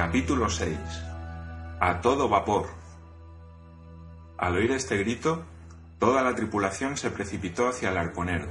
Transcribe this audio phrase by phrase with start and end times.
[0.00, 0.78] Capítulo 6.
[1.78, 2.70] A todo vapor.
[4.38, 5.44] Al oír este grito,
[5.98, 8.46] toda la tripulación se precipitó hacia el arponero.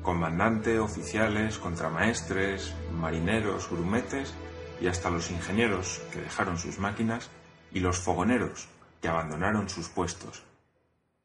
[0.00, 4.32] Comandante, oficiales, contramaestres, marineros, grumetes
[4.80, 7.28] y hasta los ingenieros que dejaron sus máquinas
[7.70, 8.66] y los fogoneros
[9.02, 10.42] que abandonaron sus puestos.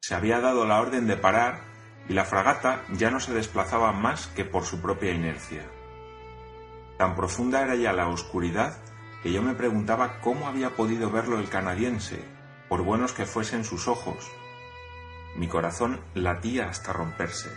[0.02, 1.62] Se había dado la orden de parar
[2.10, 5.64] y la fragata ya no se desplazaba más que por su propia inercia.
[6.98, 8.76] Tan profunda era ya la oscuridad
[9.23, 12.23] que yo me preguntaba cómo había podido verlo el canadiense,
[12.70, 14.31] por buenos que fuesen sus ojos.
[15.35, 17.49] Mi corazón latía hasta romperse.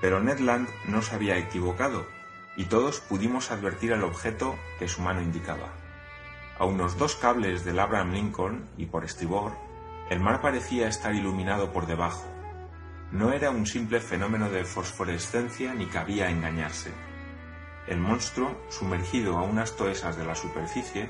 [0.00, 2.06] Pero Ned Land no se había equivocado,
[2.56, 5.68] y todos pudimos advertir el objeto que su mano indicaba.
[6.58, 9.52] A unos dos cables del Abraham Lincoln y por estribor,
[10.10, 12.24] el mar parecía estar iluminado por debajo.
[13.10, 16.92] No era un simple fenómeno de fosforescencia ni cabía engañarse.
[17.86, 21.08] El monstruo, sumergido a unas toesas de la superficie,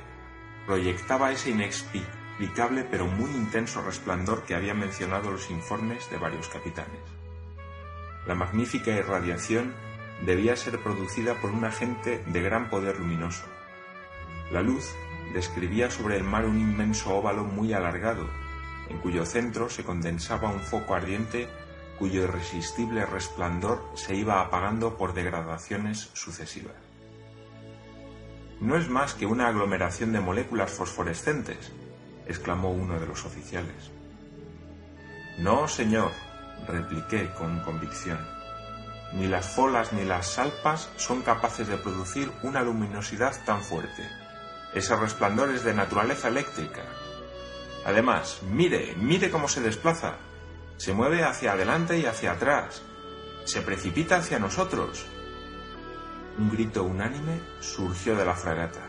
[0.66, 7.00] proyectaba ese inexplicable pero muy intenso resplandor que habían mencionado los informes de varios capitanes.
[8.26, 9.74] La magnífica irradiación
[10.24, 13.44] debía ser producida por un agente de gran poder luminoso.
[14.50, 14.94] La luz
[15.32, 18.28] describía sobre el mar un inmenso óvalo muy alargado,
[18.88, 21.48] en cuyo centro se condensaba un foco ardiente
[21.98, 26.76] cuyo irresistible resplandor se iba apagando por degradaciones sucesivas.
[28.60, 31.72] No es más que una aglomeración de moléculas fosforescentes,
[32.26, 33.90] exclamó uno de los oficiales.
[35.38, 36.12] No, señor,
[36.66, 38.18] repliqué con convicción.
[39.12, 44.02] Ni las folas ni las salpas son capaces de producir una luminosidad tan fuerte.
[44.74, 46.82] Ese resplandor es de naturaleza eléctrica.
[47.84, 50.14] Además, mire, mire cómo se desplaza.
[50.76, 52.82] Se mueve hacia adelante y hacia atrás.
[53.44, 55.06] Se precipita hacia nosotros.
[56.38, 58.80] Un grito unánime surgió de la fragata.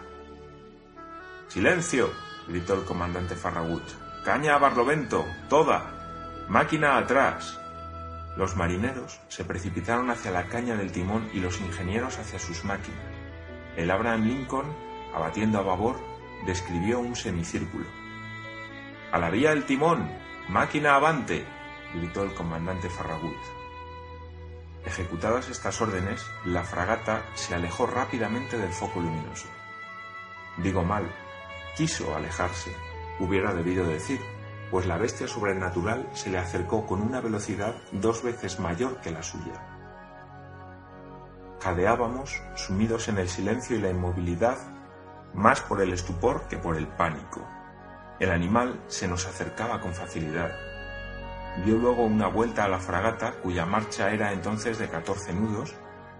[1.48, 2.10] ¡Silencio!
[2.48, 3.84] gritó el comandante Farragut.
[4.24, 5.26] ¡Caña a Barlovento!
[5.50, 6.46] ¡Toda!
[6.50, 7.60] ¡Máquina atrás!
[8.36, 13.06] Los marineros se precipitaron hacia la caña del timón y los ingenieros hacia sus máquinas.
[13.78, 14.76] El Abraham Lincoln,
[15.14, 16.00] abatiendo a babor,
[16.46, 17.86] describió un semicírculo.
[19.12, 20.10] ¡A la vía del timón!
[20.50, 21.46] ¡Máquina avante!
[21.96, 23.38] Gritó el comandante Farragut.
[24.86, 29.48] Ejecutadas estas órdenes, la fragata se alejó rápidamente del foco luminoso.
[30.58, 31.10] Digo mal,
[31.76, 32.72] quiso alejarse,
[33.20, 34.22] hubiera debido decir,
[34.70, 39.24] pues la bestia sobrenatural se le acercó con una velocidad dos veces mayor que la
[39.24, 39.62] suya.
[41.62, 44.58] Jadeábamos, sumidos en el silencio y la inmovilidad,
[45.34, 47.42] más por el estupor que por el pánico.
[48.20, 50.52] El animal se nos acercaba con facilidad,
[51.64, 55.74] dio luego una vuelta a la fragata, cuya marcha era entonces de 14 nudos,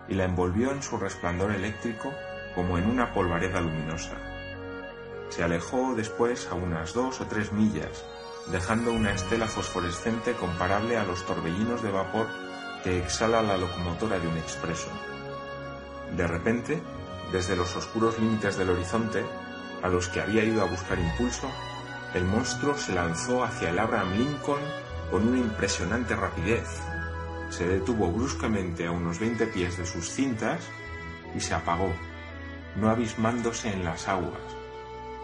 [0.08, 2.14] y la envolvió en su resplandor eléctrico
[2.54, 4.14] como en una polvareda luminosa.
[5.30, 8.06] Se alejó después a unas dos o tres millas,
[8.52, 12.28] dejando una estela fosforescente comparable a los torbellinos de vapor
[12.84, 14.88] que exhala la locomotora de un expreso.
[16.16, 16.82] De repente,
[17.32, 19.26] desde los oscuros límites del horizonte,
[19.82, 21.50] a los que había ido a buscar impulso,
[22.14, 24.62] el monstruo se lanzó hacia el Abraham Lincoln
[25.16, 26.68] con una impresionante rapidez.
[27.50, 30.60] Se detuvo bruscamente a unos 20 pies de sus cintas
[31.34, 31.90] y se apagó,
[32.76, 34.42] no abismándose en las aguas,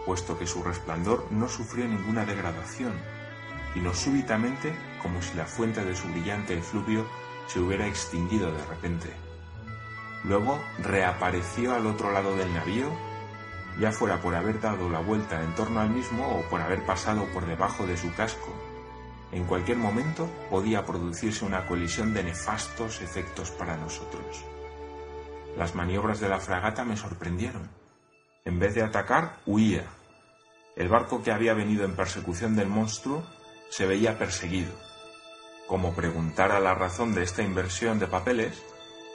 [0.06, 2.94] puesto que su resplandor no sufrió ninguna degradación,
[3.74, 7.06] sino súbitamente como si la fuente de su brillante efluvio
[7.46, 9.10] se hubiera extinguido de repente.
[10.24, 12.88] Luego reapareció al otro lado del navío,
[13.78, 17.26] ya fuera por haber dado la vuelta en torno al mismo o por haber pasado
[17.26, 18.71] por debajo de su casco,
[19.32, 24.44] en cualquier momento podía producirse una colisión de nefastos efectos para nosotros.
[25.56, 27.68] Las maniobras de la fragata me sorprendieron.
[28.44, 29.84] En vez de atacar, huía.
[30.76, 33.22] El barco que había venido en persecución del monstruo
[33.70, 34.72] se veía perseguido.
[35.66, 38.62] Como preguntara la razón de esta inversión de papeles,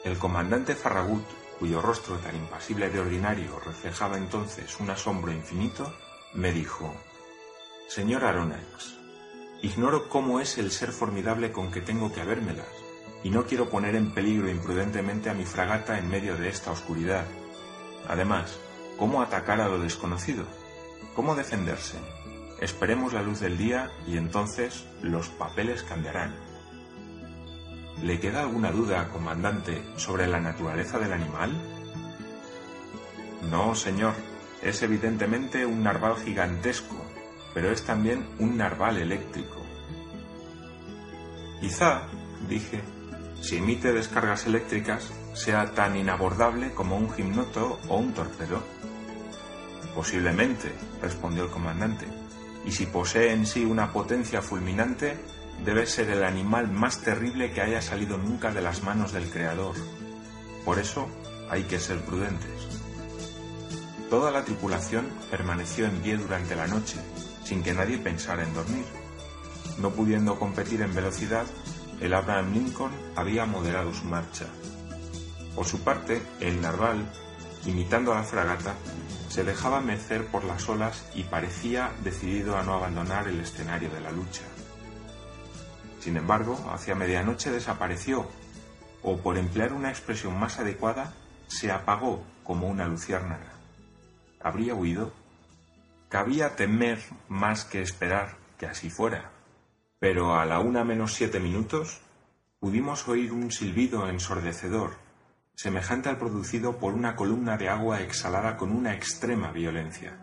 [0.04, 1.26] el comandante Farragut,
[1.60, 5.94] cuyo rostro tan impasible de ordinario reflejaba entonces un asombro infinito,
[6.34, 6.96] me dijo,
[7.88, 8.97] Señor Aronnax,
[9.62, 12.68] Ignoro cómo es el ser formidable con que tengo que habérmelas,
[13.24, 17.26] y no quiero poner en peligro imprudentemente a mi fragata en medio de esta oscuridad.
[18.08, 18.60] Además,
[18.98, 20.46] ¿cómo atacar a lo desconocido?
[21.16, 21.98] ¿Cómo defenderse?
[22.62, 26.36] Esperemos la luz del día y entonces los papeles cambiarán.
[28.04, 31.52] ¿Le queda alguna duda, comandante, sobre la naturaleza del animal?
[33.50, 34.14] No, señor.
[34.62, 36.96] Es evidentemente un narval gigantesco,
[37.58, 39.56] pero es también un narval eléctrico.
[41.60, 42.04] Quizá,
[42.48, 42.84] dije,
[43.42, 48.62] si emite descargas eléctricas, sea tan inabordable como un gimnoto o un torpedo.
[49.96, 50.72] Posiblemente,
[51.02, 52.06] respondió el comandante,
[52.64, 55.18] y si posee en sí una potencia fulminante,
[55.66, 59.74] debe ser el animal más terrible que haya salido nunca de las manos del Creador.
[60.64, 61.10] Por eso
[61.50, 62.68] hay que ser prudentes.
[64.12, 66.98] Toda la tripulación permaneció en pie durante la noche,
[67.48, 68.84] sin que nadie pensara en dormir.
[69.78, 71.46] No pudiendo competir en velocidad,
[72.02, 74.48] el Abraham Lincoln había moderado su marcha.
[75.56, 77.10] Por su parte, el narval,
[77.66, 78.74] imitando a la fragata,
[79.30, 84.02] se dejaba mecer por las olas y parecía decidido a no abandonar el escenario de
[84.02, 84.44] la lucha.
[86.02, 88.28] Sin embargo, hacia medianoche desapareció,
[89.04, 91.14] o por emplear una expresión más adecuada,
[91.48, 93.54] se apagó como una luciérnaga.
[94.42, 95.14] ¿Habría huido?
[96.10, 99.32] Cabía temer más que esperar que así fuera.
[100.00, 102.02] Pero a la una menos siete minutos
[102.60, 104.96] pudimos oír un silbido ensordecedor,
[105.56, 110.18] semejante al producido por una columna de agua exhalada con una extrema violencia.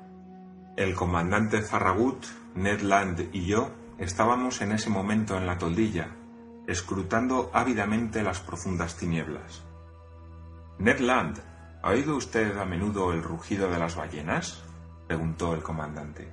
[0.77, 6.09] El comandante Farragut, Ned Land y yo estábamos en ese momento en la toldilla,
[6.67, 9.63] escrutando ávidamente las profundas tinieblas.
[10.79, 11.41] Ned Land,
[11.83, 14.65] ¿ha oído usted a menudo el rugido de las ballenas?
[15.07, 16.29] Preguntó el comandante.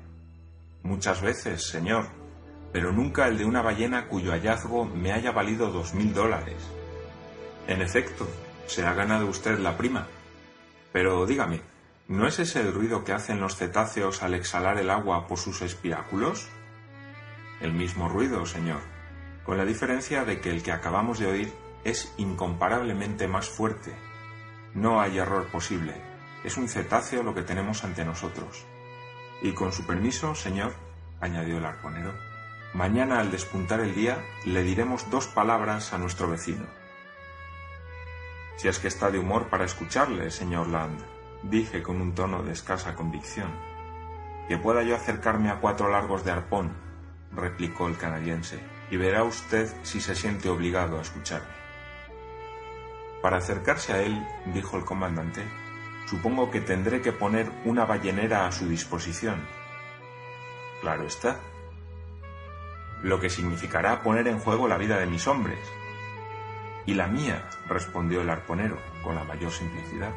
[0.83, 2.07] Muchas veces, señor,
[2.71, 6.57] pero nunca el de una ballena cuyo hallazgo me haya valido dos mil dólares.
[7.67, 8.27] En efecto,
[8.67, 10.07] se ha ganado usted la prima.
[10.91, 11.61] Pero dígame,
[12.07, 15.61] ¿no es ese el ruido que hacen los cetáceos al exhalar el agua por sus
[15.61, 16.47] espiráculos?
[17.59, 18.81] El mismo ruido, señor,
[19.45, 21.53] con la diferencia de que el que acabamos de oír
[21.83, 23.93] es incomparablemente más fuerte.
[24.73, 26.10] No hay error posible.
[26.43, 28.65] Es un cetáceo lo que tenemos ante nosotros.
[29.41, 30.73] Y con su permiso, señor,
[31.19, 32.13] añadió el arponero,
[32.73, 36.65] Mañana al despuntar el día le diremos dos palabras a nuestro vecino.
[38.55, 41.01] Si es que está de humor para escucharle, señor Land,
[41.43, 43.51] dije con un tono de escasa convicción.
[44.47, 46.71] Que pueda yo acercarme a cuatro largos de arpón,
[47.33, 48.57] replicó el canadiense,
[48.89, 51.61] y verá usted si se siente obligado a escucharme.
[53.21, 55.43] Para acercarse a él, dijo el comandante,
[56.11, 59.47] supongo que tendré que poner una ballenera a su disposición.
[60.81, 61.39] Claro está,
[63.01, 65.59] lo que significará poner en juego la vida de mis hombres.
[66.85, 70.11] Y la mía, respondió el arponero, con la mayor simplicidad.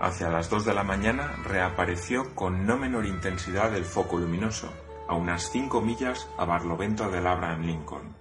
[0.00, 4.72] Hacia las dos de la mañana reapareció con no menor intensidad el foco luminoso,
[5.08, 8.14] a unas cinco millas a barlovento del Abraham Lincoln.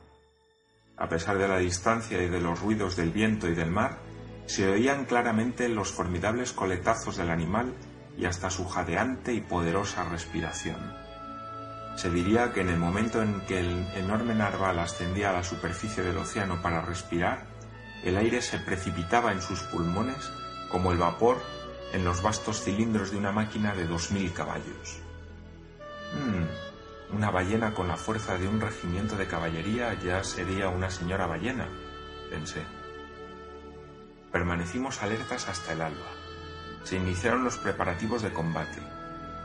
[0.98, 4.00] A pesar de la distancia y de los ruidos del viento y del mar,
[4.45, 7.74] se oían claramente los formidables coletazos del animal
[8.18, 10.94] y hasta su jadeante y poderosa respiración.
[11.95, 16.04] Se diría que en el momento en que el enorme narval ascendía a la superficie
[16.04, 17.45] del océano para respirar,
[18.04, 20.31] el aire se precipitaba en sus pulmones
[20.69, 21.38] como el vapor
[21.94, 25.00] en los vastos cilindros de una máquina de dos mil caballos.
[26.13, 31.28] Hmm, una ballena con la fuerza de un regimiento de caballería ya sería una señora
[31.28, 31.69] ballena,
[32.30, 32.63] pensé.
[34.33, 36.12] Permanecimos alertas hasta el alba.
[36.83, 38.81] Se iniciaron los preparativos de combate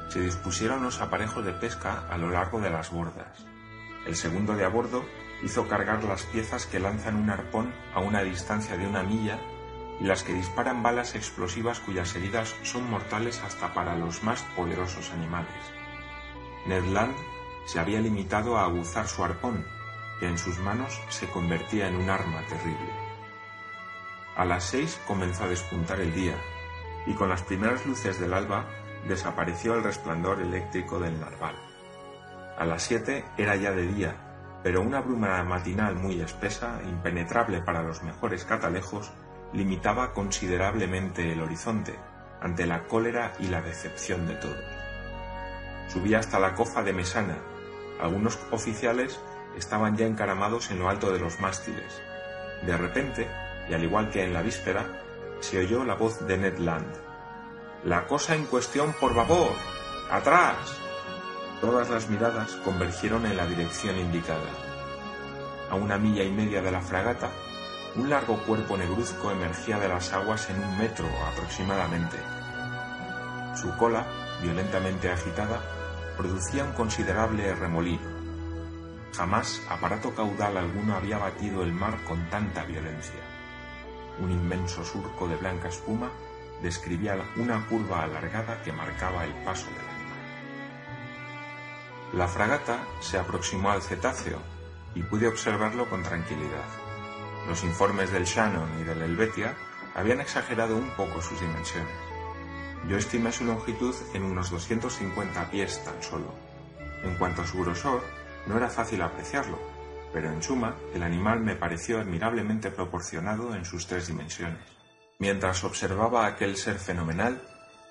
[0.09, 3.47] se dispusieron los aparejos de pesca a lo largo de las bordas.
[4.07, 5.05] El segundo de a bordo
[5.43, 9.39] hizo cargar las piezas que lanzan un arpón a una distancia de una milla
[10.01, 15.11] y las que disparan balas explosivas cuyas heridas son mortales hasta para los más poderosos
[15.11, 15.49] animales.
[16.67, 17.15] Ned Land
[17.67, 19.65] se había limitado a aguzar su arpón,
[20.21, 23.08] que en sus manos se convertía en un arma terrible.
[24.39, 26.37] A las seis comenzó a despuntar el día,
[27.07, 28.67] y con las primeras luces del alba
[29.09, 31.57] desapareció el resplandor eléctrico del narval.
[32.57, 34.15] A las siete era ya de día,
[34.63, 39.11] pero una bruma matinal muy espesa, impenetrable para los mejores catalejos,
[39.53, 41.99] limitaba considerablemente el horizonte
[42.41, 44.65] ante la cólera y la decepción de todos.
[45.89, 47.39] Subí hasta la cofa de Mesana.
[48.01, 49.19] Algunos oficiales
[49.57, 52.01] estaban ya encaramados en lo alto de los mástiles.
[52.65, 53.27] De repente,
[53.69, 55.03] y al igual que en la víspera,
[55.41, 56.87] se oyó la voz de Ned Land.
[57.85, 59.53] La cosa en cuestión por babor.
[60.11, 60.57] ¡Atrás!
[61.61, 64.51] Todas las miradas convergieron en la dirección indicada.
[65.71, 67.31] A una milla y media de la fragata,
[67.97, 72.17] un largo cuerpo negruzco emergía de las aguas en un metro aproximadamente.
[73.61, 74.07] Su cola,
[74.41, 75.61] violentamente agitada,
[76.17, 78.19] producía un considerable remolino.
[79.17, 83.28] Jamás aparato caudal alguno había batido el mar con tanta violencia.
[84.21, 86.11] Un inmenso surco de blanca espuma
[86.63, 89.99] describía una curva alargada que marcaba el paso del animal.
[92.15, 94.39] La fragata se aproximó al cetáceo
[94.95, 96.65] y pude observarlo con tranquilidad.
[97.47, 99.55] Los informes del Shannon y del Helvetia
[99.95, 101.93] habían exagerado un poco sus dimensiones.
[102.89, 106.35] Yo estimé su longitud en unos 250 pies tan solo.
[107.03, 108.03] En cuanto a su grosor,
[108.47, 109.59] no era fácil apreciarlo,
[110.13, 114.59] pero en suma, el animal me pareció admirablemente proporcionado en sus tres dimensiones.
[115.19, 117.43] Mientras observaba aquel ser fenomenal,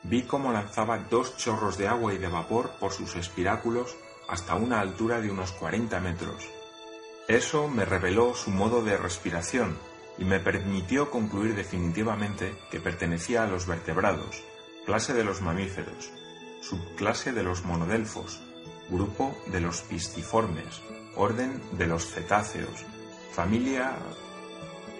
[0.04, 3.96] vi cómo lanzaba dos chorros de agua y de vapor por sus espiráculos
[4.30, 6.50] hasta una altura de unos 40 metros.
[7.28, 9.78] Eso me reveló su modo de respiración
[10.18, 14.44] y me permitió concluir definitivamente que pertenecía a los vertebrados,
[14.86, 16.12] clase de los mamíferos,
[16.62, 18.42] subclase de los monodelfos,
[18.90, 20.82] grupo de los pisciformes,
[21.18, 22.86] orden de los cetáceos,
[23.32, 23.96] familia...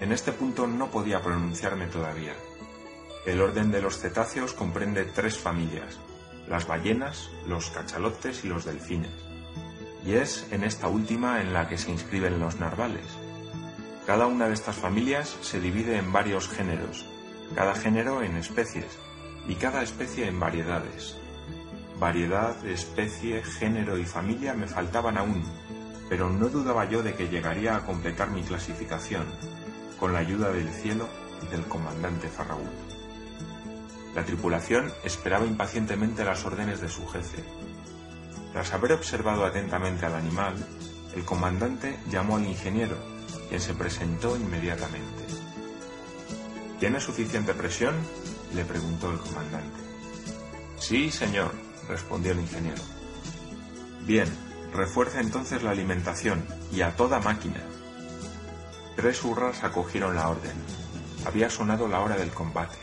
[0.00, 2.32] En este punto no podía pronunciarme todavía.
[3.26, 5.98] El orden de los cetáceos comprende tres familias,
[6.46, 9.10] las ballenas, los cachalotes y los delfines.
[10.06, 13.06] Y es en esta última en la que se inscriben los narvales.
[14.06, 17.04] Cada una de estas familias se divide en varios géneros,
[17.54, 18.98] cada género en especies
[19.48, 21.16] y cada especie en variedades.
[21.98, 25.42] Variedad, especie, género y familia me faltaban aún,
[26.08, 29.26] pero no dudaba yo de que llegaría a completar mi clasificación,
[29.98, 31.08] con la ayuda del cielo
[31.42, 32.66] y del comandante Farragut.
[34.14, 37.44] La tripulación esperaba impacientemente las órdenes de su jefe.
[38.52, 40.54] Tras haber observado atentamente al animal,
[41.14, 42.96] el comandante llamó al ingeniero,
[43.48, 45.24] quien se presentó inmediatamente.
[46.80, 47.94] ¿Tiene suficiente presión?
[48.54, 49.78] le preguntó el comandante.
[50.78, 51.52] Sí, señor,
[51.88, 52.80] respondió el ingeniero.
[54.06, 54.28] Bien,
[54.72, 57.60] refuerza entonces la alimentación y a toda máquina.
[58.96, 60.56] Tres hurras acogieron la orden.
[61.24, 62.78] Había sonado la hora del combate.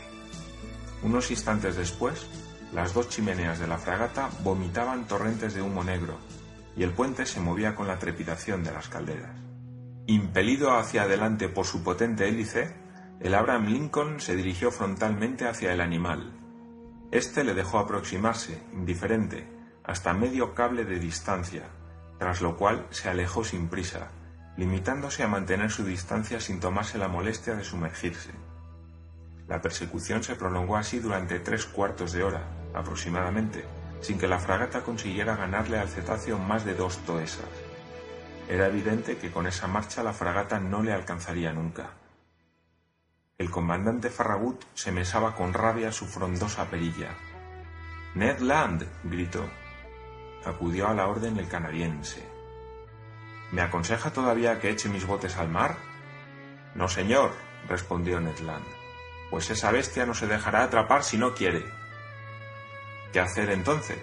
[1.02, 2.26] Unos instantes después,
[2.72, 6.16] las dos chimeneas de la fragata vomitaban torrentes de humo negro
[6.76, 9.30] y el puente se movía con la trepidación de las calderas.
[10.06, 12.74] Impelido hacia adelante por su potente hélice,
[13.20, 16.32] el Abraham Lincoln se dirigió frontalmente hacia el animal.
[17.10, 19.55] Este le dejó aproximarse, indiferente,
[19.86, 21.62] hasta medio cable de distancia,
[22.18, 24.08] tras lo cual se alejó sin prisa,
[24.56, 28.30] limitándose a mantener su distancia sin tomarse la molestia de sumergirse.
[29.46, 32.42] La persecución se prolongó así durante tres cuartos de hora,
[32.74, 33.64] aproximadamente,
[34.00, 37.46] sin que la fragata consiguiera ganarle al cetáceo más de dos toesas.
[38.48, 41.90] Era evidente que con esa marcha la fragata no le alcanzaría nunca.
[43.38, 47.10] El comandante Farragut se mesaba con rabia su frondosa perilla.
[48.14, 49.44] Ned Land, gritó.
[50.46, 52.24] Acudió a la orden el canadiense.
[53.50, 55.76] ¿Me aconseja todavía que eche mis botes al mar?
[56.76, 57.32] No, señor,
[57.68, 58.64] respondió Ned Land,
[59.28, 61.64] pues esa bestia no se dejará atrapar si no quiere.
[63.12, 63.98] ¿Qué hacer entonces?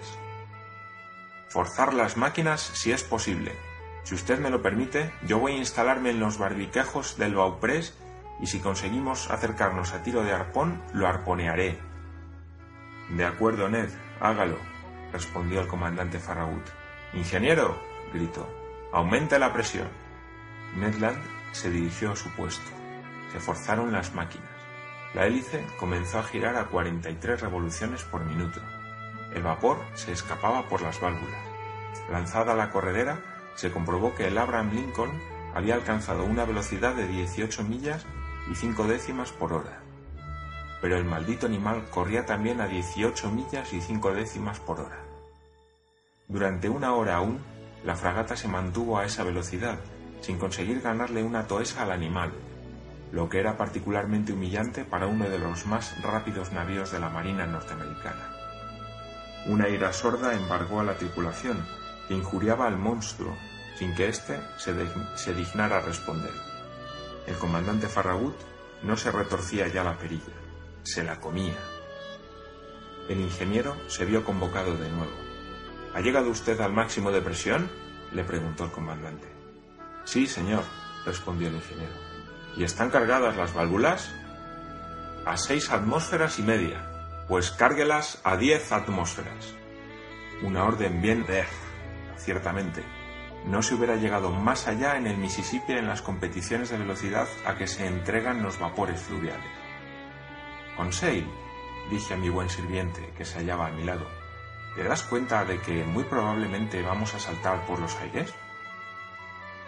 [1.48, 3.56] Forzar las máquinas si es posible.
[4.02, 7.96] Si usted me lo permite, yo voy a instalarme en los barbiquejos del Bauprés
[8.38, 11.78] y si conseguimos acercarnos a tiro de arpón, lo arponearé.
[13.08, 13.88] De acuerdo, Ned,
[14.20, 14.58] hágalo,
[15.14, 16.66] respondió el comandante Farragut.
[17.12, 17.80] Ingeniero,
[18.12, 18.48] gritó,
[18.92, 19.86] aumente la presión.
[20.76, 22.68] Ned Land se dirigió a su puesto.
[23.30, 24.50] Se forzaron las máquinas.
[25.14, 28.60] La hélice comenzó a girar a 43 revoluciones por minuto.
[29.32, 31.46] El vapor se escapaba por las válvulas.
[32.10, 33.20] Lanzada la corredera,
[33.54, 35.12] se comprobó que el Abraham Lincoln
[35.54, 38.04] había alcanzado una velocidad de 18 millas
[38.50, 39.78] y cinco décimas por hora.
[40.80, 45.03] Pero el maldito animal corría también a 18 millas y cinco décimas por hora.
[46.28, 47.40] Durante una hora aún,
[47.84, 49.78] la fragata se mantuvo a esa velocidad,
[50.22, 52.32] sin conseguir ganarle una toesa al animal,
[53.12, 57.46] lo que era particularmente humillante para uno de los más rápidos navíos de la Marina
[57.46, 58.30] norteamericana.
[59.46, 61.62] Una ira sorda embargó a la tripulación,
[62.08, 63.36] que injuriaba al monstruo,
[63.78, 64.74] sin que éste se,
[65.16, 66.32] se dignara responder.
[67.26, 68.36] El comandante Farragut
[68.82, 70.32] no se retorcía ya la perilla,
[70.84, 71.56] se la comía.
[73.10, 75.23] El ingeniero se vio convocado de nuevo.
[75.94, 77.70] ¿Ha llegado usted al máximo de presión?
[78.12, 79.28] le preguntó el comandante.
[80.04, 80.64] Sí, señor,
[81.06, 81.94] respondió el ingeniero.
[82.56, 84.12] ¿Y están cargadas las válvulas?
[85.24, 87.24] A seis atmósferas y media.
[87.28, 89.54] Pues cárguelas a diez atmósferas.
[90.42, 91.44] Una orden bien de...
[92.16, 92.82] ciertamente,
[93.46, 97.56] no se hubiera llegado más allá en el Mississippi en las competiciones de velocidad a
[97.56, 99.46] que se entregan los vapores fluviales.
[100.76, 101.26] Conseil,
[101.90, 104.06] dije a mi buen sirviente, que se hallaba a mi lado,
[104.74, 108.32] ¿te das cuenta de que muy probablemente vamos a saltar por los aires?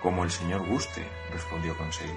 [0.03, 2.17] Como el señor guste, respondió Conseil.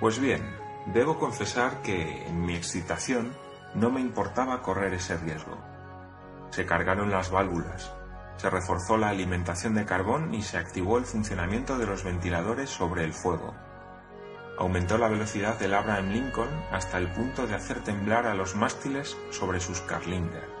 [0.00, 3.32] Pues bien, debo confesar que, en mi excitación,
[3.74, 5.58] no me importaba correr ese riesgo.
[6.50, 7.92] Se cargaron las válvulas,
[8.36, 13.04] se reforzó la alimentación de carbón y se activó el funcionamiento de los ventiladores sobre
[13.04, 13.54] el fuego.
[14.58, 19.16] aumentó la velocidad del Abraham Lincoln hasta el punto de hacer temblar a los mástiles
[19.30, 20.51] sobre sus carlinger.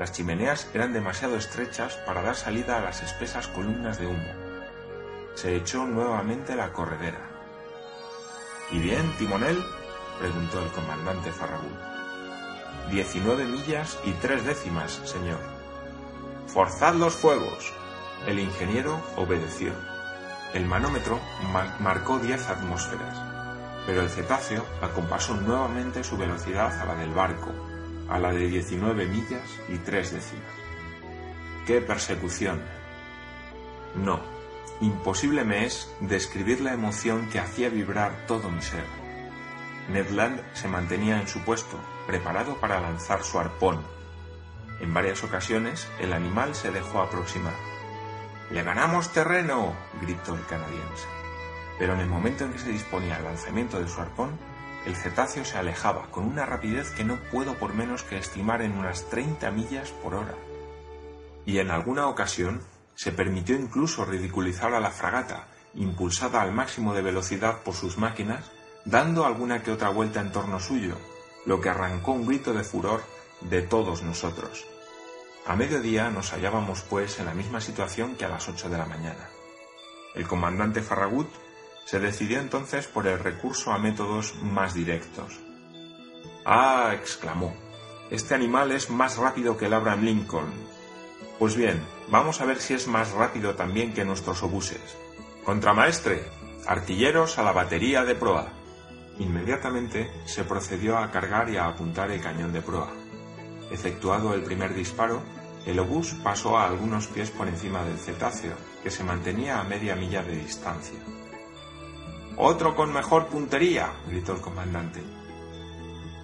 [0.00, 4.32] Las chimeneas eran demasiado estrechas para dar salida a las espesas columnas de humo.
[5.34, 7.20] Se echó nuevamente la corredera.
[8.70, 9.62] ¿Y bien, timonel?
[10.18, 11.76] preguntó el comandante Farragut.
[12.90, 15.38] Diecinueve millas y tres décimas, señor.
[16.46, 17.70] Forzad los fuegos.
[18.26, 19.74] El ingeniero obedeció.
[20.54, 21.20] El manómetro
[21.78, 23.18] marcó diez atmósferas,
[23.84, 27.52] pero el cetáceo acompasó nuevamente su velocidad a la del barco,
[28.10, 30.44] a la de 19 millas y tres décimas.
[31.66, 32.60] ¡Qué persecución!
[33.94, 34.20] No,
[34.80, 38.84] imposible me es describir la emoción que hacía vibrar todo mi ser.
[39.88, 43.80] Ned Land se mantenía en su puesto, preparado para lanzar su arpón.
[44.80, 47.54] En varias ocasiones el animal se dejó aproximar.
[48.50, 49.74] ¡Le ganamos terreno!
[50.02, 51.06] gritó el canadiense.
[51.78, 54.30] Pero en el momento en que se disponía al lanzamiento de su arpón,
[54.86, 58.78] el cetáceo se alejaba con una rapidez que no puedo por menos que estimar en
[58.78, 60.34] unas 30 millas por hora.
[61.44, 62.62] Y en alguna ocasión
[62.94, 68.50] se permitió incluso ridiculizar a la fragata, impulsada al máximo de velocidad por sus máquinas,
[68.84, 70.96] dando alguna que otra vuelta en torno suyo,
[71.46, 73.02] lo que arrancó un grito de furor
[73.42, 74.66] de todos nosotros.
[75.46, 78.86] A mediodía nos hallábamos pues en la misma situación que a las ocho de la
[78.86, 79.28] mañana.
[80.14, 81.28] El comandante Farragut
[81.90, 85.40] se decidió entonces por el recurso a métodos más directos.
[86.44, 87.52] Ah, exclamó,
[88.12, 90.52] este animal es más rápido que el Abraham Lincoln.
[91.40, 94.80] Pues bien, vamos a ver si es más rápido también que nuestros obuses.
[95.44, 96.22] Contramaestre,
[96.64, 98.52] artilleros a la batería de proa.
[99.18, 102.92] Inmediatamente se procedió a cargar y a apuntar el cañón de proa.
[103.72, 105.24] Efectuado el primer disparo,
[105.66, 109.96] el obús pasó a algunos pies por encima del cetáceo, que se mantenía a media
[109.96, 111.00] milla de distancia.
[112.36, 115.02] Otro con mejor puntería, gritó el comandante.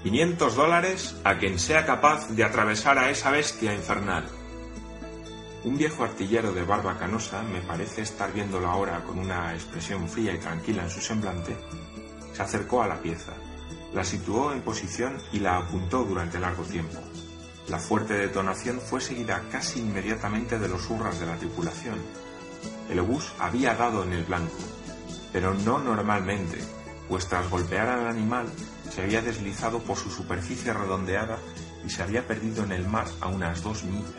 [0.05, 4.25] —¡500 dólares a quien sea capaz de atravesar a esa bestia infernal.
[5.64, 10.33] Un viejo artillero de barba canosa, me parece estar viéndolo ahora con una expresión fría
[10.33, 11.57] y tranquila en su semblante,
[12.33, 13.33] se acercó a la pieza,
[13.92, 16.99] la situó en posición y la apuntó durante largo tiempo.
[17.69, 21.99] La fuerte detonación fue seguida casi inmediatamente de los hurras de la tripulación.
[22.88, 24.55] El obús había dado en el blanco,
[25.37, 26.57] pero no normalmente,
[27.11, 28.46] pues tras golpear al animal
[28.90, 31.37] se había deslizado por su superficie redondeada
[31.85, 34.14] y se había perdido en el mar a unas dos millas.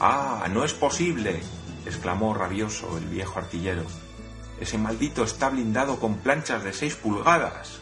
[0.00, 0.48] ¡Ah!
[0.50, 1.42] ¡No es posible!
[1.84, 3.82] exclamó rabioso el viejo artillero.
[4.58, 7.78] Ese maldito está blindado con planchas de seis pulgadas.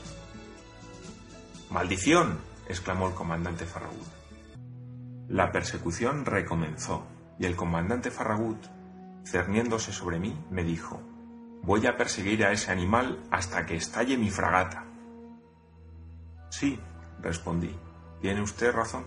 [1.70, 2.40] ¡Maldición!
[2.66, 4.08] exclamó el comandante Farragut.
[5.28, 7.06] La persecución recomenzó,
[7.38, 8.66] y el comandante Farragut,
[9.24, 11.13] cerniéndose sobre mí, me dijo
[11.66, 14.84] Voy a perseguir a ese animal hasta que estalle mi fragata.
[16.50, 16.78] Sí,
[17.22, 17.74] respondí,
[18.20, 19.06] tiene usted razón.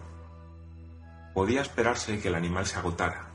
[1.35, 3.27] Podía esperarse que el animal se agotara,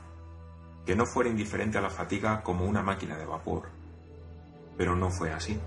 [0.85, 3.69] que no fuera indiferente a la fatiga como una máquina de vapor.
[4.77, 5.57] Pero no fue así.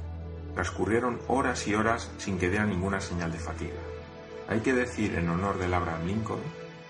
[0.53, 3.81] Transcurrieron horas y horas sin que diera ninguna señal de fatiga.
[4.51, 6.41] Hay que decir en honor del Abraham Lincoln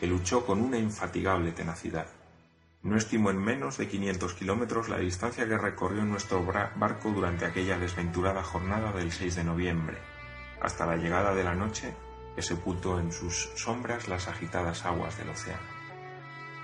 [0.01, 2.09] que luchó con una infatigable tenacidad.
[2.87, 7.81] No estimó en menos de 500 kilómetros la distancia que recorrió nuestro barco durante aquella
[7.81, 9.99] desventurada jornada del 6 de noviembre,
[10.61, 11.97] hasta la llegada de la noche
[12.37, 15.67] que sepultó en sus sombras las agitadas aguas del océano.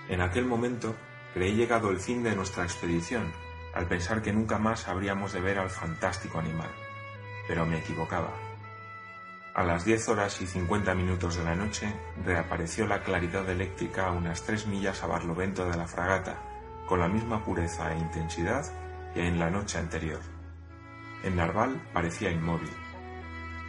[0.08, 0.94] En aquel momento
[1.35, 3.32] creí llegado el fin de nuestra expedición,
[3.74, 6.70] al pensar que nunca más habríamos de ver al fantástico animal.
[7.48, 8.51] Pero me equivocaba.
[9.54, 14.12] A las 10 horas y 50 minutos de la noche reapareció la claridad eléctrica a
[14.12, 16.38] unas tres millas a barlovento de la fragata,
[16.88, 18.64] con la misma pureza e intensidad
[19.12, 20.20] que en la noche anterior.
[21.22, 22.70] El narval parecía inmóvil.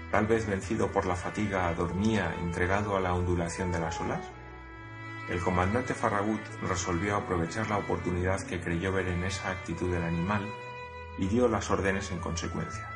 [0.10, 4.26] Tal vez vencido por la fatiga dormía entregado a la ondulación de las olas.
[5.28, 10.48] El comandante Farragut resolvió aprovechar la oportunidad que creyó ver en esa actitud del animal
[11.18, 12.90] y dio las órdenes en consecuencia.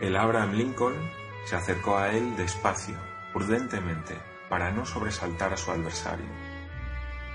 [0.00, 2.96] El Abraham Lincoln se acercó a él despacio,
[3.32, 4.16] prudentemente,
[4.48, 6.26] para no sobresaltar a su adversario.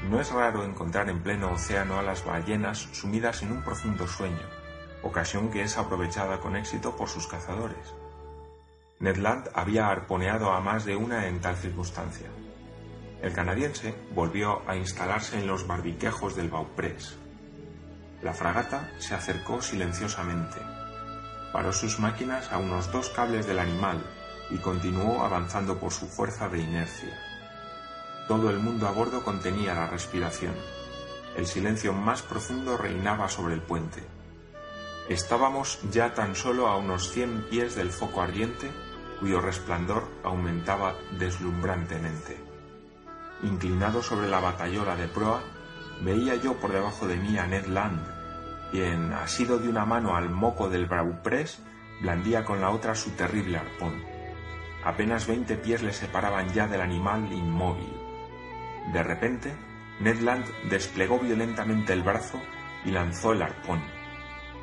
[0.10, 4.48] No es raro encontrar en pleno océano a las ballenas sumidas en un profundo sueño,
[5.04, 7.94] ocasión que es aprovechada con éxito por sus cazadores.
[9.00, 12.28] Ned Land había arponeado a más de una en tal circunstancia.
[13.22, 17.18] El canadiense volvió a instalarse en los barbiquejos del Bauprés.
[18.22, 20.60] La fragata se acercó silenciosamente,
[21.52, 24.04] paró sus máquinas a unos dos cables del animal
[24.50, 27.18] y continuó avanzando por su fuerza de inercia.
[28.28, 30.54] Todo el mundo a bordo contenía la respiración.
[31.36, 34.04] El silencio más profundo reinaba sobre el puente.
[35.08, 38.72] Estábamos ya tan solo a unos cien pies del foco ardiente,
[39.20, 42.38] cuyo resplandor aumentaba deslumbrantemente.
[43.42, 45.42] Inclinado sobre la batayola de proa,
[46.02, 48.19] veía yo por debajo de mí a Ned Land,
[48.72, 51.62] quien, asido de una mano al moco del Brauprés,
[52.02, 54.04] blandía con la otra su terrible arpón.
[54.84, 57.94] Apenas veinte pies le separaban ya del animal inmóvil.
[58.94, 59.52] De repente,
[60.00, 62.40] Ned Land desplegó violentamente el brazo
[62.86, 63.82] y lanzó el arpón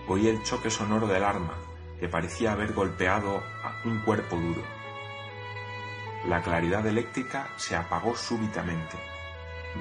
[0.09, 1.55] Oí el choque sonoro del arma,
[1.99, 4.63] que parecía haber golpeado a un cuerpo duro.
[6.29, 8.97] La claridad eléctrica se apagó súbitamente.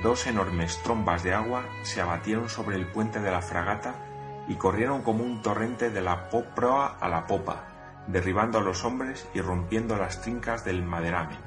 [0.02, 4.15] Dos enormes trombas de agua se abatieron sobre el puente de la fragata
[4.48, 9.28] y corrieron como un torrente de la proa a la popa, derribando a los hombres
[9.34, 11.40] y rompiendo las trincas del maderamen.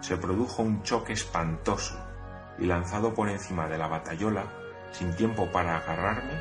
[0.00, 1.98] Se produjo un choque espantoso
[2.58, 4.44] y lanzado por encima de la batayola,
[4.92, 6.34] sin tiempo para agarrarme,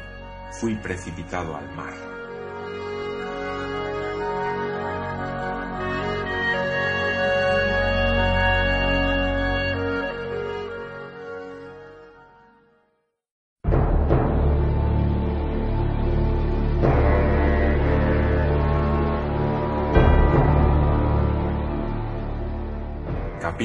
[0.52, 2.19] fui precipitado al mar.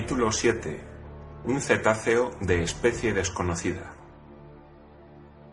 [0.04, 0.80] Capítulo 7.
[1.44, 3.94] Un cetáceo de especie desconocida.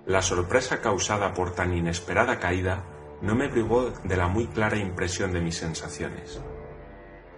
[0.06, 2.84] La sorpresa causada por tan inesperada caída
[3.22, 6.42] no me privó de la muy clara impresión de mis sensaciones.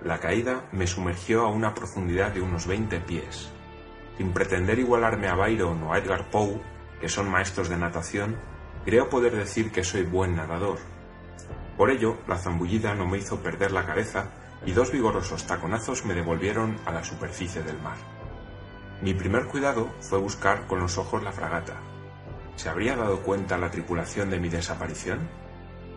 [0.04, 3.52] La caída me sumergió a una profundidad de unos 20 pies.
[4.18, 6.60] Sin pretender igualarme a Byron o a Edgar Poe,
[7.00, 8.38] que son maestros de natación,
[8.86, 10.80] creo poder decir que soy buen nadador.
[11.78, 14.32] Por ello, la zambullida no me hizo perder la cabeza
[14.66, 17.98] y dos vigorosos taconazos me devolvieron a la superficie del mar.
[19.02, 21.80] Mi primer cuidado fue buscar con los ojos la fragata,
[22.56, 25.28] ¿Se habría dado cuenta la tripulación de mi desaparición?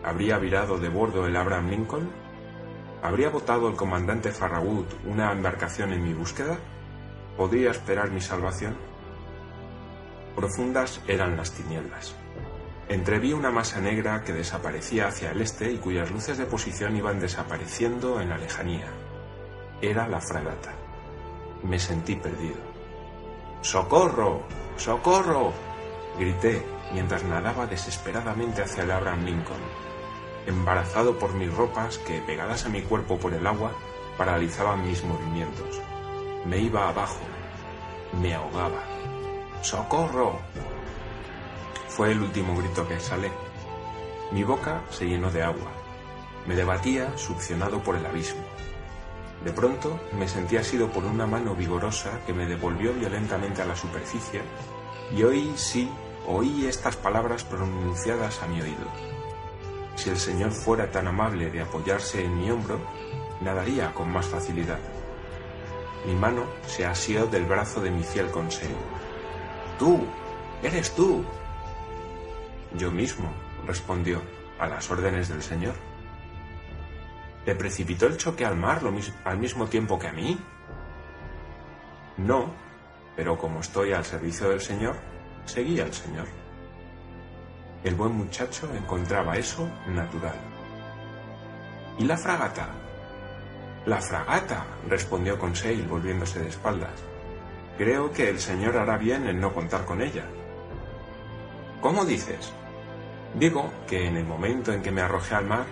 [0.03, 2.09] ¿Habría virado de bordo el Abraham Lincoln?
[3.03, 6.57] ¿Habría votado el comandante Farragut una embarcación en mi búsqueda?
[7.37, 8.75] ¿Podría esperar mi salvación?
[10.35, 12.15] Profundas eran las tinieblas.
[12.89, 17.19] Entreví una masa negra que desaparecía hacia el este y cuyas luces de posición iban
[17.19, 18.87] desapareciendo en la lejanía.
[19.81, 20.73] Era la fragata.
[21.63, 22.55] Me sentí perdido.
[23.61, 24.43] ¡Socorro!
[24.77, 25.51] ¡Socorro!
[26.17, 29.61] grité mientras nadaba desesperadamente hacia el Abraham Lincoln,
[30.45, 33.73] embarazado por mis ropas que, pegadas a mi cuerpo por el agua,
[34.17, 35.81] paralizaban mis movimientos.
[36.45, 37.19] Me iba abajo,
[38.21, 38.81] me ahogaba.
[39.61, 40.39] ¡Socorro!
[41.97, 43.31] Fue el último grito que exhalé.
[44.31, 45.71] Mi boca se llenó de agua.
[46.45, 48.43] Me debatía succionado por el abismo.
[49.43, 53.75] De pronto me sentí asido por una mano vigorosa que me devolvió violentamente a la
[53.75, 54.43] superficie
[55.11, 55.89] y oí sí
[56.27, 58.85] oí estas palabras pronunciadas a mi oído.
[59.95, 62.79] Si el Señor fuera tan amable de apoyarse en mi hombro,
[63.41, 64.77] nadaría con más facilidad.
[66.05, 68.77] Mi mano se asió del brazo de mi fiel consejo.
[69.79, 70.05] Tú,
[70.61, 71.25] eres tú.
[72.75, 73.31] Yo mismo,
[73.65, 74.21] respondió,
[74.59, 75.75] a las órdenes del Señor.
[77.45, 78.81] ¿Te precipitó el choque al mar
[79.23, 80.37] al mismo tiempo que a mí?
[82.17, 82.51] No,
[83.15, 84.95] pero como estoy al servicio del Señor,
[85.45, 86.27] seguía al Señor.
[87.83, 90.35] El buen muchacho encontraba eso natural.
[91.99, 92.69] ¿Y la fragata?
[93.85, 96.91] La fragata, respondió Conseil volviéndose de espaldas.
[97.77, 100.25] Creo que el señor hará bien en no contar con ella.
[101.81, 102.53] ¿Cómo dices?
[103.35, 105.65] Digo que en el momento en que me arrojé al mar,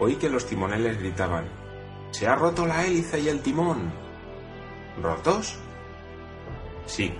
[0.00, 1.44] oí que los timoneles gritaban,
[2.10, 3.92] Se ha roto la hélice y el timón.
[5.02, 5.58] ¿Rotos?
[6.86, 7.12] Sí,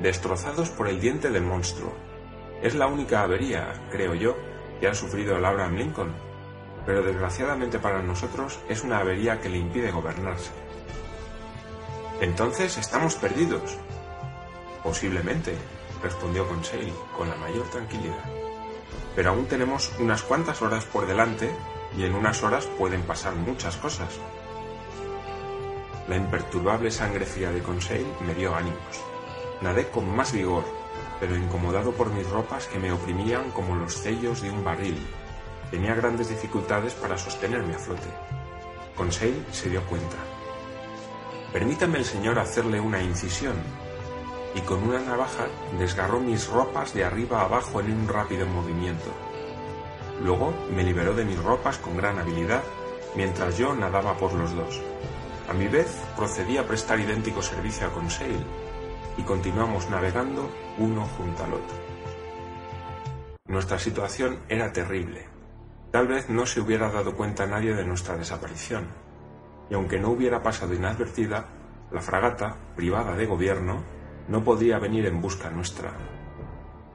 [0.00, 1.92] destrozados por el diente del monstruo.
[2.60, 4.36] Es la única avería, creo yo,
[4.80, 6.12] que ha sufrido el Abraham Lincoln,
[6.84, 10.50] pero desgraciadamente para nosotros es una avería que le impide gobernarse.
[12.20, 13.78] Entonces estamos perdidos.
[14.82, 15.56] Posiblemente,
[16.02, 18.24] respondió Conseil con la mayor tranquilidad.
[19.14, 21.50] Pero aún tenemos unas cuantas horas por delante
[21.96, 24.18] y en unas horas pueden pasar muchas cosas.
[26.08, 29.00] La imperturbable sangre fría de Conseil me dio ánimos.
[29.60, 30.64] Nadé con más vigor,
[31.20, 34.98] pero incomodado por mis ropas que me oprimían como los sellos de un barril.
[35.70, 38.08] Tenía grandes dificultades para sostenerme a flote.
[38.96, 40.16] Conseil se dio cuenta.
[41.52, 43.54] Permítame el señor hacerle una incisión.
[44.54, 45.46] Y con una navaja
[45.78, 49.10] desgarró mis ropas de arriba abajo en un rápido movimiento.
[50.22, 52.62] Luego me liberó de mis ropas con gran habilidad,
[53.16, 54.80] mientras yo nadaba por los dos.
[55.48, 58.44] A mi vez procedí a prestar idéntico servicio a Conseil,
[59.16, 61.76] y continuamos navegando uno junto al otro.
[63.46, 65.26] Nuestra situación era terrible.
[65.90, 68.86] Tal vez no se hubiera dado cuenta nadie de nuestra desaparición,
[69.68, 71.46] y aunque no hubiera pasado inadvertida,
[71.90, 73.82] la fragata, privada de gobierno,
[74.28, 75.92] no podría venir en busca nuestra.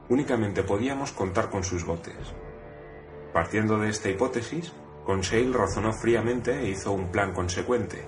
[0.10, 2.16] Únicamente podíamos contar con sus botes.
[3.34, 4.72] Partiendo de esta hipótesis,
[5.08, 8.06] Conseil razonó fríamente e hizo un plan consecuente.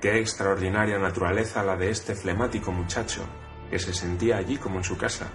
[0.00, 3.22] Qué extraordinaria naturaleza la de este flemático muchacho,
[3.70, 5.28] que se sentía allí como en su casa.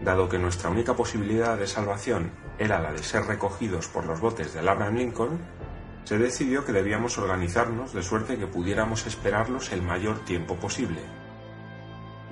[0.00, 4.54] Dado que nuestra única posibilidad de salvación era la de ser recogidos por los botes
[4.54, 5.40] del Abraham Lincoln,
[6.04, 11.00] se decidió que debíamos organizarnos de suerte que pudiéramos esperarlos el mayor tiempo posible.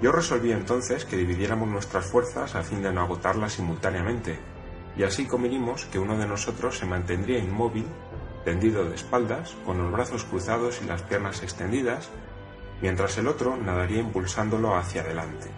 [0.03, 4.39] Yo resolví entonces que dividiéramos nuestras fuerzas a fin de no agotarlas simultáneamente,
[4.97, 7.87] y así convinimos que uno de nosotros se mantendría inmóvil,
[8.45, 12.11] tendido de espaldas, con los brazos cruzados y las piernas extendidas,
[12.83, 15.51] mientras el otro nadaría impulsándolo hacia adelante.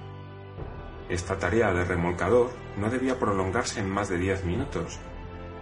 [1.08, 4.98] Esta tarea de remolcador no debía prolongarse en más de diez minutos,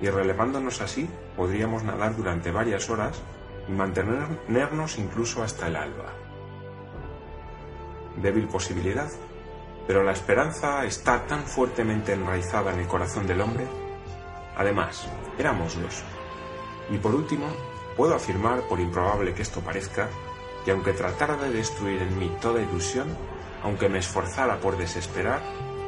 [0.00, 3.22] y relevándonos así podríamos nadar durante varias horas
[3.68, 6.23] y mantenernos incluso hasta el alba.
[8.16, 9.10] Débil posibilidad,
[9.86, 13.66] pero la esperanza está tan fuertemente enraizada en el corazón del hombre.
[14.56, 15.06] Además,
[15.38, 16.02] éramos dos.
[16.90, 17.46] Y por último,
[17.96, 20.08] puedo afirmar, por improbable que esto parezca,
[20.64, 23.08] que aunque tratara de destruir en mí toda ilusión,
[23.62, 25.42] aunque me esforzara por desesperar,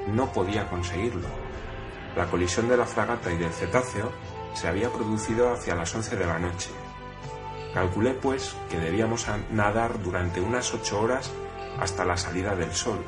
[0.08, 1.26] no podía conseguirlo
[2.16, 4.10] la colisión de la fragata y del cetáceo
[4.54, 6.70] se había producido hacia las once de la noche.
[7.74, 11.30] Calculé, pues, que debíamos nadar durante unas ocho horas
[11.78, 12.98] hasta la salida del sol,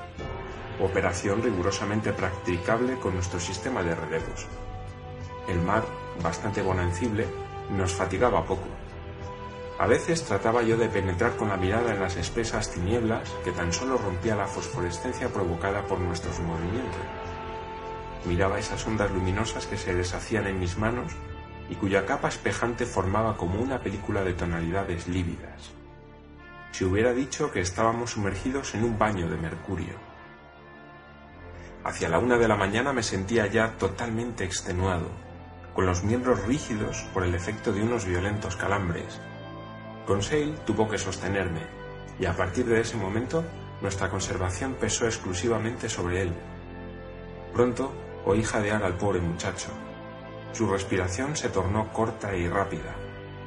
[0.80, 4.46] operación rigurosamente practicable con nuestro sistema de relevos.
[5.48, 5.84] El mar,
[6.22, 7.26] bastante bonancible,
[7.70, 8.66] nos fatigaba poco.
[9.78, 13.72] A veces trataba yo de penetrar con la mirada en las espesas tinieblas que tan
[13.72, 17.02] solo rompía la fosforescencia provocada por nuestros movimientos
[18.28, 21.12] miraba esas ondas luminosas que se deshacían en mis manos
[21.70, 25.72] y cuya capa espejante formaba como una película de tonalidades lívidas.
[26.78, 29.94] Si hubiera dicho que estábamos sumergidos en un baño de mercurio.
[31.82, 35.08] Hacia la una de la mañana me sentía ya totalmente extenuado,
[35.74, 39.20] con los miembros rígidos por el efecto de unos violentos calambres.
[40.06, 41.62] Conseil tuvo que sostenerme,
[42.20, 43.42] y a partir de ese momento
[43.82, 46.32] nuestra conservación pesó exclusivamente sobre él.
[47.52, 47.92] Pronto
[48.24, 49.70] oí jadear al pobre muchacho.
[50.52, 52.94] Su respiración se tornó corta y rápida,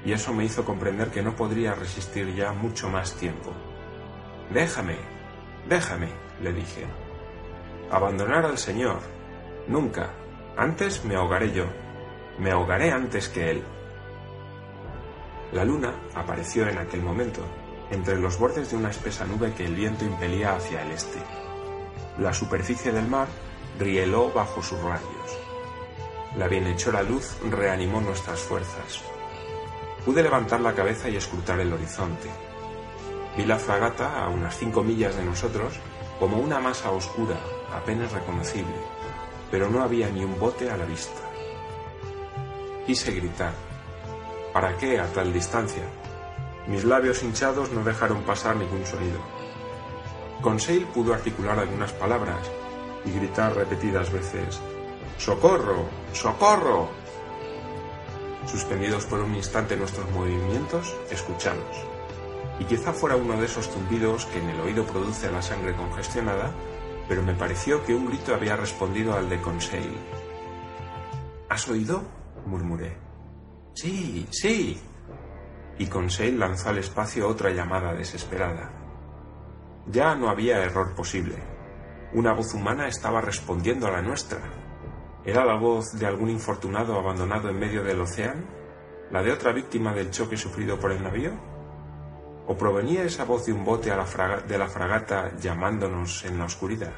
[0.04, 3.52] y eso me hizo comprender que no podría resistir ya mucho más tiempo.
[4.52, 4.98] Déjame,
[5.70, 6.10] déjame,
[6.42, 6.86] le dije.
[7.92, 9.00] Abandonar al Señor.
[9.68, 10.14] Nunca.
[10.58, 11.66] Antes me ahogaré yo.
[12.40, 13.64] Me ahogaré antes que Él.
[15.52, 17.42] La luna apareció en aquel momento,
[17.92, 21.20] entre los bordes de una espesa nube que el viento impelía hacia el este.
[22.18, 23.28] La superficie del mar
[23.78, 25.38] rieló bajo sus rayos.
[26.38, 29.04] La bienhechora luz reanimó nuestras fuerzas.
[30.06, 32.30] Pude levantar la cabeza y escrutar el horizonte.
[33.38, 35.74] Vi la fragata a unas cinco millas de nosotros
[36.20, 37.38] como una masa oscura,
[37.74, 38.76] apenas reconocible,
[39.50, 41.22] pero no había ni un bote a la vista.
[42.86, 43.54] Quise gritar.
[44.54, 45.84] ¿Para qué a tal distancia?
[46.68, 49.20] Mis labios hinchados no dejaron pasar ningún sonido.
[50.42, 52.52] Conseil pudo articular algunas palabras,
[53.06, 54.60] y gritar repetidas veces
[55.18, 55.86] ¡Socorro!
[56.14, 56.90] ¡Socorro!
[58.46, 61.78] Suspendidos por un instante nuestros movimientos, escuchamos.
[62.60, 66.52] Y quizá fuera uno de esos zumbidos que en el oído produce la sangre congestionada,
[67.08, 69.98] pero me pareció que un grito había respondido al de Conseil.
[71.50, 72.04] ¿Has oído?
[72.46, 72.98] murmuré.
[73.74, 74.80] Sí, sí.
[75.78, 78.72] Y Conseil lanzó al espacio otra llamada desesperada.
[79.88, 81.36] Ya no había error posible.
[82.14, 84.61] Una voz humana estaba respondiendo a la nuestra.
[85.24, 88.42] ¿Era la voz de algún infortunado abandonado en medio del océano?
[89.12, 91.32] ¿La de otra víctima del choque sufrido por el navío?
[92.48, 96.94] ¿O provenía esa voz de un bote de la fragata llamándonos en la oscuridad?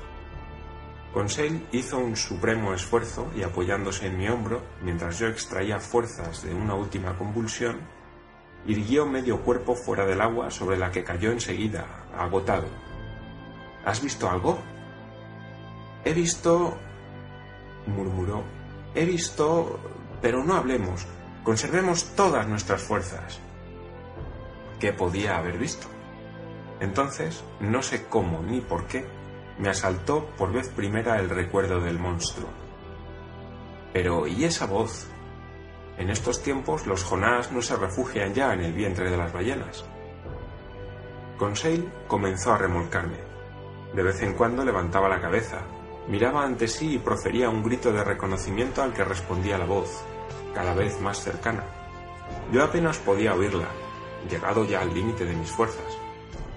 [1.13, 6.53] Conseil hizo un supremo esfuerzo y apoyándose en mi hombro, mientras yo extraía fuerzas de
[6.53, 7.81] una última convulsión,
[8.65, 11.85] irguió medio cuerpo fuera del agua sobre la que cayó enseguida,
[12.17, 12.67] agotado.
[13.83, 14.59] ¿Has visto algo?
[16.05, 16.79] He visto...
[17.87, 18.43] murmuró.
[18.95, 19.79] He visto...
[20.21, 21.05] pero no hablemos.
[21.43, 23.39] Conservemos todas nuestras fuerzas.
[24.79, 25.87] ¿Qué podía haber visto?
[26.79, 29.05] Entonces, no sé cómo ni por qué,
[29.57, 32.49] me asaltó por vez primera el recuerdo del monstruo.
[33.93, 35.07] Pero, ¿y esa voz?
[35.97, 39.85] En estos tiempos los jonás no se refugian ya en el vientre de las ballenas.
[41.37, 43.17] Conseil comenzó a remolcarme.
[43.93, 45.59] De vez en cuando levantaba la cabeza,
[46.07, 50.03] Miraba ante sí y profería un grito de reconocimiento al que respondía la voz,
[50.53, 51.63] cada vez más cercana.
[52.51, 53.67] Yo apenas podía oírla,
[54.29, 55.97] llegado ya al límite de mis fuerzas.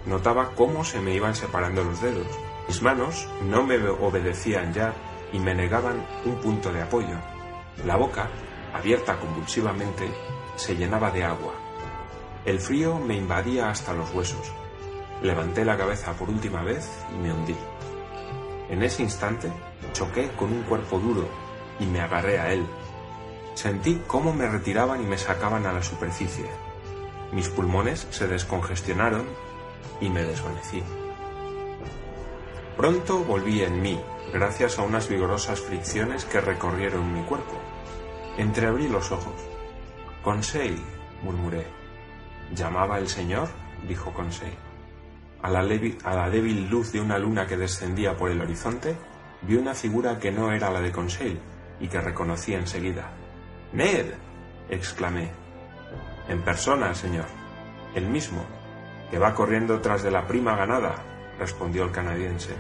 [0.05, 2.27] Notaba cómo se me iban separando los dedos.
[2.69, 4.95] Mis manos no me obedecían ya
[5.33, 7.17] y me negaban un punto de apoyo.
[7.85, 8.29] La boca,
[8.75, 10.09] abierta convulsivamente,
[10.57, 11.55] se llenaba de agua.
[12.45, 14.53] El frío me invadía hasta los huesos.
[15.23, 17.57] Levanté la cabeza por última vez y me hundí.
[18.68, 19.50] En ese instante
[19.92, 21.29] choqué con un cuerpo duro
[21.79, 22.66] y me agarré a él.
[23.55, 26.46] Sentí cómo me retiraban y me sacaban a la superficie.
[27.33, 29.26] Mis pulmones se descongestionaron
[30.00, 30.83] y me desvanecí.
[32.76, 33.98] Pronto volví en mí,
[34.33, 37.55] gracias a unas vigorosas fricciones que recorrieron mi cuerpo.
[38.37, 39.35] Entreabrí los ojos.
[40.22, 40.79] Conseil,
[41.22, 41.66] murmuré.
[42.55, 43.48] ¿Llamaba el señor?
[43.88, 44.65] dijo Conseil.
[45.42, 45.62] A la,
[46.31, 48.96] débil luz de una luna que descendía por el horizonte,
[49.42, 51.38] vi una figura que no era la de Conseil
[51.81, 53.11] y que reconocí enseguida.
[53.72, 54.07] ¡Ned!
[54.68, 55.31] exclamé.
[56.29, 57.27] En persona, señor.
[57.94, 58.44] El mismo,
[59.11, 60.96] que va corriendo tras de la prima ganada,
[61.38, 62.55] respondió el canadiense.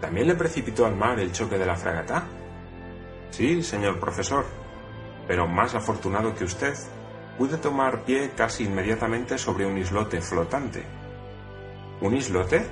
[0.00, 2.24] ¿También le precipitó al mar el choque de la fragata?
[3.30, 4.44] Sí, señor profesor,
[5.26, 6.74] pero más afortunado que usted,
[7.36, 10.97] pude tomar pie casi inmediatamente sobre un islote flotante.
[12.00, 12.66] ¿Un islote?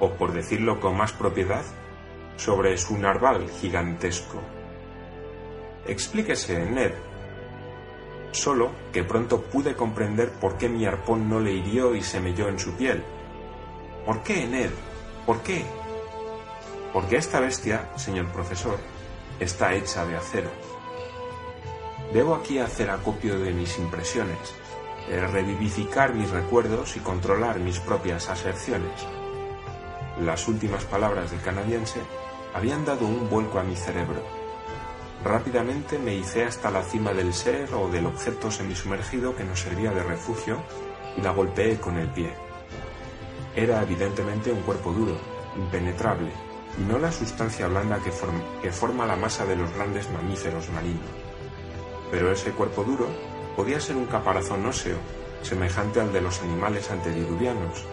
[0.00, 1.64] O por decirlo con más propiedad,
[2.36, 4.40] sobre su narval gigantesco.
[5.86, 6.92] Explíquese, Ned,
[8.32, 12.48] solo que pronto pude comprender por qué mi arpón no le hirió y se melló
[12.48, 13.02] en su piel.
[14.06, 14.70] ¿Por qué, Ned?
[15.26, 15.64] ¿Por qué?
[16.92, 18.78] Porque esta bestia, señor profesor,
[19.40, 20.50] está hecha de acero.
[22.12, 24.54] Debo aquí hacer acopio de mis impresiones,
[25.08, 29.06] revivificar mis recuerdos y controlar mis propias aserciones.
[30.20, 32.00] Las últimas palabras del canadiense
[32.54, 34.42] habían dado un vuelco a mi cerebro
[35.24, 39.92] Rápidamente me hice hasta la cima del ser o del objeto semisumergido que nos servía
[39.92, 40.60] de refugio
[41.16, 42.32] y la golpeé con el pie.
[43.54, 45.16] Era evidentemente un cuerpo duro,
[45.56, 46.30] impenetrable,
[46.76, 48.10] y no la sustancia blanda que,
[48.62, 51.06] que forma la masa de los grandes mamíferos marinos.
[52.10, 53.06] Pero ese cuerpo duro
[53.56, 54.96] podía ser un caparazón óseo,
[55.42, 57.86] semejante al de los animales antediluvianos,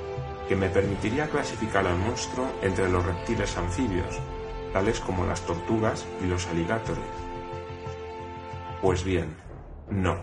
[0.47, 4.19] que me permitiría clasificar al monstruo entre los reptiles anfibios,
[4.73, 7.03] tales como las tortugas y los aligátores.
[8.81, 9.35] Pues bien,
[9.89, 10.17] no.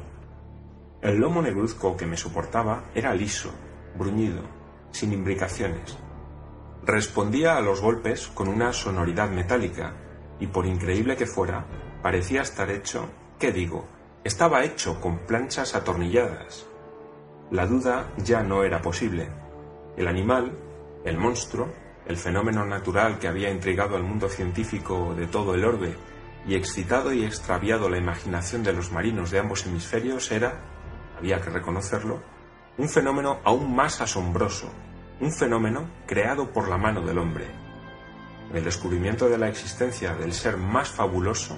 [1.02, 3.52] El lomo negruzco que me soportaba era liso,
[3.96, 4.42] bruñido,
[4.90, 5.96] sin imbricaciones.
[6.84, 9.94] Respondía a los golpes con una sonoridad metálica,
[10.40, 11.66] y por increíble que fuera,
[12.02, 13.95] parecía estar hecho, ¿qué digo?
[14.26, 16.66] Estaba hecho con planchas atornilladas.
[17.52, 19.28] La duda ya no era posible.
[19.96, 20.50] El animal,
[21.04, 21.68] el monstruo,
[22.06, 25.94] el fenómeno natural que había intrigado al mundo científico de todo el orbe
[26.44, 30.60] y excitado y extraviado la imaginación de los marinos de ambos hemisferios era,
[31.16, 32.20] había que reconocerlo,
[32.78, 34.68] un fenómeno aún más asombroso,
[35.20, 37.46] un fenómeno creado por la mano del hombre.
[38.52, 41.56] El descubrimiento de la existencia del ser más fabuloso,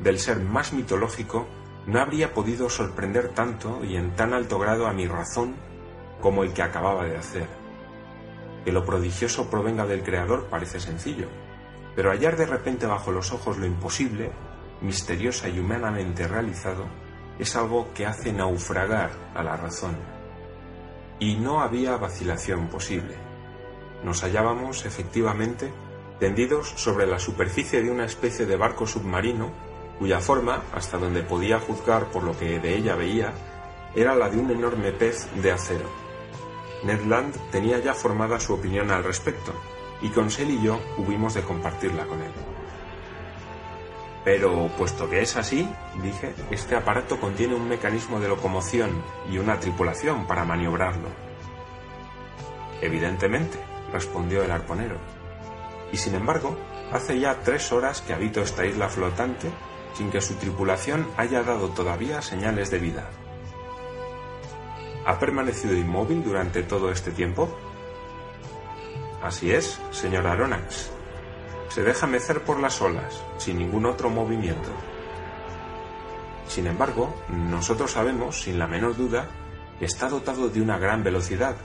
[0.00, 1.46] del ser más mitológico,
[1.86, 5.56] no habría podido sorprender tanto y en tan alto grado a mi razón
[6.20, 7.48] como el que acababa de hacer.
[8.64, 11.26] Que lo prodigioso provenga del Creador parece sencillo,
[11.96, 14.30] pero hallar de repente bajo los ojos lo imposible,
[14.80, 16.86] misteriosa y humanamente realizado,
[17.38, 19.96] es algo que hace naufragar a la razón.
[21.18, 23.16] Y no había vacilación posible.
[24.04, 25.72] Nos hallábamos, efectivamente,
[26.18, 29.50] tendidos sobre la superficie de una especie de barco submarino,
[30.02, 33.32] cuya forma, hasta donde podía juzgar por lo que de ella veía,
[33.94, 35.88] era la de un enorme pez de acero.
[36.82, 39.52] Ned Land tenía ya formada su opinión al respecto,
[40.00, 42.32] y Consell y yo hubimos de compartirla con él.
[44.24, 45.68] Pero, puesto que es así,
[46.02, 48.90] dije, este aparato contiene un mecanismo de locomoción
[49.30, 51.10] y una tripulación para maniobrarlo.
[52.80, 53.56] Evidentemente,
[53.92, 54.96] respondió el arponero.
[55.92, 56.56] Y sin embargo,
[56.90, 59.48] hace ya tres horas que habito esta isla flotante
[59.94, 63.10] sin que su tripulación haya dado todavía señales de vida.
[65.04, 67.48] ¿Ha permanecido inmóvil durante todo este tiempo?
[69.22, 70.90] Así es, señor Aronax.
[71.68, 74.70] Se deja mecer por las olas, sin ningún otro movimiento.
[76.46, 79.28] Sin embargo, nosotros sabemos, sin la menor duda,
[79.78, 81.56] que está dotado de una gran velocidad.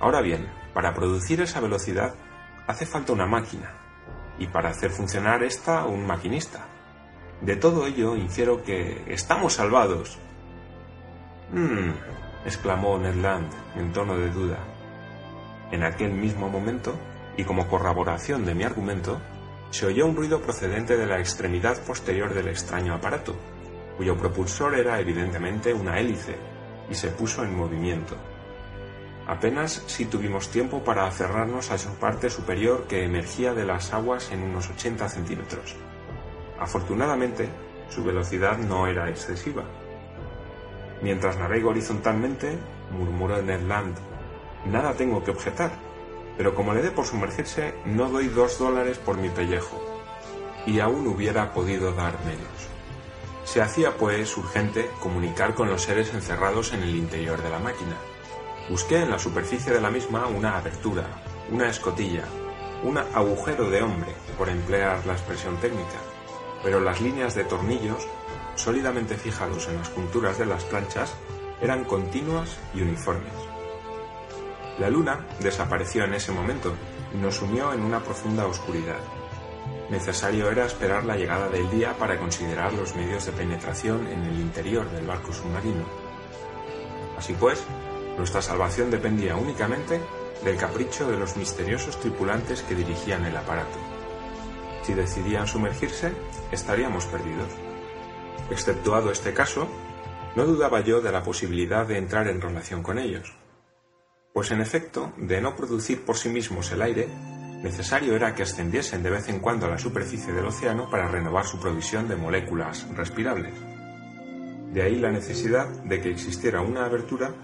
[0.00, 2.14] Ahora bien, para producir esa velocidad
[2.66, 3.74] hace falta una máquina,
[4.38, 6.66] y para hacer funcionar esta un maquinista.
[7.40, 10.18] De todo ello infiero que estamos salvados.
[11.52, 11.90] Hmm,
[12.44, 14.58] exclamó Ned Land en tono de duda.
[15.70, 16.94] En aquel mismo momento,
[17.36, 19.20] y como corroboración de mi argumento,
[19.70, 23.36] se oyó un ruido procedente de la extremidad posterior del extraño aparato,
[23.96, 26.36] cuyo propulsor era evidentemente una hélice,
[26.90, 28.16] y se puso en movimiento.
[29.28, 34.32] Apenas si tuvimos tiempo para aferrarnos a su parte superior que emergía de las aguas
[34.32, 35.76] en unos 80 centímetros.
[36.60, 37.48] Afortunadamente,
[37.88, 39.64] su velocidad no era excesiva.
[41.02, 42.58] Mientras navego horizontalmente,
[42.90, 43.96] murmuró Ned Land,
[44.66, 45.70] nada tengo que objetar,
[46.36, 49.80] pero como le dé por sumergirse, no doy dos dólares por mi pellejo.
[50.66, 52.68] Y aún hubiera podido dar menos.
[53.44, 57.96] Se hacía, pues, urgente comunicar con los seres encerrados en el interior de la máquina.
[58.68, 61.06] Busqué en la superficie de la misma una abertura,
[61.50, 62.24] una escotilla,
[62.82, 65.98] un agujero de hombre, por emplear la expresión técnica,
[66.62, 68.06] pero las líneas de tornillos,
[68.56, 71.14] sólidamente fijados en las junturas de las planchas,
[71.60, 73.32] eran continuas y uniformes.
[74.78, 76.74] La luna desapareció en ese momento
[77.12, 78.98] y nos sumió en una profunda oscuridad.
[79.90, 84.38] Necesario era esperar la llegada del día para considerar los medios de penetración en el
[84.38, 85.84] interior del barco submarino.
[87.16, 87.64] Así pues,
[88.16, 90.00] nuestra salvación dependía únicamente
[90.44, 93.97] del capricho de los misteriosos tripulantes que dirigían el aparato.
[94.88, 96.12] Si decidían sumergirse,
[96.50, 97.50] estaríamos perdidos.
[98.50, 99.68] Exceptuado este caso,
[100.34, 103.34] no dudaba yo de la posibilidad de entrar en relación con ellos.
[104.32, 107.06] Pues en efecto, de no producir por sí mismos el aire,
[107.62, 111.44] necesario era que ascendiesen de vez en cuando a la superficie del océano para renovar
[111.44, 113.52] su provisión de moléculas respirables.
[114.72, 117.34] De ahí la necesidad de que existiera una abertura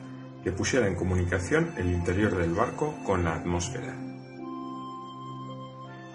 [0.42, 4.03] que pusiera en comunicación el interior del barco con la atmósfera.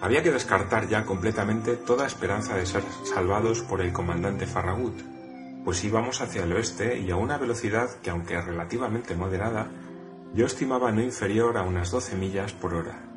[0.00, 4.98] Había que descartar ya completamente toda esperanza de ser salvados por el comandante Farragut,
[5.64, 9.68] pues íbamos hacia el oeste y a una velocidad que, aunque relativamente moderada,
[10.34, 13.10] yo estimaba no inferior a unas 12 millas por hora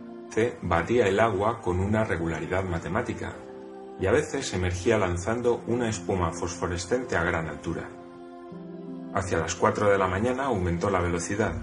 [0.61, 3.33] batía el agua con una regularidad matemática
[3.99, 7.87] y a veces emergía lanzando una espuma fosforescente a gran altura.
[9.13, 11.53] Hacia las 4 de la mañana aumentó la velocidad.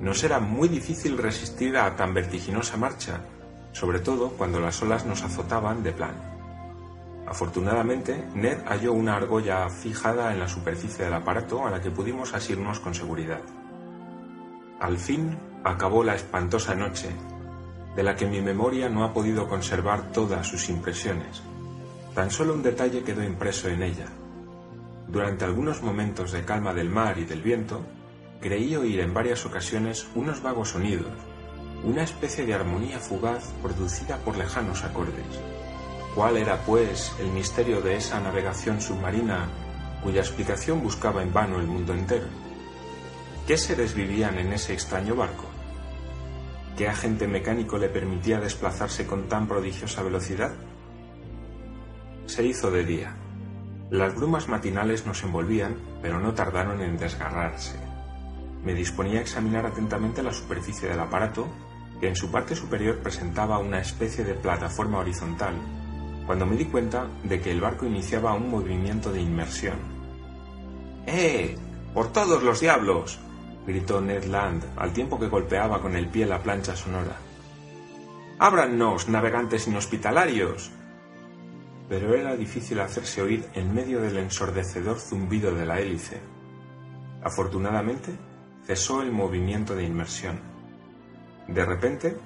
[0.00, 3.24] Nos era muy difícil resistir a tan vertiginosa marcha,
[3.72, 6.14] sobre todo cuando las olas nos azotaban de plan.
[7.26, 12.32] Afortunadamente, Ned halló una argolla fijada en la superficie del aparato a la que pudimos
[12.32, 13.42] asirnos con seguridad.
[14.80, 17.10] Al fin acabó la espantosa noche
[17.94, 21.42] de la que mi memoria no ha podido conservar todas sus impresiones.
[22.14, 24.06] Tan solo un detalle quedó impreso en ella.
[25.08, 27.82] Durante algunos momentos de calma del mar y del viento,
[28.40, 31.12] creí oír en varias ocasiones unos vagos sonidos,
[31.84, 35.26] una especie de armonía fugaz producida por lejanos acordes.
[36.14, 39.48] ¿Cuál era, pues, el misterio de esa navegación submarina
[40.02, 42.26] cuya explicación buscaba en vano el mundo entero?
[43.46, 45.44] ¿Qué seres vivían en ese extraño barco?
[46.76, 50.52] ¿Qué agente mecánico le permitía desplazarse con tan prodigiosa velocidad?
[52.26, 53.16] Se hizo de día.
[53.90, 57.78] Las brumas matinales nos envolvían, pero no tardaron en desgarrarse.
[58.62, 61.48] Me disponía a examinar atentamente la superficie del aparato,
[62.00, 65.54] que en su parte superior presentaba una especie de plataforma horizontal,
[66.26, 69.78] cuando me di cuenta de que el barco iniciaba un movimiento de inmersión.
[71.06, 71.56] ¡Eh!
[71.94, 73.18] ¡Por todos los diablos!
[73.66, 77.16] gritó Ned Land al tiempo que golpeaba con el pie la plancha sonora.
[78.38, 80.70] ¡Ábrannos, navegantes inhospitalarios!
[81.88, 86.20] Pero era difícil hacerse oír en medio del ensordecedor zumbido de la hélice.
[87.22, 88.12] Afortunadamente,
[88.64, 90.57] cesó el movimiento de inmersión.
[91.48, 92.16] De repente,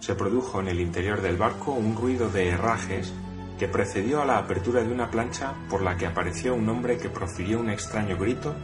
[0.00, 3.12] se produjo en el interior del barco un ruido de herrajes
[3.58, 7.10] que precedió a la apertura de una plancha por la que apareció un hombre que
[7.10, 8.54] profirió un extraño grito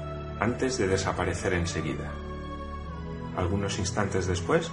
[0.41, 2.11] antes de desaparecer enseguida.
[3.37, 4.71] Algunos instantes después,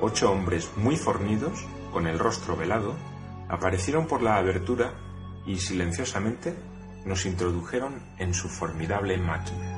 [0.00, 2.96] ocho hombres muy fornidos, con el rostro velado,
[3.48, 4.94] aparecieron por la abertura
[5.46, 6.56] y silenciosamente
[7.04, 9.71] nos introdujeron en su formidable máquina.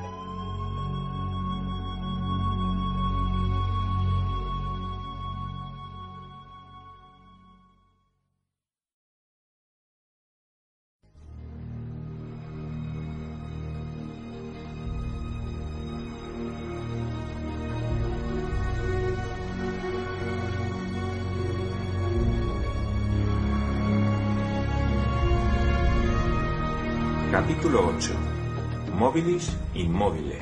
[29.73, 30.39] Inmóvile.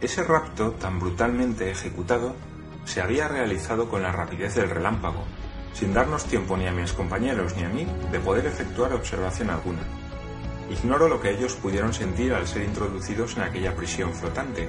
[0.00, 2.34] Ese rapto tan brutalmente ejecutado
[2.84, 5.22] se había realizado con la rapidez del relámpago,
[5.72, 9.82] sin darnos tiempo ni a mis compañeros ni a mí de poder efectuar observación alguna.
[10.68, 14.68] Ignoro lo que ellos pudieron sentir al ser introducidos en aquella prisión flotante,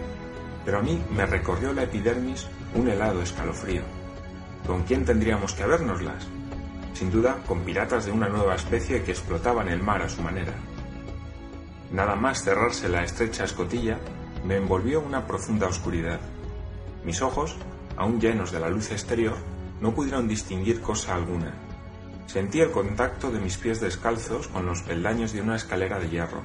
[0.63, 2.45] pero a mí me recorrió la epidermis
[2.75, 3.81] un helado escalofrío.
[4.67, 6.27] ¿Con quién tendríamos que habérnoslas?
[6.93, 10.53] Sin duda, con piratas de una nueva especie que explotaban el mar a su manera.
[11.93, 13.99] Nada más cerrarse la estrecha escotilla,
[14.43, 16.19] me envolvió una profunda oscuridad.
[17.05, 17.55] Mis ojos,
[17.95, 19.37] aún llenos de la luz exterior,
[19.79, 21.53] no pudieron distinguir cosa alguna.
[22.25, 26.41] Sentí el contacto de mis pies descalzos con los peldaños de una escalera de hierro.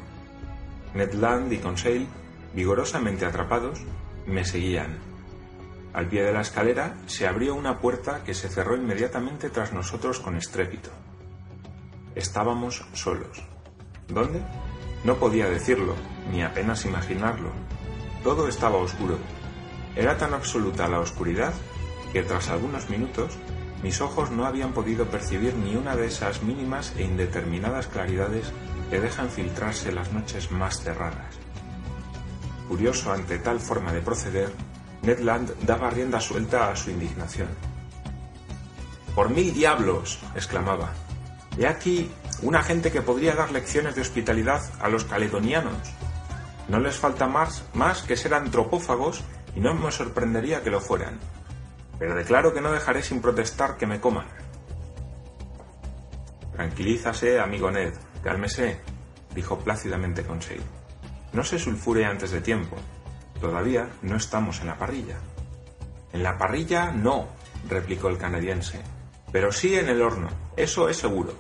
[0.93, 2.07] Ned Land y Conseil,
[2.55, 3.81] vigorosamente atrapados,
[4.27, 4.99] me seguían.
[5.95, 10.21] Al pie de la escalera se abrió una puerta que se cerró inmediatamente tras nosotros
[10.21, 10.91] con estrépito.
[12.15, 13.43] Estábamos solos.
[14.09, 14.43] ¿Dónde?
[15.05, 15.95] No podía decirlo,
[16.31, 17.51] ni apenas imaginarlo.
[18.25, 19.19] Todo estaba oscuro.
[19.97, 21.55] Era tan absoluta la oscuridad
[22.13, 23.39] que tras algunos minutos
[23.83, 28.53] mis ojos no habían podido percibir ni una de esas mínimas e indeterminadas claridades
[28.91, 31.37] que dejan filtrarse las noches más cerradas.
[32.69, 34.53] Curioso ante tal forma de proceder,
[35.03, 37.49] Ned Land daba rienda suelta a su indignación.
[39.15, 40.93] Por mil diablos, exclamaba.
[41.57, 42.11] He aquí
[42.43, 45.77] una gente que podría dar lecciones de hospitalidad a los caledonianos.
[46.69, 49.25] No les falta más, más que ser antropófagos
[49.57, 51.19] y no me sorprendería que lo fueran.
[51.99, 54.27] Pero declaro que no dejaré sin protestar que me coman.
[56.53, 58.81] Tranquilízase, amigo Ned, cálmese,
[59.35, 60.63] dijo plácidamente Conseil.
[61.33, 62.77] No se sulfure antes de tiempo.
[63.41, 65.17] Todavía no estamos en la parrilla.
[66.13, 67.29] En la parrilla no,
[67.69, 68.81] replicó el canadiense,
[69.31, 71.35] pero sí en el horno, eso es seguro.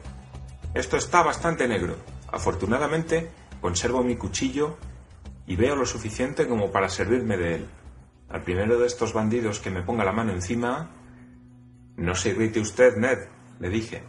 [0.78, 1.96] Esto está bastante negro.
[2.30, 3.28] Afortunadamente,
[3.60, 4.76] conservo mi cuchillo
[5.44, 7.66] y veo lo suficiente como para servirme de él.
[8.28, 10.88] Al primero de estos bandidos que me ponga la mano encima...
[11.96, 13.26] No se irrite usted, Ned,
[13.58, 14.04] le dije,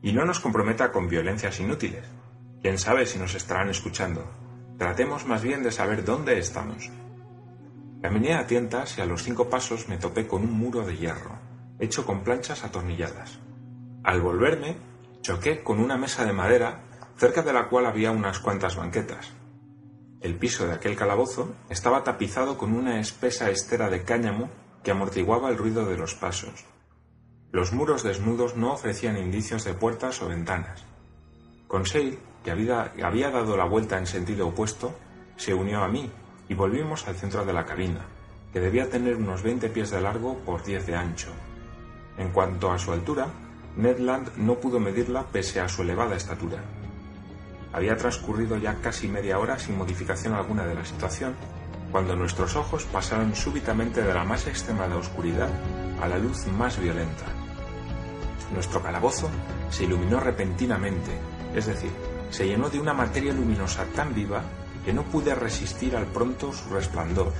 [0.00, 2.04] y no nos comprometa con violencias inútiles.
[2.62, 4.30] Quién sabe si nos estarán escuchando.
[4.78, 6.88] Tratemos más bien de saber dónde estamos.
[8.00, 11.32] Caminé a tientas y a los cinco pasos me topé con un muro de hierro,
[11.80, 13.40] hecho con planchas atornilladas.
[14.04, 14.76] Al volverme,
[15.26, 16.82] choqué con una mesa de madera
[17.16, 19.32] cerca de la cual había unas cuantas banquetas.
[20.20, 24.50] El piso de aquel calabozo estaba tapizado con una espesa estera de cáñamo
[24.84, 26.64] que amortiguaba el ruido de los pasos.
[27.50, 30.84] Los muros desnudos no ofrecían indicios de puertas o ventanas.
[31.66, 34.94] Conseil, que había, dado la vuelta en sentido opuesto,
[35.36, 36.08] se unió a mí
[36.48, 38.06] y volvimos al centro de la cabina,
[38.52, 41.32] que debía tener unos 20 pies de largo por 10 de ancho.
[42.16, 43.26] En cuanto a su altura,
[43.76, 46.62] Ned Land no pudo medirla pese a su elevada estatura.
[47.72, 51.34] Había transcurrido ya casi media hora sin modificación alguna de la situación,
[51.92, 55.50] cuando nuestros ojos pasaron súbitamente de la más extremada oscuridad
[56.00, 57.26] a la luz más violenta.
[58.54, 59.28] Nuestro calabozo
[59.68, 61.10] se iluminó repentinamente,
[61.54, 61.90] es decir,
[62.30, 64.42] se llenó de una materia luminosa tan viva
[64.86, 67.32] que no pude resistir al pronto su resplandor.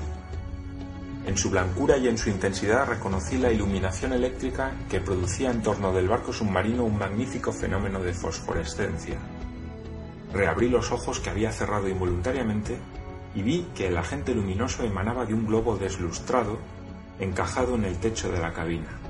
[1.26, 5.92] En su blancura y en su intensidad reconocí la iluminación eléctrica que producía en torno
[5.92, 9.18] del barco submarino un magnífico fenómeno de fosforescencia.
[10.32, 12.78] Reabrí los ojos que había cerrado involuntariamente
[13.34, 16.58] y vi que el agente luminoso emanaba de un globo deslustrado
[17.18, 19.00] encajado en el techo de la cabina.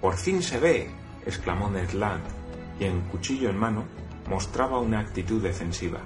[0.00, 0.88] ¡Por fin se ve!
[1.26, 2.22] exclamó Ned Land,
[2.78, 3.84] quien, cuchillo en mano,
[4.28, 5.98] mostraba una actitud defensiva.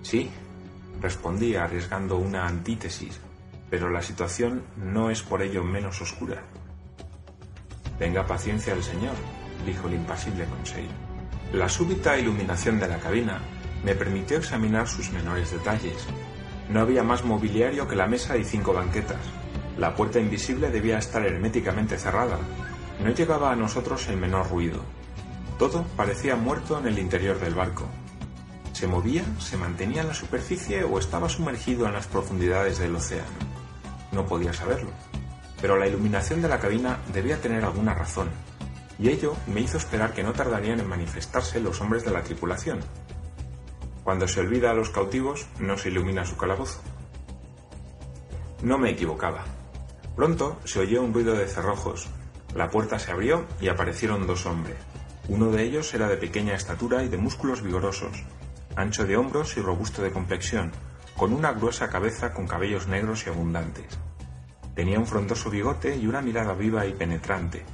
[0.00, 0.30] Sí,
[1.02, 3.20] respondí arriesgando una antítesis,
[3.70, 6.42] pero la situación no es por ello menos oscura.
[7.98, 9.14] Tenga paciencia el señor,
[9.66, 10.88] dijo el impasible Conseil.
[11.52, 13.40] La súbita iluminación de la cabina
[13.84, 16.06] me permitió examinar sus menores detalles.
[16.68, 19.20] No había más mobiliario que la mesa y cinco banquetas.
[19.78, 22.38] La puerta invisible debía estar herméticamente cerrada.
[23.02, 24.82] No llegaba a nosotros el menor ruido.
[25.58, 27.86] Todo parecía muerto en el interior del barco.
[28.72, 33.57] ¿Se movía, se mantenía en la superficie o estaba sumergido en las profundidades del océano?
[34.12, 34.90] No podía saberlo,
[35.60, 38.28] pero la iluminación de la cabina debía tener alguna razón,
[38.98, 42.80] y ello me hizo esperar que no tardarían en manifestarse los hombres de la tripulación.
[44.02, 46.80] Cuando se olvida a los cautivos, no se ilumina su calabozo.
[48.62, 49.44] No me equivocaba.
[50.16, 52.08] Pronto se oyó un ruido de cerrojos,
[52.54, 54.76] la puerta se abrió y aparecieron dos hombres.
[55.28, 58.24] Uno de ellos era de pequeña estatura y de músculos vigorosos,
[58.74, 60.72] ancho de hombros y robusto de complexión,
[61.18, 63.98] con una gruesa cabeza con cabellos negros y abundantes.
[64.76, 67.64] Tenía un frondoso bigote y una mirada viva y penetrante,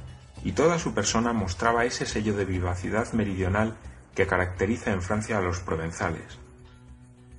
[0.43, 3.75] y toda su persona mostraba ese sello de vivacidad meridional
[4.15, 6.39] que caracteriza en Francia a los provenzales.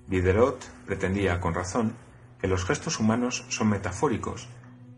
[0.06, 1.96] Diderot pretendía, con razón,
[2.40, 4.48] que los gestos humanos son metafóricos,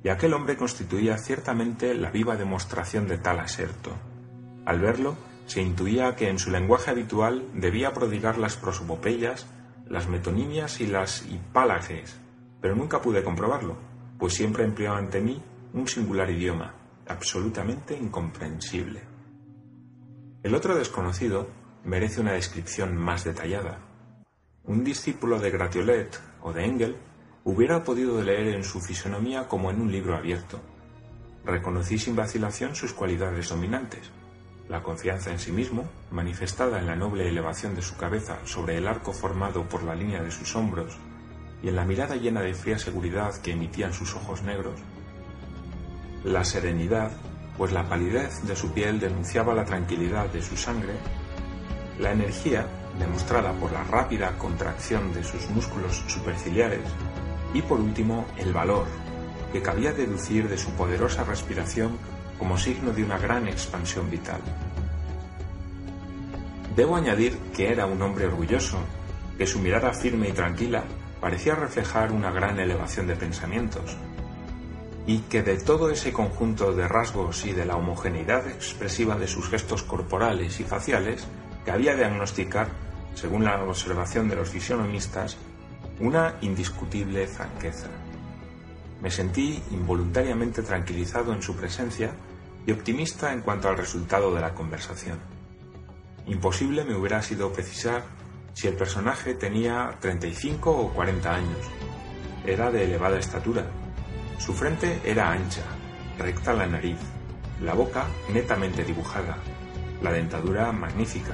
[0.05, 3.93] y aquel hombre constituía ciertamente la viva demostración de tal aserto.
[4.67, 9.47] Al verlo, se intuía que en su lenguaje habitual debía prodigar las prosopopeyas,
[9.89, 12.17] las metonimias y las hipálages,
[12.61, 13.77] pero nunca pude comprobarlo,
[14.19, 15.41] pues siempre empleó ante mí
[15.73, 16.75] un singular idioma,
[17.07, 19.03] absolutamente incomprensible.
[20.43, 21.49] El otro desconocido
[21.85, 23.81] merece una descripción más detallada.
[24.65, 26.97] un discípulo de Gratiolet o de Engel
[27.45, 30.61] hubiera podido leer en su fisonomía como en un libro abierto.
[31.47, 34.11] Reconocí sin vacilación sus cualidades dominantes,
[34.69, 38.87] la confianza en sí mismo, manifestada en la noble elevación de su cabeza sobre el
[38.87, 40.97] arco formado por la línea de sus hombros,
[41.63, 44.79] y en la mirada llena de fría seguridad que emitían sus ojos negros.
[46.25, 47.11] La serenidad,
[47.57, 50.93] pues la palidez de su piel denunciaba la tranquilidad de su sangre.
[51.99, 52.67] La energía,
[52.99, 56.85] demostrada por la rápida contracción de sus músculos superciliares.
[57.55, 58.87] Y por último, el valor,
[59.53, 61.99] que cabía deducir de su poderosa respiración
[62.39, 64.41] como signo de una gran expansión vital.
[66.77, 68.79] Debo añadir que era un hombre orgulloso,
[69.37, 70.85] que su mirada firme y tranquila
[71.21, 73.97] parecía reflejar una gran elevación de pensamientos,
[75.07, 79.49] y que de todo ese conjunto de rasgos y de la homogeneidad expresiva de sus
[79.49, 81.27] gestos corporales y faciales,
[81.65, 82.69] que había diagnosticar,
[83.15, 85.37] según la observación de los fisionomistas,
[85.99, 87.89] una indiscutible franqueza.
[89.03, 92.13] Me sentí involuntariamente tranquilizado en su presencia
[92.69, 95.19] y optimista en cuanto al resultado de la conversación.
[96.27, 98.05] Imposible me hubiera sido precisar
[98.53, 101.67] si el personaje tenía 35 o 40 años.
[102.45, 103.65] Era de elevada estatura.
[104.37, 105.63] Su frente era ancha,
[106.19, 106.99] recta la nariz,
[107.63, 108.05] la boca
[108.35, 109.39] netamente dibujada,
[110.03, 111.33] la dentadura magnífica,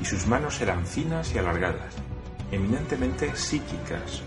[0.00, 1.96] y sus manos eran finas y alargadas,
[2.50, 4.22] eminentemente psíquicas,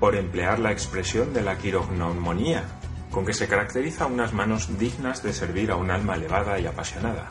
[0.00, 2.64] por emplear la expresión de la quirognomonía,
[3.10, 7.28] con que se caracteriza unas manos dignas de servir a un alma elevada y apasionada.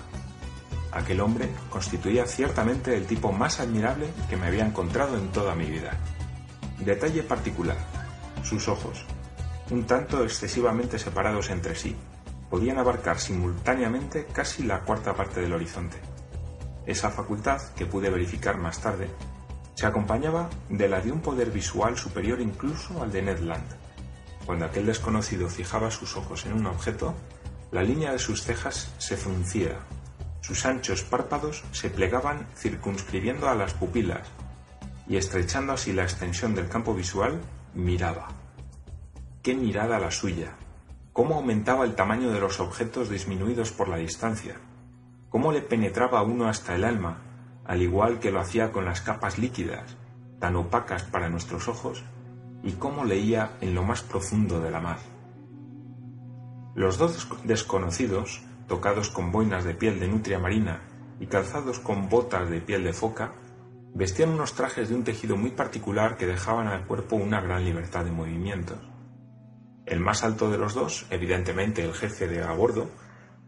[0.91, 5.65] Aquel hombre constituía ciertamente el tipo más admirable que me había encontrado en toda mi
[5.65, 5.91] vida.
[6.79, 7.77] Detalle particular,
[8.43, 9.05] sus ojos,
[9.71, 11.95] un tanto excesivamente separados entre sí,
[12.49, 15.97] podían abarcar simultáneamente casi la cuarta parte del horizonte.
[16.85, 19.09] Esa facultad, que pude verificar más tarde,
[19.73, 23.84] se acompañaba de la de un poder visual superior incluso al de Ned Land.
[24.45, 27.15] Cuando aquel desconocido fijaba sus ojos en un objeto,
[27.71, 29.79] la línea de sus cejas se fruncía,
[30.41, 34.27] sus anchos párpados se plegaban circunscribiendo a las pupilas
[35.07, 37.41] y estrechando así la extensión del campo visual,
[37.73, 38.27] miraba.
[39.41, 40.55] ¡Qué mirada la suya!
[41.13, 44.55] ¿Cómo aumentaba el tamaño de los objetos disminuidos por la distancia?
[45.29, 47.21] ¿Cómo le penetraba uno hasta el alma
[47.65, 49.97] al igual que lo hacía con las capas líquidas,
[50.39, 52.03] tan opacas para nuestros ojos,
[52.65, 54.97] y cómo leía en lo más profundo de la mar.
[56.73, 60.81] Los dos desconocidos, tocados con boinas de piel de nutria marina
[61.19, 63.31] y calzados con botas de piel de foca,
[63.93, 68.03] vestían unos trajes de un tejido muy particular que dejaban al cuerpo una gran libertad
[68.03, 68.79] de movimientos.
[69.85, 72.89] El más alto de los dos, evidentemente el jefe de a bordo,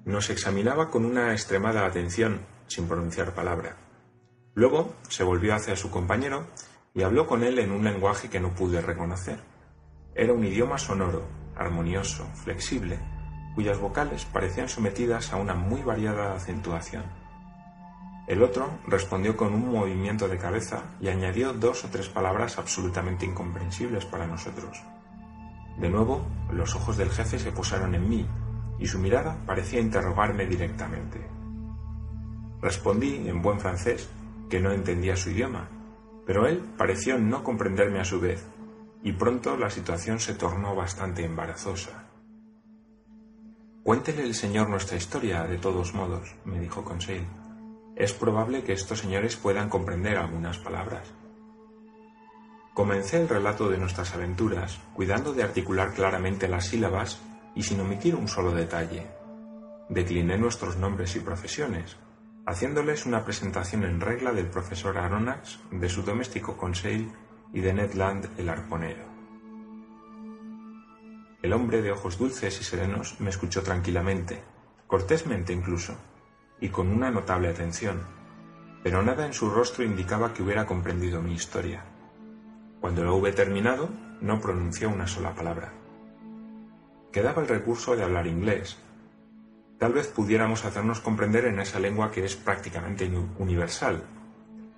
[0.05, 3.75] nos examinaba con una extremada atención, sin pronunciar palabra.
[4.53, 6.45] Luego se volvió hacia su compañero
[6.97, 9.39] y habló con él en un lenguaje que no pude reconocer.
[10.15, 12.97] Era un idioma sonoro, armonioso, flexible,
[13.53, 17.03] cuyas vocales parecían sometidas a una muy variada acentuación.
[18.27, 23.27] El otro respondió con un movimiento de cabeza y añadió dos o tres palabras absolutamente
[23.27, 24.81] incomprensibles para nosotros.
[25.77, 28.25] De nuevo, los ojos del jefe se posaron en mí
[28.79, 31.23] y su mirada parecía interrogarme directamente.
[32.59, 34.09] Respondí en buen francés
[34.49, 35.76] que no entendía su idioma,
[36.27, 38.45] pero él pareció no comprenderme a su vez,
[39.01, 42.03] y pronto la situación se tornó bastante embarazosa.
[43.81, 47.25] Cuéntele el señor nuestra historia, de todos modos, me dijo Conseil.
[47.95, 51.13] Es probable que estos señores puedan comprender algunas palabras.
[52.73, 57.21] Comencé el relato de nuestras aventuras, cuidando de articular claramente las sílabas
[57.55, 59.07] y sin omitir un solo detalle.
[59.87, 61.97] Decliné nuestros nombres y profesiones,
[62.47, 67.11] haciéndoles una presentación en regla del profesor Aronnax, de su doméstico Conseil
[67.51, 69.03] y de Ned Land el arponero.
[71.41, 74.41] El hombre de ojos dulces y serenos me escuchó tranquilamente,
[74.87, 75.97] cortésmente incluso,
[76.61, 77.99] y con una notable atención,
[78.81, 81.83] pero nada en su rostro indicaba que hubiera comprendido mi historia.
[82.79, 83.89] Cuando lo hube terminado,
[84.21, 85.73] no pronunció una sola palabra.
[87.11, 88.77] Quedaba el recurso de hablar inglés,
[89.79, 94.03] tal vez pudiéramos hacernos comprender en esa lengua que es prácticamente universal.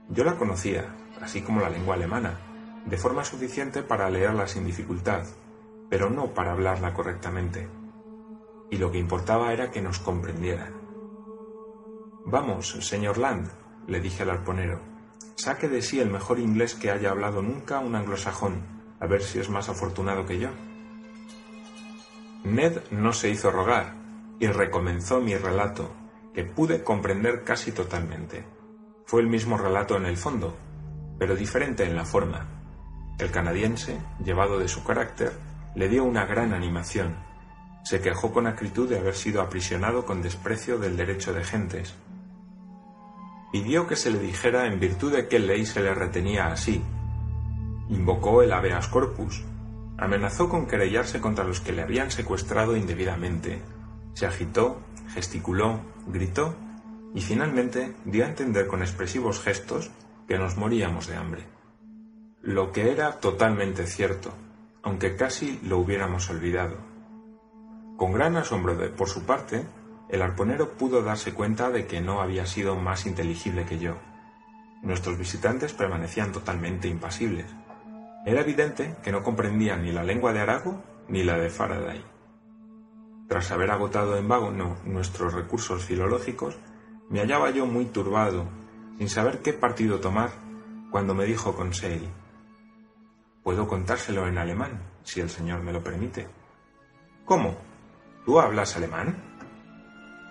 [0.09, 2.39] Yo la conocía, así como la lengua alemana,
[2.85, 5.23] de forma suficiente para leerla sin dificultad,
[5.89, 7.67] pero no para hablarla correctamente.
[8.69, 10.73] Y lo que importaba era que nos comprendieran.
[12.25, 13.49] Vamos, señor Land,
[13.87, 14.79] le dije al arponero,
[15.35, 18.61] saque de sí el mejor inglés que haya hablado nunca un anglosajón,
[18.99, 20.49] a ver si es más afortunado que yo.
[22.43, 23.98] Ned no se hizo rogar,
[24.39, 25.91] y recomenzó mi relato,
[26.33, 28.45] que pude comprender casi totalmente.
[29.05, 30.55] Fue el mismo relato en el fondo,
[31.17, 32.47] pero diferente en la forma.
[33.17, 35.33] El canadiense, llevado de su carácter,
[35.75, 37.15] le dio una gran animación.
[37.83, 41.95] Se quejó con acritud de haber sido aprisionado con desprecio del derecho de gentes.
[43.51, 46.81] Pidió que se le dijera en virtud de qué ley se le retenía así.
[47.89, 49.43] Invocó el habeas corpus.
[49.97, 53.61] Amenazó con querellarse contra los que le habían secuestrado indebidamente.
[54.19, 54.81] Se agitó,
[55.13, 56.53] gesticuló, gritó
[57.15, 59.91] y finalmente dio a entender con expresivos gestos
[60.27, 61.45] que nos moríamos de hambre.
[62.41, 64.33] Lo que era totalmente cierto,
[64.83, 66.75] aunque casi lo hubiéramos olvidado.
[67.95, 69.65] Con gran asombro de, por su parte,
[70.09, 73.95] el arponero pudo darse cuenta de que no había sido más inteligible que yo.
[74.81, 77.45] Nuestros visitantes permanecían totalmente impasibles.
[78.25, 82.18] Era evidente que no comprendían ni la lengua de Arago ni la de Faraday.
[83.29, 86.57] Tras haber agotado en vago nuestros recursos filológicos,
[87.09, 88.45] me hallaba yo muy turbado,
[88.97, 90.31] sin saber qué partido tomar,
[90.91, 92.09] cuando me dijo Conseil,
[93.43, 96.27] Puedo contárselo en alemán, si el señor me lo permite.
[97.23, 97.55] ¿Cómo?
[98.25, 99.15] ¿Tú hablas alemán?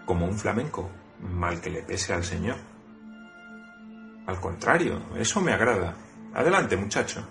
[0.05, 0.91] Como un flamenco,
[1.21, 2.57] mal que le pese al señor.
[4.27, 5.95] Al contrario, eso me agrada.
[6.35, 7.27] Adelante, muchacho.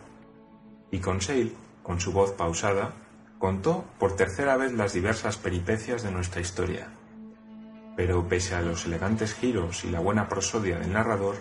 [0.91, 2.93] Y Conseil, con su voz pausada,
[3.39, 6.89] contó por tercera vez las diversas peripecias de nuestra historia
[7.97, 11.37] pero pese a los elegantes giros y la buena prosodia del narrador,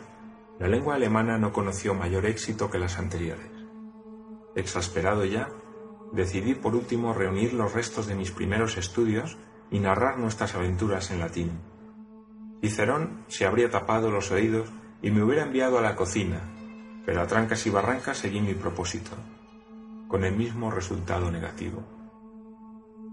[0.58, 3.46] la lengua alemana no conoció mayor éxito que las anteriores.
[4.54, 5.50] Exasperado ya,
[6.12, 9.36] decidí por último reunir los restos de mis primeros estudios
[9.70, 11.60] y narrar nuestras aventuras en latín.
[12.62, 14.70] Cicerón se habría tapado los oídos
[15.02, 16.40] y me hubiera enviado a la cocina,
[17.04, 19.10] pero a trancas y barrancas seguí mi propósito,
[20.08, 21.82] con el mismo resultado negativo.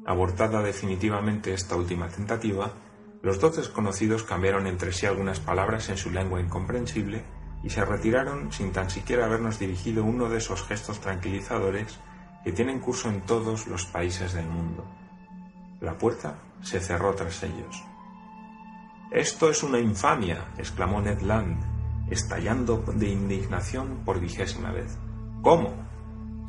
[0.05, 2.73] Abortada definitivamente esta última tentativa,
[3.21, 7.23] los dos desconocidos cambiaron entre sí algunas palabras en su lengua incomprensible
[7.63, 11.99] y se retiraron sin tan siquiera habernos dirigido uno de esos gestos tranquilizadores
[12.43, 14.85] que tienen curso en todos los países del mundo.
[15.79, 17.83] La puerta se cerró tras ellos.
[19.11, 24.97] Esto es una infamia, exclamó Ned Land, estallando de indignación por vigésima vez.
[25.41, 25.82] ¿Cómo?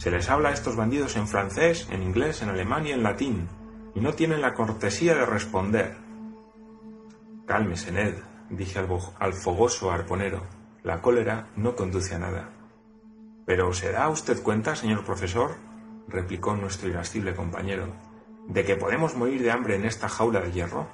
[0.04, 3.48] Se les habla a estos bandidos en francés, en inglés, en alemán y en latín,
[3.94, 5.96] y no tienen la cortesía de responder.
[7.46, 8.16] Cálmese, Ned,
[8.50, 8.86] dije
[9.18, 10.42] al, fogoso arponero.
[10.82, 12.50] La cólera no conduce a nada.
[13.46, 15.52] Pero ¿se da usted cuenta, señor profesor?
[16.06, 17.86] replicó nuestro irascible compañero,
[18.46, 20.86] de que podemos morir de hambre en esta jaula de hierro.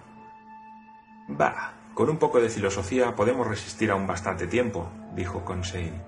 [1.26, 6.00] Bah, con un poco de filosofía podemos resistir aún bastante tiempo, dijo Conseil.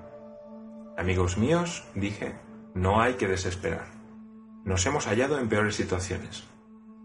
[0.97, 2.37] Amigos míos, dije,
[2.75, 3.87] no hay que desesperar.
[4.65, 6.45] Nos hemos hallado en peores situaciones.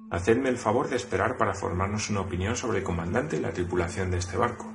[0.10, 4.10] Hacedme el favor de esperar para formarnos una opinión sobre el comandante y la tripulación
[4.12, 4.72] de este barco.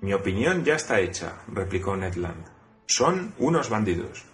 [0.00, 2.46] Mi opinión ya está hecha, replicó Ned Land.
[2.86, 4.24] Son unos bandidos.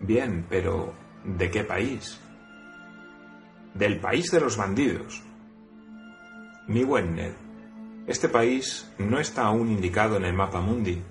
[0.00, 0.92] Bien, pero
[1.24, 2.20] ¿de qué país?
[3.74, 5.22] Del país de los bandidos.
[6.66, 7.32] Mi buen Ned,
[8.06, 11.02] este país no está aún indicado en el mapa mundi.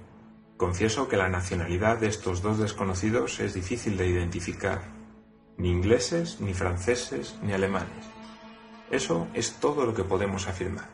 [0.57, 4.81] Confieso que la nacionalidad de estos dos desconocidos es difícil de identificar
[5.57, 8.05] ni ingleses, ni franceses, ni alemanes.
[8.89, 10.89] Eso es todo lo que podemos afirmar.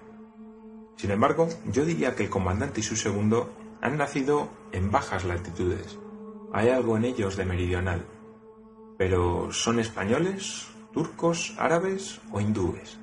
[0.97, 5.97] Sin embargo, yo diría que el comandante y su segundo han nacido en bajas latitudes.
[6.51, 8.05] Hay algo en ellos de meridional.
[8.97, 12.99] Pero ¿son españoles, turcos, árabes o hindúes?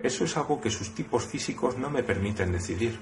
[0.00, 2.98] Eso es algo que sus tipos físicos no me permiten decidir.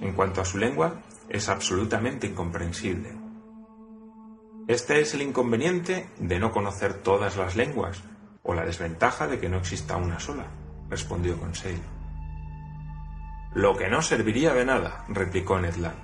[0.00, 3.16] En cuanto a su lengua, es absolutamente incomprensible.
[4.68, 8.02] Este es el inconveniente de no conocer todas las lenguas,
[8.42, 10.46] o la desventaja de que no exista una sola,
[10.88, 11.80] respondió Conseil.
[13.54, 15.98] Lo que no serviría de nada, replicó Ned Land.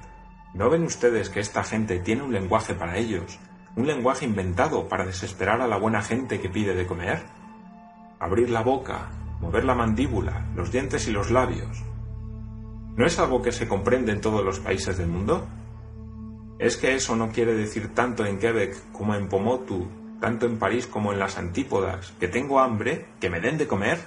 [0.54, 3.38] ¿No ven ustedes que esta gente tiene un lenguaje para ellos,
[3.76, 7.22] un lenguaje inventado para desesperar a la buena gente que pide de comer?
[8.20, 9.10] Abrir la boca,
[9.40, 11.82] mover la mandíbula, los dientes y los labios.
[12.96, 15.46] ¿No es algo que se comprende en todos los países del mundo?
[16.58, 19.88] ¿Es que eso no quiere decir tanto en Quebec como en Pomotu,
[20.20, 23.98] tanto en París como en las antípodas, que tengo hambre, que me den de comer?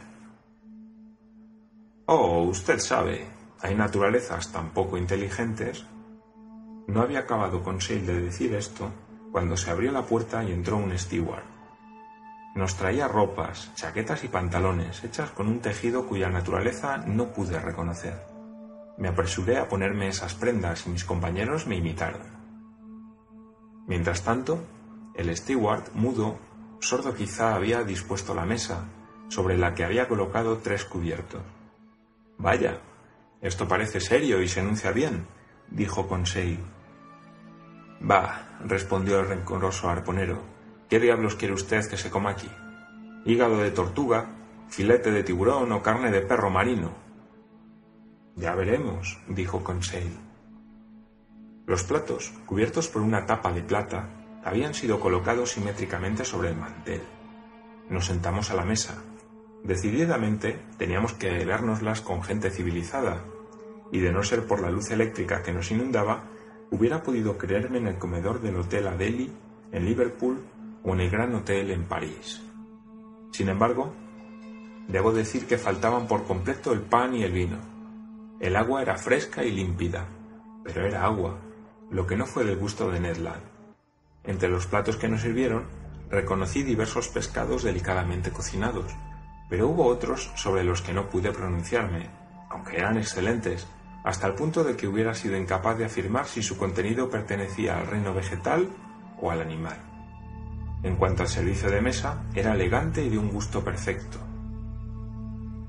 [2.06, 3.26] Oh, usted sabe,
[3.62, 5.84] hay naturalezas tan poco inteligentes.
[6.88, 8.92] No había acabado con Conseil de decir esto
[9.32, 11.44] cuando se abrió la puerta y entró un steward.
[12.54, 18.35] Nos traía ropas, chaquetas y pantalones hechas con un tejido cuya naturaleza no pude reconocer.
[18.98, 22.22] Me apresuré a ponerme esas prendas y mis compañeros me imitaron.
[23.88, 24.64] Mientras tanto,
[25.16, 26.38] el steward, mudo,
[26.80, 28.86] sordo quizá, había dispuesto la mesa,
[29.28, 31.42] sobre la que había colocado tres cubiertos.
[32.38, 32.80] Vaya,
[33.42, 35.28] esto parece serio y se enuncia bien,
[35.70, 36.60] dijo Conseil,
[38.00, 40.42] Bah, respondió el rencoroso arponero,
[40.90, 42.50] ¿qué diablos quiere usted que se coma aquí?
[43.26, 44.28] ¿Hígado de tortuga,
[44.70, 47.05] filete de tiburón o carne de perro marino?
[48.36, 50.12] Ya veremos, dijo Conseil.
[51.66, 54.10] Los platos, cubiertos por una tapa de plata,
[54.44, 57.02] habían sido colocados simétricamente sobre el mantel.
[57.90, 59.02] Nos sentamos a la mesa.
[59.64, 63.24] Decididamente teníamos que vernoslas con gente civilizada,
[63.92, 66.26] y de no ser por la luz eléctrica que nos inundaba,
[66.72, 69.32] hubiera podido creerme en el comedor del Hotel Adeli
[69.72, 70.44] en Liverpool
[70.84, 72.44] o en el Gran Hotel en París.
[73.32, 73.94] Sin embargo,
[74.88, 77.75] debo decir que faltaban por completo el pan y el vino.
[78.46, 80.06] El agua era fresca y límpida,
[80.64, 81.40] pero era agua,
[81.90, 83.42] lo que no fue del gusto de Ned Land.
[84.24, 85.64] Entre los platos que nos sirvieron,
[86.12, 88.96] reconocí diversos pescados delicadamente cocinados,
[89.50, 92.12] pero hubo otros sobre los que no pude pronunciarme,
[92.52, 93.66] aunque eran excelentes,
[94.04, 97.88] hasta el punto de que hubiera sido incapaz de afirmar si su contenido pertenecía al
[97.88, 98.70] reino vegetal
[99.20, 99.80] o al animal.
[100.84, 104.20] En cuanto al servicio de mesa, era elegante y de un gusto perfecto.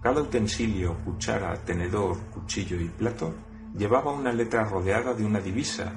[0.03, 3.35] Cada utensilio, cuchara, tenedor, cuchillo y plato
[3.77, 5.93] llevaba una letra rodeada de una divisa,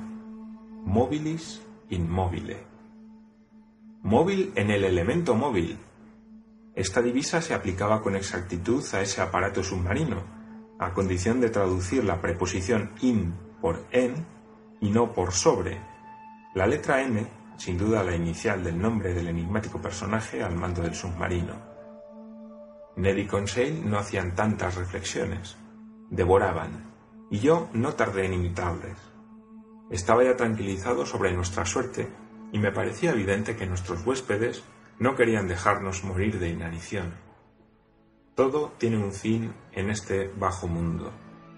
[0.86, 2.58] mobilis inmobile.
[4.04, 5.78] Móvil en el elemento móvil.
[6.74, 10.24] Esta divisa se aplicaba con exactitud a ese aparato submarino,
[10.80, 14.26] a condición de traducir la preposición in por en
[14.80, 15.82] y no por sobre.
[16.56, 17.28] La letra N,
[17.58, 21.68] sin duda la inicial del nombre del enigmático personaje al mando del submarino.
[22.95, 25.57] Ned y Conseil no hacían tantas reflexiones,
[26.09, 26.93] devoraban,
[27.29, 28.97] y yo no tardé en imitarles.
[29.89, 32.07] Estaba ya tranquilizado sobre nuestra suerte
[32.51, 34.63] y me parecía evidente que nuestros huéspedes
[34.99, 37.13] no querían dejarnos morir de inanición.
[38.35, 41.11] Todo tiene un fin en este bajo mundo,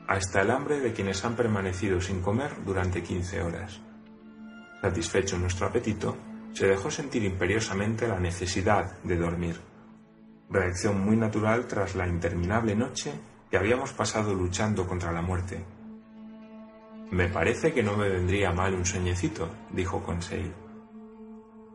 [0.07, 3.81] hasta el hambre de quienes han permanecido sin comer durante quince horas.
[4.81, 6.17] Satisfecho nuestro apetito,
[6.53, 9.59] se dejó sentir imperiosamente la necesidad de dormir,
[10.51, 13.13] reacción muy natural tras la interminable noche
[13.49, 15.63] que habíamos pasado luchando contra la muerte.
[17.11, 20.53] Me parece que no me vendría mal un sueñecito, dijo Conseil.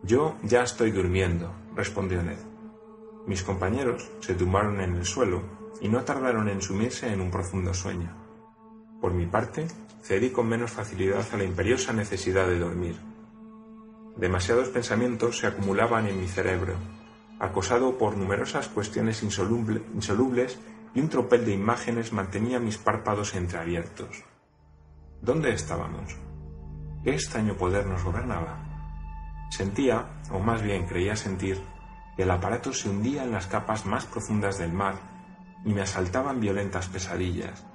[0.03, 2.39] Yo ya estoy durmiendo, respondió Ned.
[3.27, 5.43] Mis compañeros se tumbaron en el suelo
[5.81, 8.11] y no tardaron en sumirse en un profundo sueño.
[9.01, 9.67] Por mi parte,
[10.03, 12.97] cedí con menos facilidad a la imperiosa necesidad de dormir.
[14.17, 16.75] Demasiados pensamientos se acumulaban en mi cerebro,
[17.39, 20.59] acosado por numerosas cuestiones insolubles
[20.95, 24.25] y un tropel de imágenes mantenía mis párpados entreabiertos.
[25.21, 26.17] ¿Dónde estábamos?
[27.05, 28.63] ¿Qué extraño poder nos gobernaba?
[29.51, 31.61] Sentía, o más bien creía sentir,
[32.17, 34.95] el aparato se hundía en las capas más profundas del mar
[35.65, 37.67] y me asaltaban violentas pesadillas.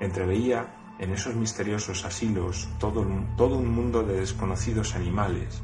[0.00, 5.62] Entreveía en esos misteriosos asilos todo, todo un mundo de desconocidos animales,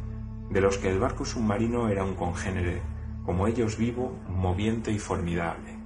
[0.50, 2.80] de los que el barco submarino era un congénere,
[3.28, 5.76] como ellos vivo, moviente y formidable.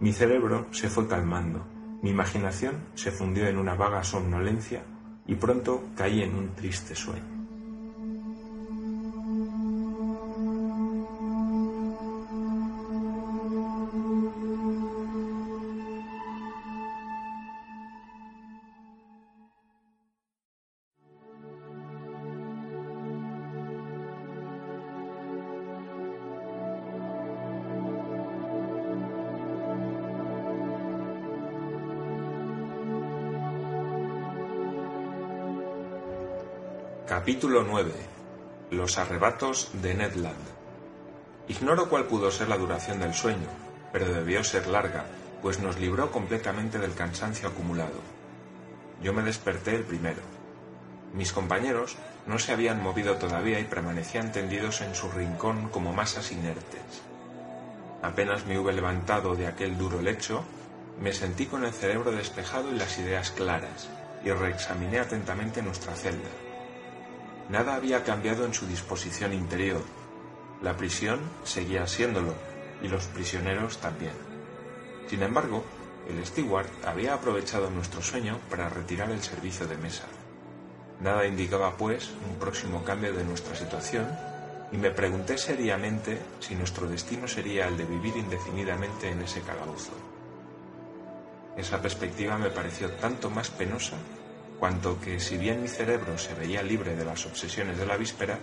[0.00, 1.64] Mi cerebro se fue calmando,
[2.02, 4.82] mi imaginación se fundió en una vaga somnolencia
[5.24, 7.35] y pronto caí en un triste sueño.
[37.26, 37.92] Capítulo 9.
[38.70, 40.46] Los arrebatos de Ned Land.
[41.48, 43.48] Ignoro cuál pudo ser la duración del sueño,
[43.92, 45.06] pero debió ser larga,
[45.42, 47.98] pues nos libró completamente del cansancio acumulado.
[49.02, 50.22] Yo me desperté el primero.
[51.14, 51.96] Mis compañeros
[52.28, 57.02] no se habían movido todavía y permanecían tendidos en su rincón como masas inertes.
[58.02, 60.44] Apenas me hube levantado de aquel duro lecho,
[61.00, 63.88] me sentí con el cerebro despejado y las ideas claras,
[64.24, 66.45] y reexaminé atentamente nuestra celda
[67.48, 69.82] Nada había cambiado en su disposición interior.
[70.62, 72.34] La prisión seguía siéndolo,
[72.82, 74.12] y los prisioneros también.
[75.08, 75.64] Sin embargo,
[76.08, 80.04] el steward había aprovechado nuestro sueño para retirar el servicio de mesa.
[81.00, 84.06] Nada indicaba, pues, un próximo cambio de nuestra situación,
[84.72, 89.92] y me pregunté seriamente si nuestro destino sería el de vivir indefinidamente en ese calabozo.
[91.56, 93.96] Esa perspectiva me pareció tanto más penosa
[94.58, 98.38] cuanto que si bien mi cerebro se veía libre de las obsesiones de la víspera,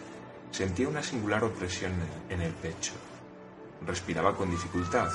[0.52, 1.94] sentía una singular opresión
[2.30, 2.94] en el pecho.
[3.86, 5.10] Respiraba con dificultad,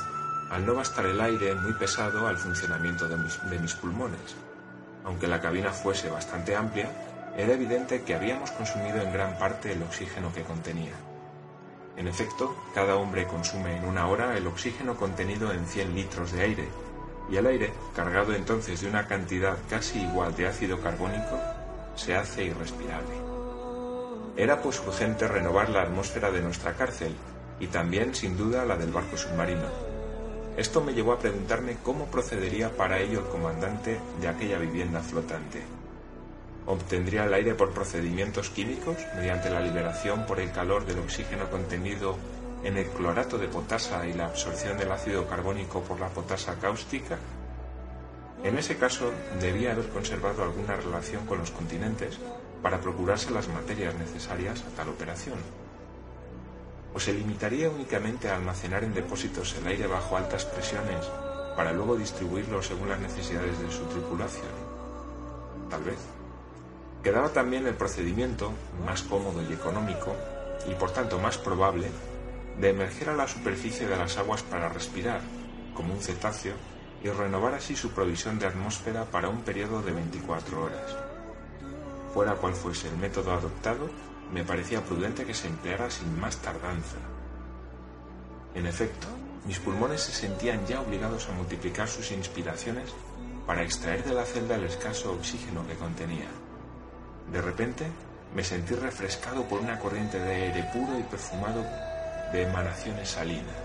[0.51, 4.37] al no bastar el aire muy pesado al funcionamiento de mis, pulmones.
[5.05, 6.91] Aunque la cabina fuese bastante amplia,
[7.37, 10.95] era evidente que habíamos consumido en gran parte el oxígeno que contenía.
[11.97, 16.43] En efecto, cada hombre consume en una hora el oxígeno contenido en 100 litros de
[16.43, 16.69] aire,
[17.31, 21.39] y el aire, cargado entonces de una cantidad casi igual de ácido carbónico,
[21.95, 23.15] se hace irrespirable.
[24.37, 27.15] Era pues urgente renovar la atmósfera de nuestra cárcel
[27.61, 29.67] y también, sin duda, la del barco submarino.
[30.57, 35.63] Esto me llevó a preguntarme cómo procedería para ello el comandante de aquella vivienda flotante.
[36.67, 42.17] ¿Obtendría el aire por procedimientos químicos, mediante la liberación por el calor del oxígeno contenido
[42.65, 47.19] en el clorato de potasa y la absorción del ácido carbónico por la potasa cáustica?
[48.43, 52.19] En ese caso, debía haber conservado alguna relación con los continentes
[52.63, 55.39] para procurarse las materias necesarias a tal operación.
[56.95, 61.07] ¿O se limitaría únicamente a almacenar en depósitos el aire bajo altas presiones
[61.57, 64.53] para luego distribuirlo según las necesidades de su tripulación?
[65.69, 65.99] Tal vez.
[67.03, 68.53] Quedaba también el procedimiento,
[68.85, 70.15] más cómodo y económico,
[70.69, 71.89] y por tanto más probable,
[72.61, 75.21] de emerger a la superficie de las aguas para respirar,
[75.75, 76.55] como un cetáceo,
[77.03, 80.97] y renovar así su provisión de atmósfera para un periodo de 24 horas.
[82.13, 83.89] Fuera cual fuese el método adoptado,
[84.33, 86.99] me parecía prudente que se empleara sin más tardanza.
[88.55, 89.07] En efecto,
[89.47, 92.93] mis pulmones se sentían ya obligados a multiplicar sus inspiraciones
[93.47, 96.29] para extraer de la celda el escaso oxígeno que contenía.
[97.33, 97.87] De repente,
[98.35, 101.65] me sentí refrescado por una corriente de aire puro y perfumado
[102.33, 103.57] de emanaciones salinas.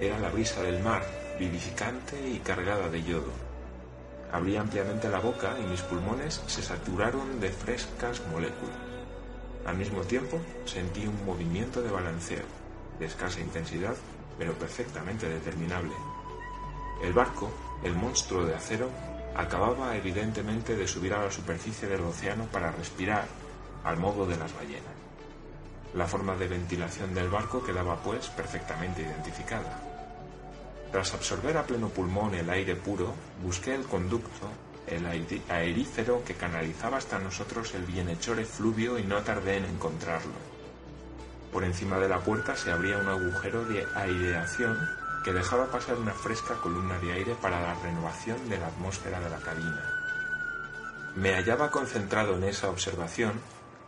[0.00, 1.02] Era la brisa del mar,
[1.38, 3.32] vivificante y cargada de yodo.
[4.32, 8.76] Abrí ampliamente la boca y mis pulmones se saturaron de frescas moléculas.
[9.66, 12.44] Al mismo tiempo sentí un movimiento de balanceo,
[12.98, 13.94] de escasa intensidad,
[14.38, 15.92] pero perfectamente determinable.
[17.02, 17.50] El barco,
[17.82, 18.88] el monstruo de acero,
[19.34, 23.26] acababa evidentemente de subir a la superficie del océano para respirar,
[23.84, 24.89] al modo de las ballenas.
[25.94, 29.80] La forma de ventilación del barco quedaba, pues, perfectamente identificada.
[30.92, 34.48] Tras absorber a pleno pulmón el aire puro, busqué el conducto,
[34.86, 35.06] el
[35.48, 40.32] aerífero que canalizaba hasta nosotros el bienhechor efluvio y no tardé en encontrarlo.
[41.52, 44.78] Por encima de la puerta se abría un agujero de aireación
[45.24, 49.30] que dejaba pasar una fresca columna de aire para la renovación de la atmósfera de
[49.30, 49.82] la cabina.
[51.16, 53.32] Me hallaba concentrado en esa observación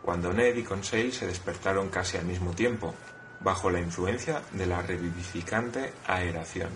[0.03, 2.93] cuando Ned y Conseil se despertaron casi al mismo tiempo,
[3.39, 6.69] bajo la influencia de la revivificante aeración.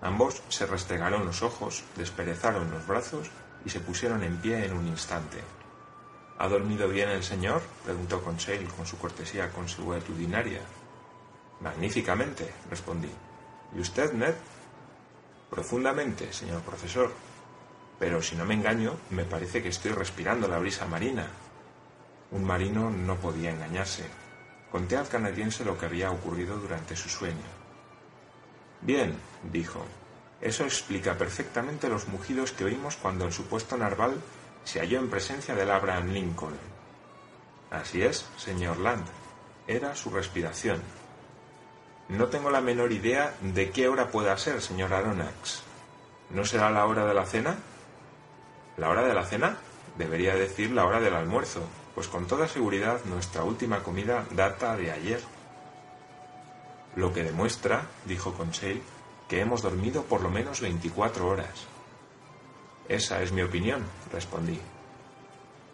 [0.00, 3.30] Ambos se restregaron los ojos, desperezaron los brazos
[3.64, 5.38] y se pusieron en pie en un instante.
[6.38, 7.62] ¿Ha dormido bien el señor?
[7.84, 10.60] preguntó Conseil con su cortesía consuetudinaria.
[11.60, 13.10] Magníficamente, respondí.
[13.74, 14.34] ¿Y usted, Ned?
[15.48, 17.12] Profundamente, señor profesor.
[17.98, 21.26] Pero si no me engaño, me parece que estoy respirando la brisa marina,
[22.30, 24.04] un marino no podía engañarse.
[24.70, 27.46] Conté al canadiense lo que había ocurrido durante su sueño.
[28.80, 29.84] Bien, dijo,
[30.40, 34.20] eso explica perfectamente los mugidos que oímos cuando el supuesto narval
[34.64, 36.58] se halló en presencia del Abraham Lincoln.
[37.70, 39.06] Así es, señor Land,
[39.66, 40.82] era su respiración.
[42.08, 45.62] No tengo la menor idea de qué hora pueda ser, señor Aronnax.
[46.30, 47.56] ¿No será la hora de la cena?
[48.76, 49.56] ¿La hora de la cena?
[49.96, 51.62] Debería decir la hora del almuerzo,
[51.96, 55.20] pues con toda seguridad nuestra última comida data de ayer.
[56.94, 58.82] Lo que demuestra, dijo Conseil,
[59.26, 61.64] que hemos dormido por lo menos 24 horas.
[62.86, 63.82] Esa es mi opinión,
[64.12, 64.60] respondí.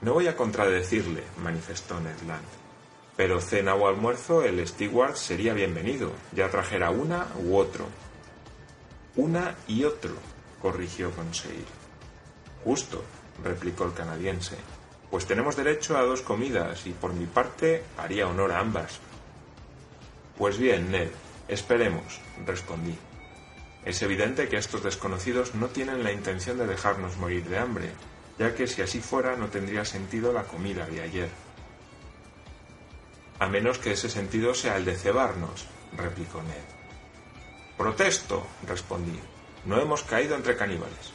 [0.00, 2.46] No voy a contradecirle, manifestó Ned Land.
[3.16, 7.86] Pero cena o almuerzo el steward sería bienvenido, ya trajera una u otro.
[9.16, 10.14] Una y otro,
[10.60, 11.66] corrigió Conseil.
[12.62, 13.02] Justo,
[13.42, 14.56] replicó el canadiense.
[15.12, 18.98] Pues tenemos derecho a dos comidas y por mi parte haría honor a ambas.
[20.38, 21.10] Pues bien, Ned,
[21.48, 22.96] esperemos, respondí.
[23.84, 27.90] Es evidente que estos desconocidos no tienen la intención de dejarnos morir de hambre,
[28.38, 31.28] ya que si así fuera no tendría sentido la comida de ayer.
[33.38, 36.64] A menos que ese sentido sea el de cebarnos, replicó Ned.
[37.76, 39.20] Protesto, respondí.
[39.66, 41.11] No hemos caído entre caníbales.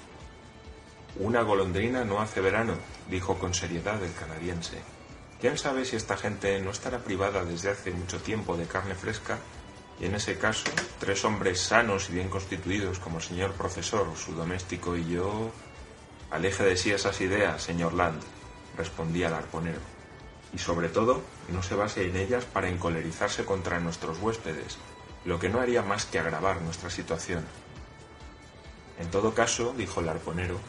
[1.20, 2.76] Una golondrina no hace verano,
[3.10, 4.78] dijo con seriedad el canadiense.
[5.42, 9.40] ¿Quién sabe si esta gente no estará privada desde hace mucho tiempo de carne fresca?
[10.00, 14.34] Y en ese caso, tres hombres sanos y bien constituidos como el señor profesor, su
[14.34, 15.52] doméstico y yo...
[16.30, 18.22] Aleje de sí esas ideas, señor Land,
[18.78, 19.80] respondía el arponero.
[20.54, 24.78] Y sobre todo, no se base en ellas para encolerizarse contra nuestros huéspedes,
[25.26, 27.44] lo que no haría más que agravar nuestra situación.
[29.00, 30.60] En todo caso, dijo el arponero,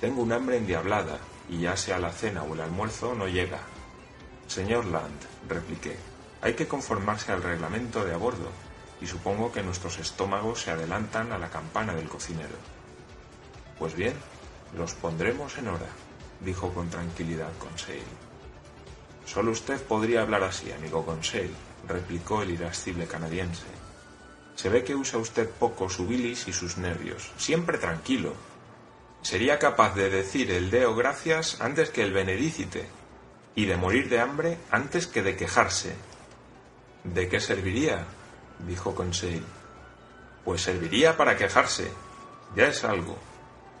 [0.00, 1.18] tengo un hambre endiablada
[1.48, 3.60] y ya sea la cena o el almuerzo, no llega.
[4.46, 5.96] Señor Land, repliqué,
[6.40, 8.50] hay que conformarse al reglamento de a bordo,
[9.00, 12.56] y supongo que nuestros estómagos se adelantan a la campana del cocinero.
[13.78, 14.14] Pues bien,
[14.76, 15.88] los pondremos en hora,
[16.40, 18.04] dijo con tranquilidad Conseil.
[19.24, 21.52] Solo usted podría hablar así, amigo Conseil,
[21.86, 23.66] replicó el irascible canadiense.
[24.54, 27.32] Se ve que usa usted poco su bilis y sus nervios.
[27.36, 28.32] Siempre tranquilo.
[29.26, 32.86] Sería capaz de decir el deo gracias antes que el benedícite,
[33.56, 35.96] y de morir de hambre antes que de quejarse.
[37.02, 38.04] ¿De qué serviría?
[38.68, 39.44] dijo Conseil.
[40.44, 41.90] Pues serviría para quejarse.
[42.54, 43.18] Ya es algo.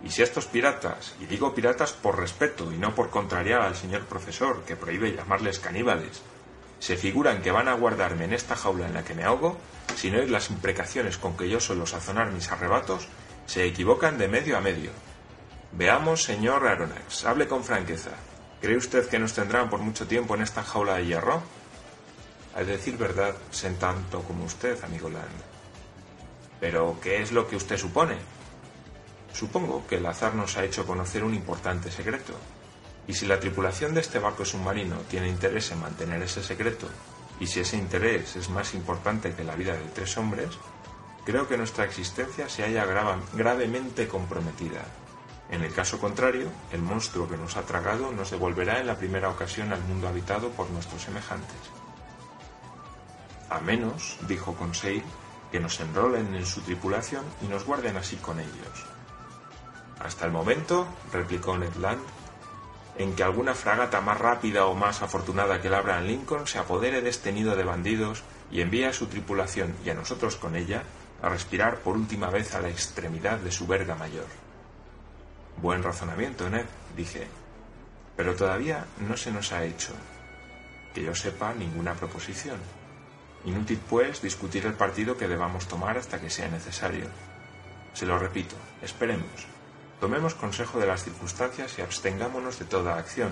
[0.02, 4.02] Y si estos piratas, y digo piratas por respeto y no por contrariar al señor
[4.06, 6.22] profesor, que prohíbe llamarles caníbales,
[6.80, 9.58] se figuran que van a guardarme en esta jaula en la que me ahogo,
[9.94, 13.06] sin oír las imprecaciones con que yo suelo sazonar mis arrebatos,
[13.46, 14.90] se equivocan de medio a medio.
[15.78, 18.12] Veamos, señor Aronax, hable con franqueza.
[18.62, 21.42] ¿Cree usted que nos tendrán por mucho tiempo en esta jaula de hierro?
[22.54, 25.28] A decir verdad, sé tanto como usted, amigo Land.
[26.60, 28.16] Pero, ¿qué es lo que usted supone?
[29.34, 32.32] Supongo que el azar nos ha hecho conocer un importante secreto.
[33.06, 36.88] Y si la tripulación de este barco submarino tiene interés en mantener ese secreto,
[37.38, 40.48] y si ese interés es más importante que la vida de tres hombres,
[41.26, 42.86] creo que nuestra existencia se halla
[43.34, 44.86] gravemente comprometida.
[45.50, 49.30] En el caso contrario, el monstruo que nos ha tragado nos devolverá en la primera
[49.30, 51.56] ocasión al mundo habitado por nuestros semejantes.
[53.48, 55.04] A menos, dijo Conseil,
[55.52, 58.86] que nos enrolen en su tripulación y nos guarden así con ellos.
[60.00, 62.02] Hasta el momento, replicó Ned Land,
[62.98, 67.02] en que alguna fragata más rápida o más afortunada que el Abraham Lincoln se apodere
[67.02, 70.82] de este nido de bandidos y envíe a su tripulación y a nosotros con ella
[71.22, 74.45] a respirar por última vez a la extremidad de su verga mayor.
[75.62, 77.26] Buen razonamiento, Ned, dije,
[78.16, 79.92] pero todavía no se nos ha hecho,
[80.94, 82.58] que yo sepa, ninguna proposición.
[83.44, 87.06] Inútil, pues, discutir el partido que debamos tomar hasta que sea necesario.
[87.94, 89.46] Se lo repito, esperemos.
[90.00, 93.30] Tomemos consejo de las circunstancias y abstengámonos de toda acción,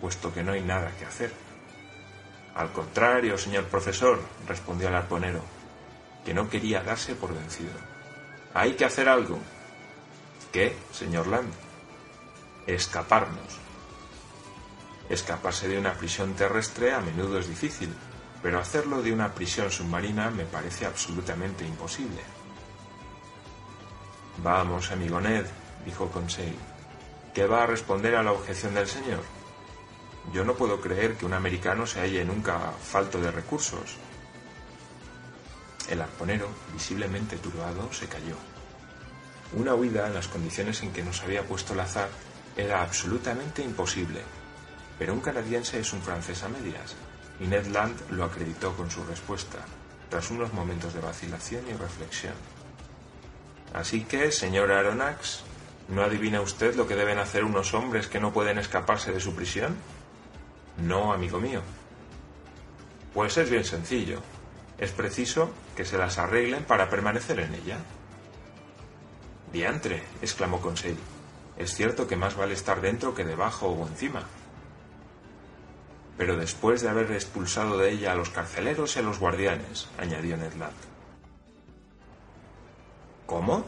[0.00, 1.32] puesto que no hay nada que hacer.
[2.54, 5.40] Al contrario, señor profesor, respondió el arponero,
[6.24, 7.72] que no quería darse por vencido.
[8.52, 9.38] Hay que hacer algo.
[10.52, 11.61] ¿Qué, señor Land?
[12.66, 13.58] Escaparnos.
[15.08, 17.92] Escaparse de una prisión terrestre a menudo es difícil,
[18.40, 22.20] pero hacerlo de una prisión submarina me parece absolutamente imposible.
[24.38, 25.44] Vamos, amigo Ned,
[25.84, 26.54] dijo Conseil,
[27.34, 29.24] ¿qué va a responder a la objeción del señor?
[30.32, 33.96] Yo no puedo creer que un americano se halle nunca falto de recursos.
[35.90, 38.36] El arponero, visiblemente turbado, se calló.
[39.54, 42.08] Una huida en las condiciones en que nos había puesto el azar
[42.56, 44.20] era absolutamente imposible,
[44.98, 46.94] pero un canadiense es un francés a medias,
[47.40, 49.58] y Ned Land lo acreditó con su respuesta,
[50.10, 52.34] tras unos momentos de vacilación y reflexión.
[53.72, 55.44] Así que, señor Aronnax,
[55.88, 59.34] ¿No adivina usted lo que deben hacer unos hombres que no pueden escaparse de su
[59.34, 59.76] prisión?
[60.78, 61.60] No, amigo mío.
[63.12, 64.20] Pues es bien sencillo.
[64.78, 67.78] Es preciso que se las arreglen para permanecer en ella.
[69.52, 70.96] Diantre, exclamó Conseil.
[71.62, 74.26] Es cierto que más vale estar dentro que debajo o encima.
[76.18, 80.36] Pero después de haber expulsado de ella a los carceleros y a los guardianes, añadió
[80.36, 80.74] Ned Land.
[83.26, 83.64] ¿Cómo?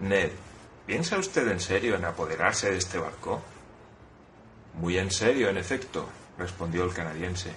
[0.00, 0.30] Ned,
[0.86, 3.42] ¿Piensa usted en serio en apoderarse de este barco?
[4.74, 6.06] Muy en serio, en efecto,
[6.36, 7.50] respondió el canadiense.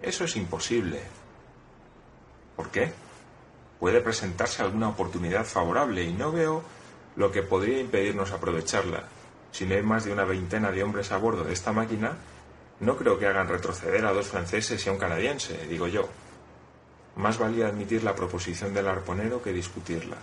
[0.00, 1.00] Eso es imposible.
[2.54, 2.92] ¿Por qué?
[3.80, 6.62] Puede presentarse alguna oportunidad favorable y no veo
[7.16, 9.04] lo que podría impedirnos aprovecharla.
[9.50, 12.16] Si no hay más de una veintena de hombres a bordo de esta máquina,
[12.80, 16.08] no creo que hagan retroceder a dos franceses y a un canadiense, digo yo.
[17.16, 20.18] Más valía admitir la proposición del arponero que discutirla.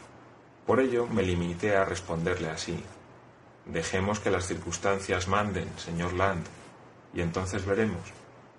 [0.68, 2.82] Por ello me limité a responderle así.
[3.66, 6.46] Dejemos que las circunstancias manden, señor Land,
[7.14, 8.04] y entonces veremos.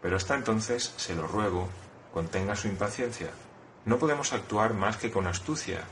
[0.02, 1.68] Pero hasta entonces, se lo ruego,
[2.12, 3.30] contenga su impaciencia.
[3.84, 5.84] No podemos actuar más que con astucia,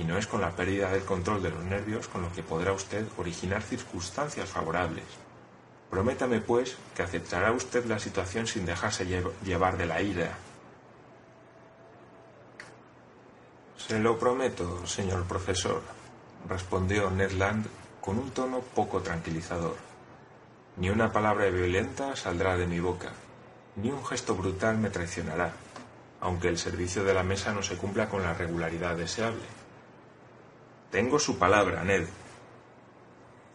[0.00, 2.72] y no es con la pérdida del control de los nervios con lo que podrá
[2.72, 5.04] usted originar circunstancias favorables.
[5.90, 9.06] Prométame, pues, que aceptará usted la situación sin dejarse
[9.44, 10.38] llevar de la ira
[13.90, 15.82] Se lo prometo, señor profesor,
[16.48, 17.66] respondió Ned Land
[18.00, 19.74] con un tono poco tranquilizador.
[20.76, 23.10] Ni una palabra violenta saldrá de mi boca,
[23.74, 25.54] ni un gesto brutal me traicionará,
[26.20, 29.59] aunque el servicio de la mesa no se cumpla con la regularidad deseable.
[30.90, 32.08] Tengo su palabra, Ned.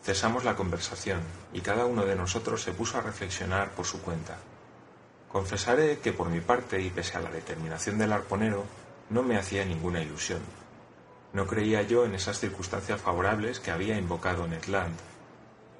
[0.02, 1.20] Cesamos la conversación
[1.52, 4.38] y cada uno de nosotros se puso a reflexionar por su cuenta.
[5.30, 8.64] Confesaré que por mi parte y pese a la determinación del arponero,
[9.10, 10.40] no me hacía ninguna ilusión.
[11.34, 14.95] No creía yo en esas circunstancias favorables que había invocado Ned Land.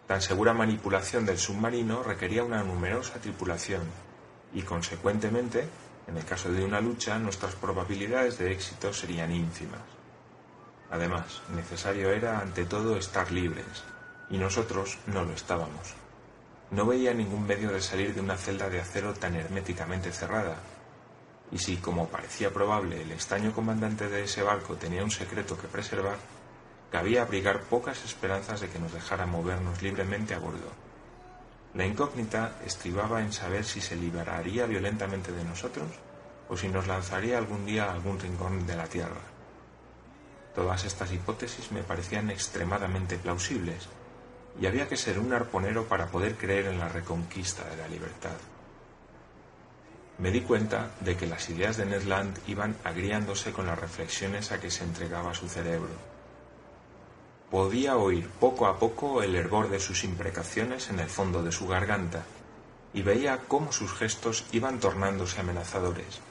[0.07, 3.84] Tan segura manipulación del submarino requería una numerosa tripulación
[4.53, 5.69] y, consecuentemente,
[6.07, 9.94] en el caso de una lucha, nuestras probabilidades de éxito serían ínfimas.
[10.91, 13.83] Además, necesario era ante todo estar libres,
[14.29, 15.93] y nosotros no lo estábamos.
[16.71, 20.57] No veía ningún medio de salir de una celda de acero tan herméticamente cerrada,
[21.51, 25.67] y si, como parecía probable, el extraño comandante de ese barco tenía un secreto que
[25.67, 26.17] preservar,
[26.91, 30.71] cabía abrigar pocas esperanzas de que nos dejara movernos libremente a bordo.
[31.73, 35.87] La incógnita estribaba en saber si se liberaría violentamente de nosotros
[36.47, 39.34] o si nos lanzaría algún día a algún rincón de la Tierra.
[40.56, 43.90] Todas estas hipótesis me parecían extremadamente plausibles,
[44.60, 48.38] y había que ser un arponero para poder creer en la reconquista de la libertad.
[50.18, 54.53] Me di cuenta de que las ideas de Ned Land iban agriándose con las reflexiones
[54.53, 55.91] a que se entregaba su cerebro.
[57.52, 61.68] Podía oír poco a poco el hervor de sus imprecaciones en el fondo de su
[61.68, 62.23] garganta
[62.94, 66.22] y veía cómo sus gestos iban tornándose amenazadores.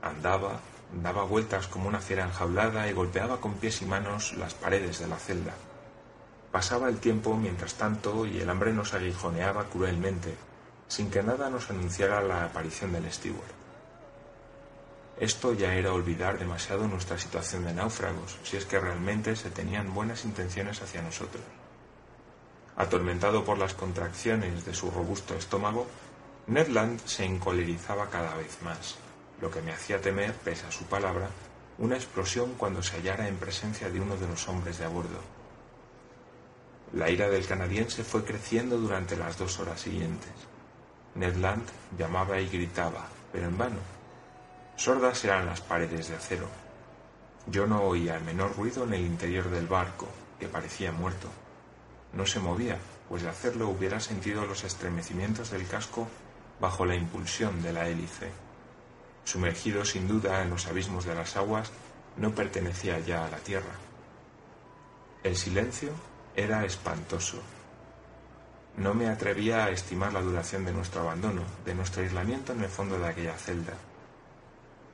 [0.00, 0.60] Andaba,
[1.00, 5.08] daba vueltas como una fiera enjaulada y golpeaba con pies y manos las paredes de
[5.08, 5.54] la celda.
[6.50, 10.34] Pasaba el tiempo mientras tanto y el hambre nos aguijoneaba cruelmente,
[10.88, 13.62] sin que nada nos anunciara la aparición del steward.
[15.18, 19.94] Esto ya era olvidar demasiado nuestra situación de náufragos, si es que realmente se tenían
[19.94, 21.42] buenas intenciones hacia nosotros.
[22.76, 25.86] Atormentado por las contracciones de su robusto estómago,
[26.46, 28.96] Ned Land se encolerizaba cada vez más,
[29.42, 31.28] lo que me hacía temer, pese a su palabra,
[31.78, 35.18] una explosión cuando se hallara en presencia de uno de los hombres de a bordo.
[36.92, 40.30] La ira del canadiense fue creciendo durante las dos horas siguientes.
[41.16, 41.66] Ned Land
[41.98, 43.80] llamaba y gritaba, pero en vano.
[44.76, 46.46] Sordas eran las paredes de acero.
[47.48, 50.06] Yo no oía el menor ruido en el interior del barco,
[50.38, 51.26] que parecía muerto.
[52.12, 52.78] No se movía,
[53.08, 56.06] pues de hacerlo hubiera sentido los estremecimientos del casco
[56.60, 58.30] bajo la impulsión de la hélice.
[59.24, 61.70] Sumergido sin duda en los abismos de las aguas,
[62.16, 63.72] no pertenecía ya a la tierra.
[65.22, 65.90] El silencio
[66.34, 67.38] era espantoso.
[68.76, 72.68] No me atrevía a estimar la duración de nuestro abandono, de nuestro aislamiento en el
[72.68, 73.74] fondo de aquella celda.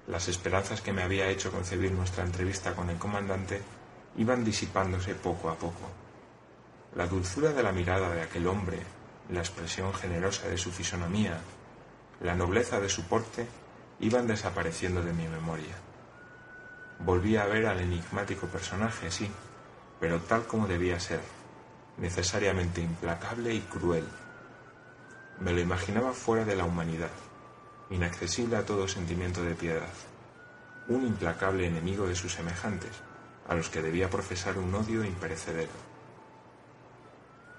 [0.08, 3.62] Las esperanzas que me había hecho concebir nuestra entrevista con el comandante
[4.16, 5.88] iban disipándose poco a poco.
[6.96, 8.78] La dulzura de la mirada de aquel hombre,
[9.30, 11.38] la expresión generosa de su fisonomía,
[12.20, 13.46] la nobleza de su porte,
[14.00, 15.74] iban desapareciendo de mi memoria.
[17.00, 19.30] Volví a ver al enigmático personaje, sí,
[20.00, 21.20] pero tal como debía ser,
[21.96, 24.04] necesariamente implacable y cruel.
[25.40, 27.10] Me lo imaginaba fuera de la humanidad,
[27.90, 29.88] inaccesible a todo sentimiento de piedad,
[30.88, 32.92] un implacable enemigo de sus semejantes,
[33.48, 35.88] a los que debía profesar un odio imperecedero.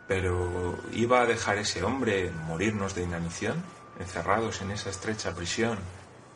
[0.07, 3.63] Pero ¿iba a dejar ese hombre morirnos de inanición,
[3.99, 5.77] encerrados en esa estrecha prisión,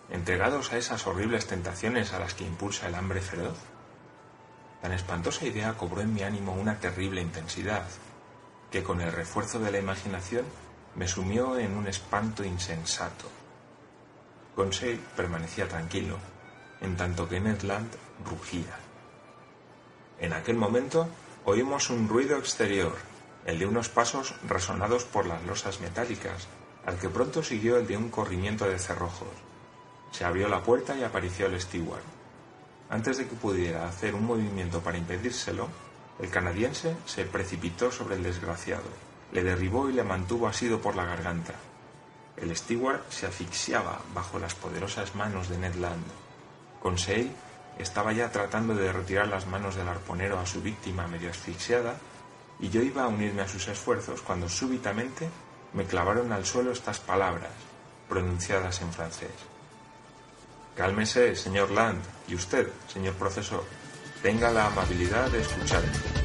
[0.10, 3.58] entregados a esas horribles tentaciones a las que impulsa el hambre feroz?
[4.82, 7.86] Tan espantosa idea cobró en mi ánimo una terrible intensidad,
[8.70, 10.46] que con el refuerzo de la imaginación
[10.96, 13.30] me sumió en un espanto insensato.
[14.56, 16.18] Conseil permanecía tranquilo,
[16.82, 17.92] en tanto que Ned Land
[18.26, 18.78] rugía.
[20.20, 21.08] En aquel momento
[21.46, 22.94] oímos un ruido exterior,
[23.46, 26.48] el de unos pasos resonados por las losas metálicas,
[26.86, 29.43] al que pronto siguió el de un corrimiento de cerrojos.
[30.14, 32.04] Se abrió la puerta y apareció el steward.
[32.90, 35.68] Antes de que pudiera hacer un movimiento para impedírselo,
[36.20, 38.84] el canadiense se precipitó sobre el desgraciado,
[39.32, 41.56] le derribó y le mantuvo asido por la garganta.
[42.38, 46.06] El steward se asfixiaba bajo las poderosas manos de Ned Land.
[46.80, 47.32] Conseil
[47.80, 51.96] estaba ya tratando de retirar las manos del arponero a su víctima medio asfixiada,
[52.60, 55.28] y yo iba a unirme a sus esfuerzos cuando súbitamente
[55.74, 57.50] me clavaron al suelo estas palabras,
[58.08, 59.53] pronunciadas en francés.
[60.76, 63.64] Cálmese, señor Land, y usted, señor profesor,
[64.22, 66.23] tenga la amabilidad de escucharme.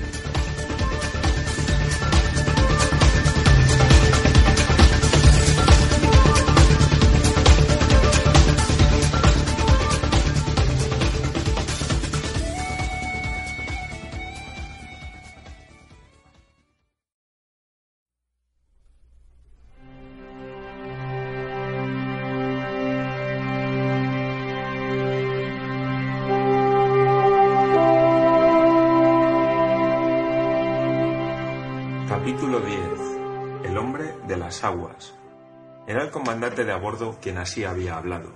[35.89, 38.31] Era el comandante de a bordo quien así había hablado.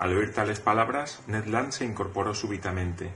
[0.00, 3.14] Al oír tales palabras, Ned Land se incorporó súbitamente.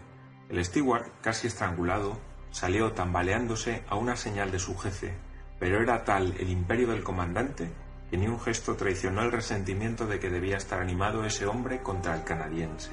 [0.48, 2.16] El steward, casi estrangulado,
[2.52, 5.16] salió tambaleándose a una señal de su jefe,
[5.58, 7.68] pero era tal el imperio del comandante
[8.08, 12.14] que ni un gesto traicionó el resentimiento de que debía estar animado ese hombre contra
[12.14, 12.92] el canadiense.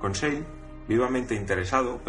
[0.00, 0.44] Conseil,
[0.88, 2.00] vivamente interesado,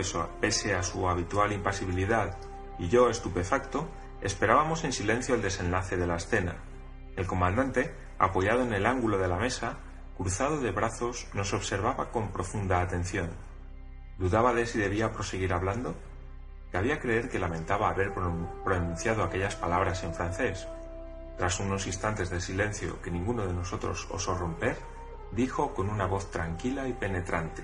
[0.42, 2.36] pese a su habitual impasibilidad,
[2.80, 3.88] y yo, estupefacto,
[4.22, 6.56] esperábamos en silencio el desenlace de la escena.
[7.16, 9.78] El comandante, apoyado en el ángulo de la mesa,
[10.18, 13.30] cruzado de brazos, nos observaba con profunda atención.
[14.18, 15.96] Dudaba de si debía proseguir hablando.
[16.72, 18.14] Cabía creer que lamentaba haber
[18.64, 20.68] pronunciado aquellas palabras en francés.
[21.38, 24.78] Tras unos instantes de silencio que ninguno de nosotros osó romper,
[25.32, 27.64] dijo con una voz tranquila y penetrante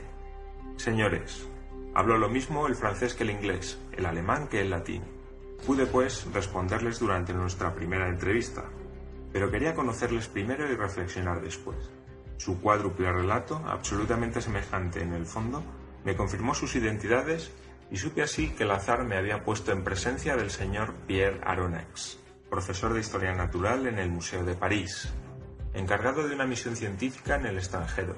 [0.78, 1.48] Señores,
[1.94, 5.03] hablo lo mismo el francés que el inglés, el alemán que el latín.
[5.65, 8.64] Pude, pues, responderles durante nuestra primera entrevista,
[9.32, 11.78] pero quería conocerles primero y reflexionar después.
[12.38, 15.64] Su cuádruple relato, absolutamente semejante en el fondo,
[16.03, 17.52] me confirmó sus identidades
[17.91, 22.18] y supe así que el azar me había puesto en presencia del señor Pierre Aronnax,
[22.49, 25.14] profesor de Historia Natural en el Museo de París,
[25.74, 28.16] encargado de una misión científica en el extranjero,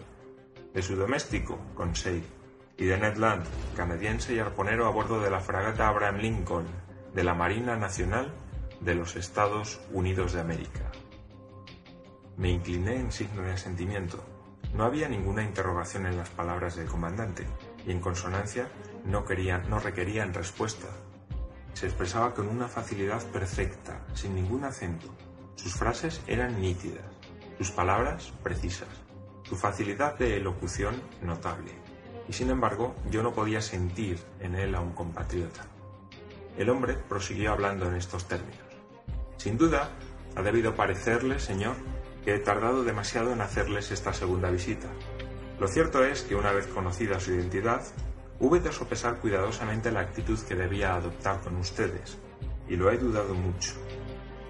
[0.73, 2.23] de su doméstico, Conseil,
[2.77, 3.45] y de Ned Land,
[3.75, 6.65] canadiense y arponero a bordo de la fragata Abraham Lincoln
[7.13, 8.33] de la Marina Nacional
[8.79, 10.92] de los Estados Unidos de América.
[12.37, 14.23] Me incliné en signo de asentimiento.
[14.73, 17.45] No había ninguna interrogación en las palabras del comandante,
[17.85, 18.67] y en consonancia
[19.05, 20.87] no, querían, no requerían respuesta.
[21.73, 25.07] Se expresaba con una facilidad perfecta, sin ningún acento.
[25.55, 27.05] Sus frases eran nítidas,
[27.57, 28.89] sus palabras precisas,
[29.43, 31.83] su facilidad de elocución notable
[32.27, 35.65] y sin embargo yo no podía sentir en él a un compatriota.
[36.57, 38.59] El hombre prosiguió hablando en estos términos.
[39.37, 39.89] Sin duda,
[40.35, 41.75] ha debido parecerle, señor,
[42.31, 44.87] he tardado demasiado en hacerles esta segunda visita.
[45.59, 47.81] Lo cierto es que una vez conocida su identidad,
[48.39, 52.17] hube de sopesar cuidadosamente la actitud que debía adoptar con ustedes,
[52.67, 53.73] y lo he dudado mucho.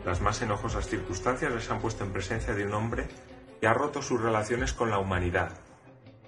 [0.05, 3.07] Las más enojosas circunstancias les han puesto en presencia de un hombre
[3.59, 5.53] que ha roto sus relaciones con la humanidad,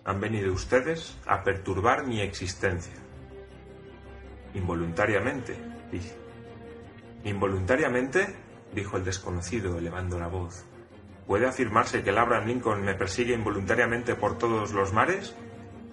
[0.06, 2.94] han venido ustedes a perturbar mi existencia.
[4.54, 5.58] Involuntariamente,
[5.92, 6.16] dije.
[7.24, 8.36] ¿Involuntariamente?
[8.74, 10.64] dijo el desconocido, elevando la voz.
[11.28, 15.36] ¿Puede afirmarse que el Abraham Lincoln me persigue involuntariamente por todos los mares?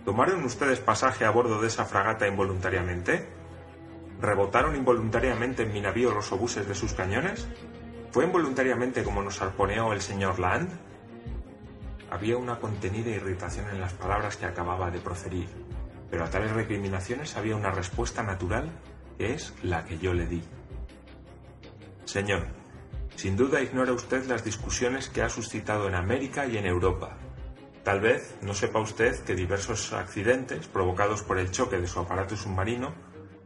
[0.04, 3.28] ¿Tomaron ustedes pasaje a bordo de esa fragata involuntariamente?
[4.20, 7.48] ¿Rebotaron involuntariamente en mi navío los obuses de sus cañones?
[8.10, 10.68] ¿Fue involuntariamente como nos arponeó el señor Land?
[12.10, 15.48] Había una contenida irritación en las palabras que acababa de proferir,
[16.10, 18.70] pero a tales recriminaciones había una respuesta natural
[19.16, 20.42] que es la que yo le di.
[22.04, 22.61] Señor,
[23.16, 27.16] sin duda ignora usted las discusiones que ha suscitado en América y en Europa.
[27.84, 32.36] Tal vez no sepa usted que diversos accidentes provocados por el choque de su aparato
[32.36, 32.94] submarino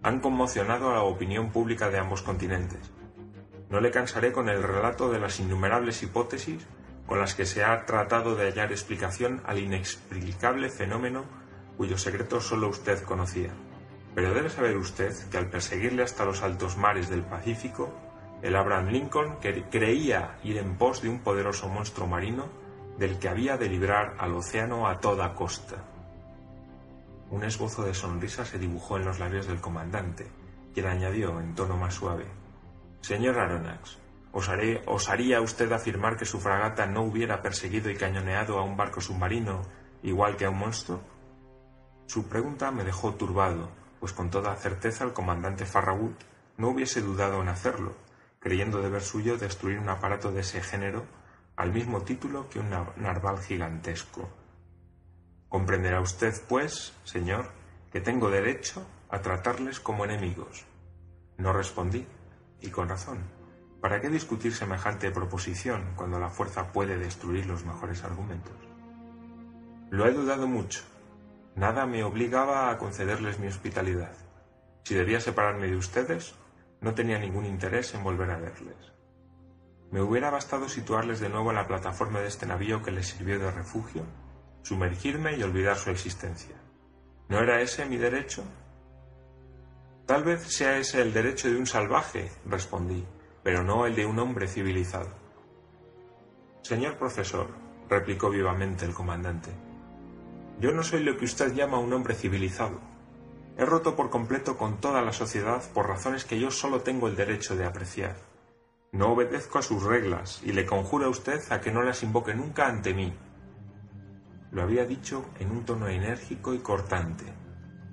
[0.02, 2.92] han conmocionado a la opinión pública de ambos continentes.
[3.70, 6.66] No le cansaré con el relato de las innumerables hipótesis
[7.06, 11.24] con las que se ha tratado de hallar explicación al inexplicable fenómeno
[11.76, 13.50] cuyo secreto solo usted conocía.
[14.14, 17.92] Pero debe saber usted que al perseguirle hasta los altos mares del Pacífico,
[18.42, 19.36] el Abraham Lincoln
[19.70, 22.46] creía ir en pos de un poderoso monstruo marino
[22.98, 25.76] del que había de librar al océano a toda costa.
[27.30, 30.26] Un esbozo de sonrisa se dibujó en los labios del comandante,
[30.72, 32.26] quien añadió en tono más suave
[33.00, 33.98] Señor Aronnax,
[34.32, 39.62] ¿Osaría usted afirmar que su fragata no hubiera perseguido y cañoneado a un barco submarino
[40.02, 41.00] igual que a un monstruo?
[42.06, 46.20] Su pregunta me dejó turbado, pues con toda certeza el comandante Farragut
[46.58, 47.94] no hubiese dudado en hacerlo,
[48.46, 51.04] creyendo deber suyo destruir un aparato de ese género
[51.56, 54.30] al mismo título que un narval gigantesco.
[55.48, 57.50] Comprenderá usted, pues, señor,
[57.90, 60.64] que tengo derecho a tratarles como enemigos.
[61.38, 62.06] No respondí,
[62.60, 63.18] y con razón.
[63.80, 68.54] ¿Para qué discutir semejante proposición cuando la fuerza puede destruir los mejores argumentos?
[69.90, 70.82] Lo he dudado mucho.
[71.56, 74.12] Nada me obligaba a concederles mi hospitalidad.
[74.84, 76.36] Si debía separarme de ustedes,
[76.80, 78.92] no tenía ningún interés en volver a verles.
[79.90, 83.38] Me hubiera bastado situarles de nuevo en la plataforma de este navío que les sirvió
[83.38, 84.04] de refugio,
[84.62, 86.56] sumergirme y olvidar su existencia.
[87.28, 88.44] ¿No era ese mi derecho?
[90.06, 93.04] Tal vez sea ese el derecho de un salvaje, respondí,
[93.42, 95.10] pero no el de un hombre civilizado.
[96.62, 97.48] Señor profesor,
[97.88, 99.52] replicó vivamente el comandante,
[100.58, 102.80] yo no soy lo que usted llama un hombre civilizado.
[103.58, 107.16] He roto por completo con toda la sociedad por razones que yo solo tengo el
[107.16, 108.16] derecho de apreciar.
[108.92, 112.34] No obedezco a sus reglas y le conjuro a usted a que no las invoque
[112.34, 113.14] nunca ante mí.
[114.50, 117.24] Lo había dicho en un tono enérgico y cortante.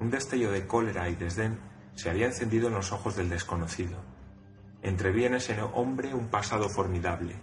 [0.02, 1.58] Un destello de cólera y desdén
[1.96, 3.98] se había encendido en los ojos del desconocido.
[4.82, 7.36] Entreví en ese hombre un pasado formidable.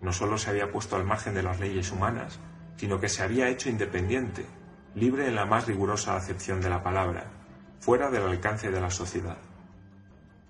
[0.00, 2.38] No solo se había puesto al margen de las leyes humanas,
[2.76, 4.46] sino que se había hecho independiente,
[4.94, 7.45] libre en la más rigurosa acepción de la palabra,
[7.80, 9.38] fuera del alcance de la sociedad.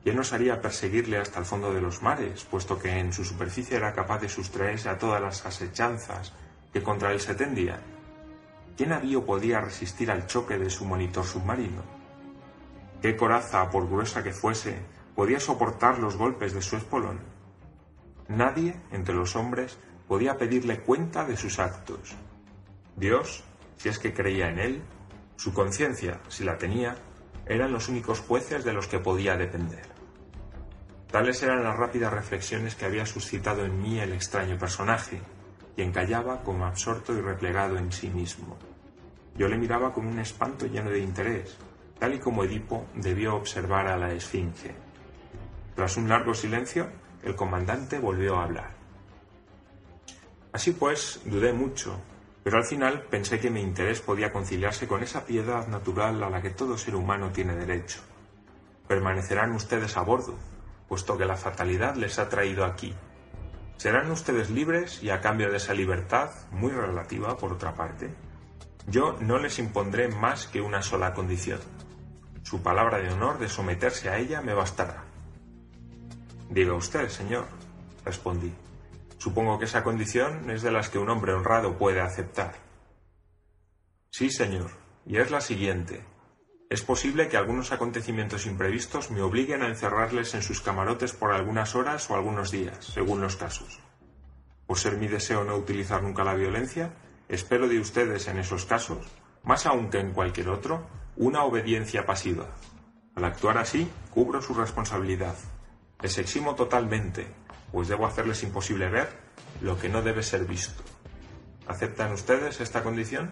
[0.03, 3.93] ¿Quién osaría perseguirle hasta el fondo de los mares, puesto que en su superficie era
[3.93, 6.33] capaz de sustraerse a todas las asechanzas
[6.73, 7.81] que contra él se tendían?
[8.77, 11.83] ¿Qué navío podía resistir al choque de su monitor submarino?
[13.03, 14.79] ¿Qué coraza, por gruesa que fuese,
[15.15, 17.19] podía soportar los golpes de su espolón?
[18.29, 22.15] Nadie entre los hombres podía pedirle cuenta de sus actos.
[22.97, 23.45] Dios,
[23.77, 24.83] si es que creía en él,
[25.37, 26.97] su conciencia, si la tenía,
[27.47, 29.85] eran los únicos jueces de los que podía depender.
[31.11, 35.21] Tales eran las rápidas reflexiones que había suscitado en mí el extraño personaje,
[35.75, 38.59] quien callaba como absorto y replegado en sí mismo.
[39.37, 41.57] Yo le miraba con un espanto lleno de interés,
[41.99, 44.75] tal y como Edipo debió observar a la Esfinge.
[45.75, 46.91] Tras un largo silencio,
[47.23, 48.71] el comandante volvió a hablar.
[50.53, 52.01] Así pues, dudé mucho,
[52.47, 56.41] pero al final pensé que mi interés podía conciliarse con esa piedad natural a la
[56.41, 57.99] que todo ser humano tiene derecho.
[58.87, 60.37] Permanecerán ustedes a bordo,
[60.87, 62.95] puesto que la fatalidad les ha traído aquí.
[63.79, 68.15] Serán ustedes libres y a cambio de esa libertad, muy relativa por otra parte,
[68.87, 71.59] yo no les impondré más que una sola condición.
[72.45, 75.03] Su palabra de honor de someterse a ella me bastará.
[76.49, 77.47] Diga usted, señor,
[78.05, 78.53] respondí.
[79.19, 82.55] Supongo que esa condición es de las que un hombre honrado puede aceptar.
[84.11, 84.71] Sí, señor,
[85.05, 86.05] y es la siguiente.
[86.69, 91.75] Es posible que algunos acontecimientos imprevistos me obliguen a encerrarles en sus camarotes por algunas
[91.77, 93.79] horas o algunos días, según los casos.
[94.67, 96.93] Por ser mi deseo no utilizar nunca la violencia,
[97.29, 99.07] espero de ustedes en esos casos,
[99.45, 100.87] más aún que en cualquier otro,
[101.17, 102.49] una obediencia pasiva.
[103.15, 105.37] Al actuar así, cubro su responsabilidad.
[106.03, 107.29] Les eximo totalmente,
[107.73, 109.09] pues debo hacerles imposible ver
[109.61, 110.83] lo que no debe ser visto.
[111.67, 113.31] ¿Aceptan ustedes esta condición?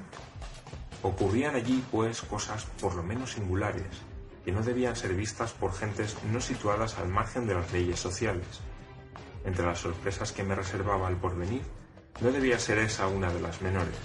[1.03, 3.87] Ocurrían allí, pues, cosas por lo menos singulares,
[4.45, 8.61] que no debían ser vistas por gentes no situadas al margen de las leyes sociales.
[9.45, 11.63] Entre las sorpresas que me reservaba el porvenir,
[12.21, 13.99] no debía ser esa una de las menores.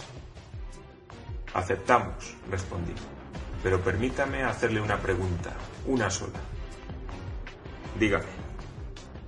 [1.53, 2.93] Aceptamos, respondí,
[3.63, 5.53] pero permítame hacerle una pregunta,
[5.87, 6.39] una sola.
[7.99, 8.38] Dígame,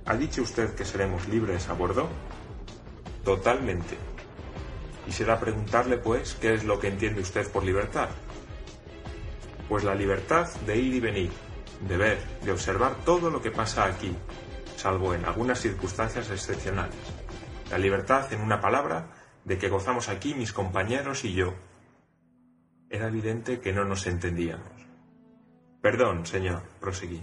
[0.05, 2.09] ¿Ha dicho usted que seremos libres a bordo?
[3.23, 3.97] Totalmente.
[5.05, 8.09] Quisiera preguntarle, pues, ¿qué es lo que entiende usted por libertad?
[9.69, 11.31] Pues la libertad de ir y venir,
[11.87, 14.15] de ver, de observar todo lo que pasa aquí,
[14.75, 16.95] salvo en algunas circunstancias excepcionales.
[17.69, 19.07] La libertad, en una palabra,
[19.45, 21.53] de que gozamos aquí mis compañeros y yo.
[22.89, 24.69] Era evidente que no nos entendíamos.
[25.81, 27.21] Perdón, señor, proseguí.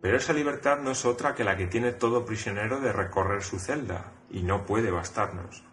[0.00, 3.58] Pero esa libertad no es otra que la que tiene todo prisionero de recorrer su
[3.58, 5.64] celda, y no puede bastarnos.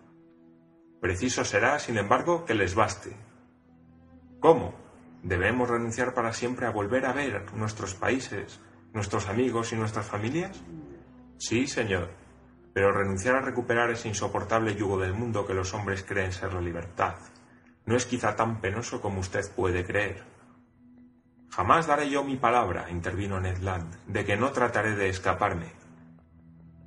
[1.02, 3.15] Preciso será, sin embargo, que les baste.
[4.39, 4.73] ¿Cómo?
[5.22, 8.60] ¿Debemos renunciar para siempre a volver a ver nuestros países,
[8.93, 10.64] nuestros amigos y nuestras familias?
[11.38, 12.10] Sí, señor,
[12.73, 16.61] pero renunciar a recuperar ese insoportable yugo del mundo que los hombres creen ser la
[16.61, 17.15] libertad
[17.85, 20.23] no es quizá tan penoso como usted puede creer.
[21.49, 25.72] Jamás daré yo mi palabra, intervino Ned Land, de que no trataré de escaparme.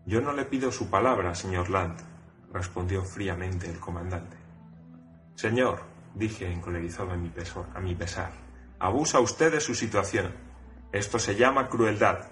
[0.05, 2.01] Yo no le pido su palabra, señor Land,
[2.53, 4.37] respondió fríamente el comandante.
[5.35, 5.81] Señor,
[6.15, 7.33] dije encolerizado a mi,
[7.75, 8.33] a mi pesar,
[8.79, 10.33] abusa usted de su situación.
[10.93, 12.27] Esto se llama crueldad.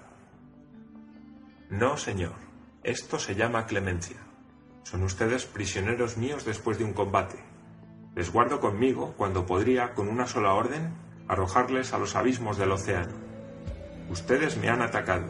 [1.68, 2.34] No, señor,
[2.82, 4.16] esto se llama clemencia.
[4.82, 7.38] Son ustedes prisioneros míos después de un combate.
[8.14, 10.94] Les guardo conmigo cuando podría, con una sola orden,
[11.28, 13.14] arrojarles a los abismos del océano.
[14.10, 15.26] Ustedes me han atacado.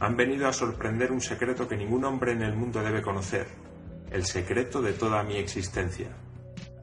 [0.00, 3.46] Han venido a sorprender un secreto que ningún hombre en el mundo debe conocer,
[4.10, 6.08] el secreto de toda mi existencia.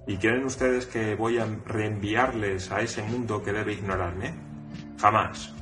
[0.07, 4.33] ¿Y creen ustedes que voy a reenviarles a ese mundo que debe ignorarme?
[4.99, 5.53] Jamás.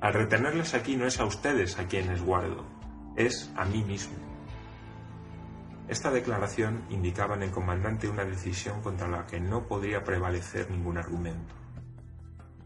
[0.00, 2.64] Al retenerles aquí no es a ustedes a quienes guardo,
[3.16, 4.14] es a mí mismo.
[5.88, 10.98] Esta declaración indicaba en el comandante una decisión contra la que no podría prevalecer ningún
[10.98, 11.54] argumento.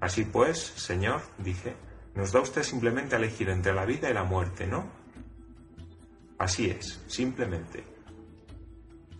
[0.02, 1.76] Así pues, señor, dije,
[2.16, 4.84] nos da usted simplemente a elegir entre la vida y la muerte, ¿no?
[6.38, 7.84] Así es, simplemente.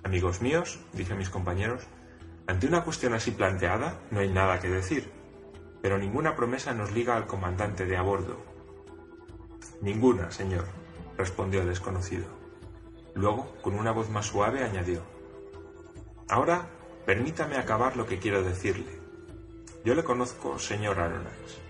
[0.03, 1.85] Amigos míos, dije a mis compañeros,
[2.49, 5.09] ante una cuestión así planteada no hay nada que decir,
[5.81, 8.45] pero ninguna promesa nos liga al comandante de a bordo.
[9.83, 10.65] Ninguna, señor.
[11.17, 12.27] respondió el desconocido.
[13.15, 15.03] Luego, con una voz más suave, añadió,
[16.29, 16.67] Ahora,
[17.07, 19.02] permítame acabar lo que quiero decirle.
[19.85, 21.61] Yo le conozco, señor Aronax.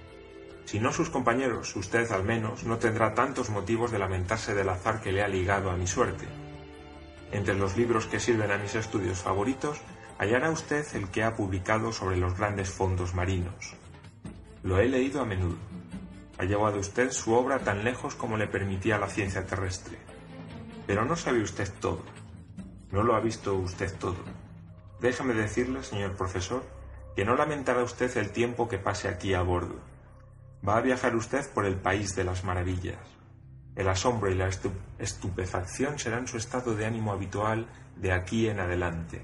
[0.67, 5.01] Si no sus compañeros, usted al menos no tendrá tantos motivos de lamentarse del azar
[5.01, 6.27] que le ha ligado a mi suerte.
[7.31, 9.81] Entre los libros que sirven a mis estudios favoritos,
[10.19, 13.75] hallará usted el que ha publicado sobre los grandes fondos marinos.
[14.63, 15.57] Lo he leído a menudo.
[16.39, 19.97] Ha llevado usted su obra tan lejos como le permitía la ciencia terrestre.
[20.87, 22.03] Pero no sabe usted todo.
[22.91, 24.19] No lo ha visto usted todo.
[25.01, 26.63] Déjame decirle, señor profesor,
[27.15, 29.81] que no lamentará usted el tiempo que pase aquí a bordo.
[30.67, 33.01] Va a viajar usted por el país de las maravillas.
[33.75, 34.49] El asombro y la
[34.99, 37.67] estupefacción serán su estado de ánimo habitual
[37.97, 39.23] de aquí en adelante.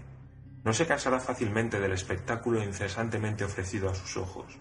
[0.65, 4.59] No se cansará fácilmente del espectáculo incesantemente ofrecido a sus ojos.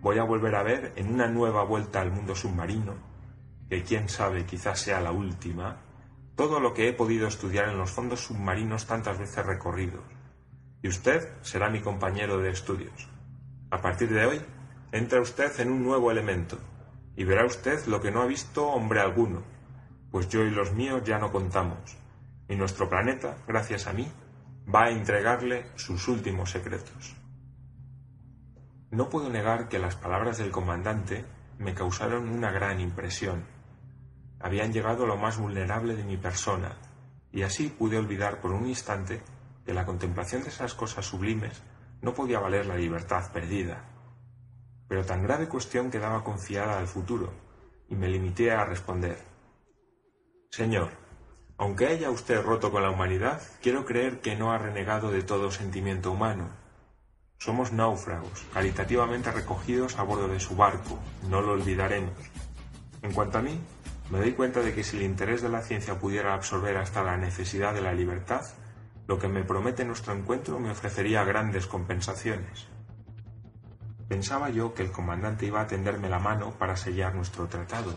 [0.00, 2.94] Voy a volver a ver en una nueva vuelta al mundo submarino,
[3.68, 5.80] que quién sabe quizás sea la última,
[6.34, 10.02] todo lo que he podido estudiar en los fondos submarinos tantas veces recorridos.
[10.82, 13.08] Y usted será mi compañero de estudios.
[13.70, 14.40] A partir de hoy,
[14.90, 16.58] entra usted en un nuevo elemento,
[17.16, 19.42] y verá usted lo que no ha visto hombre alguno,
[20.10, 21.96] pues yo y los míos ya no contamos,
[22.48, 24.06] y nuestro planeta, gracias a mí,
[24.72, 27.14] va a entregarle sus últimos secretos.
[28.90, 31.24] No puedo negar que las palabras del comandante
[31.58, 33.44] me causaron una gran impresión.
[34.40, 36.76] Habían llegado a lo más vulnerable de mi persona,
[37.30, 39.22] y así pude olvidar por un instante
[39.64, 41.62] que la contemplación de esas cosas sublimes
[42.00, 43.84] no podía valer la libertad perdida.
[44.88, 47.32] Pero tan grave cuestión quedaba confiada al futuro,
[47.88, 49.18] y me limité a responder.
[50.50, 50.90] Señor,
[51.58, 55.50] aunque haya usted roto con la humanidad, quiero creer que no ha renegado de todo
[55.50, 56.50] sentimiento humano.
[57.38, 60.98] Somos náufragos, caritativamente recogidos a bordo de su barco,
[61.28, 62.14] no lo olvidaremos.
[63.02, 63.58] En cuanto a mí,
[64.10, 67.16] me doy cuenta de que si el interés de la ciencia pudiera absorber hasta la
[67.16, 68.42] necesidad de la libertad,
[69.06, 72.66] lo que me promete nuestro encuentro me ofrecería grandes compensaciones.
[74.08, 77.94] Pensaba yo que el comandante iba a tenderme la mano para sellar nuestro tratado,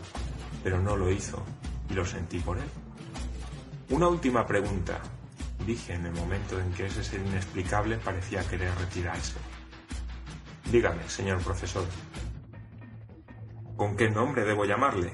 [0.64, 1.42] pero no lo hizo,
[1.90, 2.68] y lo sentí por él.
[3.90, 5.00] Una última pregunta,
[5.64, 9.36] dije en el momento en que ese ser inexplicable parecía querer retirarse.
[10.70, 11.84] Dígame, señor profesor.
[13.76, 15.12] ¿Con qué nombre debo llamarle?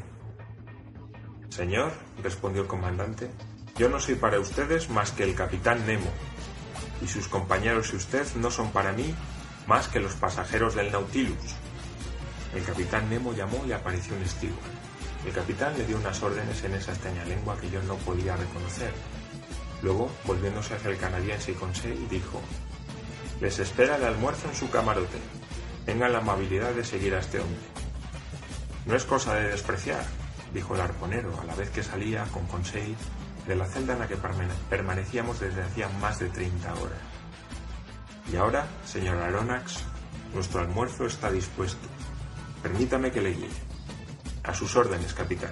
[1.51, 1.93] Señor,
[2.23, 3.31] respondió el comandante,
[3.77, 6.11] yo no soy para ustedes más que el capitán Nemo,
[7.01, 9.15] y sus compañeros y usted no son para mí
[9.67, 11.57] más que los pasajeros del Nautilus.
[12.55, 14.57] El capitán Nemo llamó y apareció un steward.
[15.27, 18.93] El capitán le dio unas órdenes en esa extraña lengua que yo no podía reconocer.
[19.83, 22.41] Luego, volviéndose hacia el canadiense y Conseil, dijo,
[23.41, 25.19] Les espera el almuerzo en su camarote.
[25.87, 27.61] Tengan la amabilidad de seguir a este hombre.
[28.85, 30.05] No es cosa de despreciar,
[30.53, 32.97] dijo el arponero a la vez que salía con Conseil
[33.47, 34.17] de la celda en la que
[34.71, 36.99] permanecíamos desde hacía más de 30 horas.
[38.33, 39.81] Y ahora, señor Aronax,
[40.35, 41.89] nuestro almuerzo está dispuesto.
[42.63, 43.49] Permítame que le guíe.
[44.45, 45.51] A sus órdenes, capitán.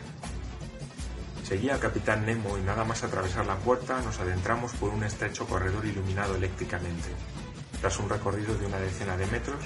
[1.44, 5.46] Seguía al capitán Nemo y nada más atravesar la puerta nos adentramos por un estrecho
[5.46, 7.08] corredor iluminado eléctricamente.
[7.80, 9.60] Tras un recorrido de una decena de metros,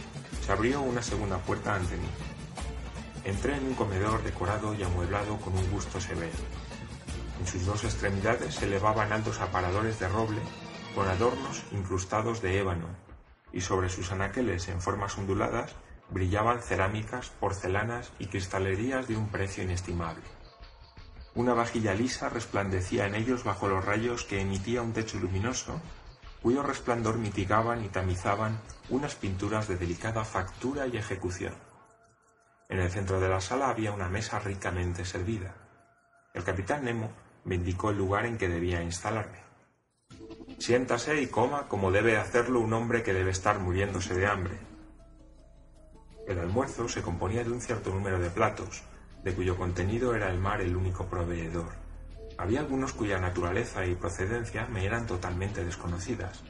[0.45, 2.09] se abrió una segunda puerta ante mí.
[3.25, 6.33] Entré en un comedor decorado y amueblado con un gusto severo.
[7.41, 10.41] En sus dos extremidades se elevaban altos aparadores de roble
[10.95, 12.87] con adornos incrustados de ébano,
[13.53, 15.75] y sobre sus anaqueles en formas onduladas
[16.11, 20.23] brillaban cerámicas, porcelanas y cristalerías de un precio inestimable.
[21.35, 25.81] Una vajilla lisa resplandecía en ellos bajo los rayos que emitía un techo luminoso,
[26.43, 31.55] cuyo resplandor mitigaban y tamizaban unas pinturas de delicada factura y ejecución.
[32.69, 35.55] En el centro de la sala había una mesa ricamente servida.
[36.35, 37.11] El capitán Nemo
[37.45, 39.39] me indicó el lugar en que debía instalarme.
[40.59, 44.59] Siéntase y coma como debe hacerlo un hombre que debe estar muriéndose de hambre,
[46.27, 48.83] el almuerzo se componía de un cierto número de platos,
[49.23, 51.69] de cuyo contenido era el mar el único proveedor.
[52.39, 56.43] Había algunos cuya naturaleza y procedencia me eran totalmente desconocidas.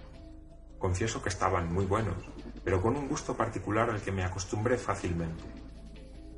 [0.78, 2.14] Confieso que estaban muy buenos,
[2.62, 5.42] pero con un gusto particular al que me acostumbré fácilmente.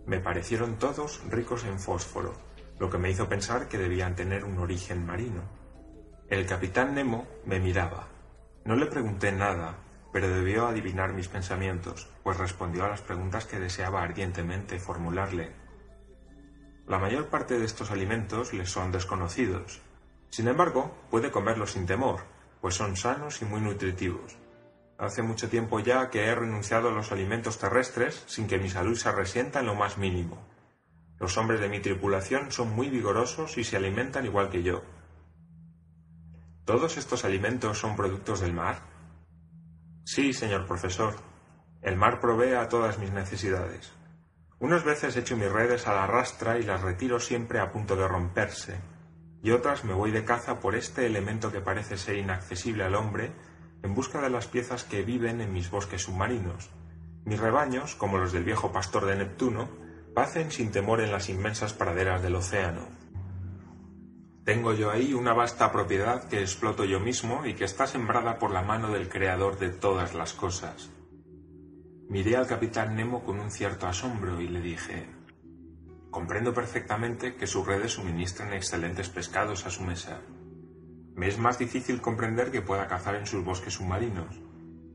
[0.07, 2.33] Me parecieron todos ricos en fósforo,
[2.79, 5.43] lo que me hizo pensar que debían tener un origen marino.
[6.29, 8.09] El capitán Nemo me miraba.
[8.65, 9.79] No le pregunté nada,
[10.13, 15.53] pero debió adivinar mis pensamientos, pues respondió a las preguntas que deseaba ardientemente formularle.
[16.87, 19.81] La mayor parte de estos alimentos le son desconocidos.
[20.31, 22.21] Sin embargo, puede comerlos sin temor,
[22.61, 24.37] pues son sanos y muy nutritivos.
[24.99, 28.97] Hace mucho tiempo ya que he renunciado a los alimentos terrestres sin que mi salud
[28.97, 30.39] se resienta en lo más mínimo.
[31.19, 34.83] Los hombres de mi tripulación son muy vigorosos y se alimentan igual que yo.
[36.65, 38.81] ¿Todos estos alimentos son productos del mar?
[40.05, 41.15] Sí, señor profesor.
[41.81, 43.93] El mar provee a todas mis necesidades.
[44.59, 48.09] Unas veces echo mis redes a la rastra y las retiro siempre a punto de
[48.09, 48.81] romperse,
[49.43, 53.33] y otras me voy de caza por este elemento que parece ser inaccesible al hombre
[53.83, 56.71] en busca de las piezas que viven en mis bosques submarinos.
[57.25, 59.69] Mis rebaños, como los del viejo pastor de Neptuno,
[60.17, 62.89] pacen sin temor en las inmensas praderas del océano.
[64.47, 68.51] Tengo yo ahí una vasta propiedad que exploto yo mismo y que está sembrada por
[68.51, 70.89] la mano del Creador de todas las cosas.
[72.09, 75.07] Miré al capitán Nemo con un cierto asombro y le dije
[76.11, 80.23] Comprendo perfectamente que sus redes suministran excelentes pescados a su mesa.
[81.15, 84.41] Me es más difícil comprender que pueda cazar en sus bosques submarinos,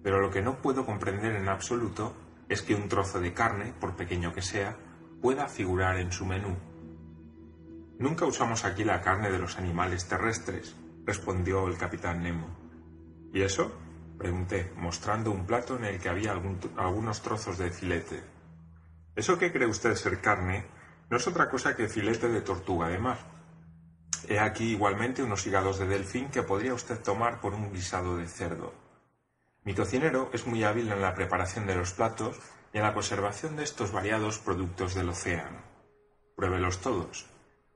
[0.01, 2.15] pero lo que no puedo comprender en absoluto
[2.49, 4.75] es que un trozo de carne, por pequeño que sea,
[5.21, 6.57] pueda figurar en su menú.
[7.99, 10.75] Nunca usamos aquí la carne de los animales terrestres,
[11.05, 12.47] respondió el capitán Nemo.
[13.33, 13.71] ¿Y eso?
[14.17, 18.23] pregunté, mostrando un plato en el que había algunos trozos de filete.
[19.15, 20.65] ¿Eso que cree usted ser carne
[21.11, 23.17] no es otra cosa que filete de tortuga de mar.
[24.29, 28.27] He aquí igualmente unos hígados de delfín que podría usted tomar por un guisado de
[28.27, 28.73] cerdo.
[29.65, 32.39] Mi cocinero es muy hábil en la preparación de los platos
[32.73, 35.59] y en la conservación de estos variados productos del océano.
[36.35, 37.27] Pruébelos todos.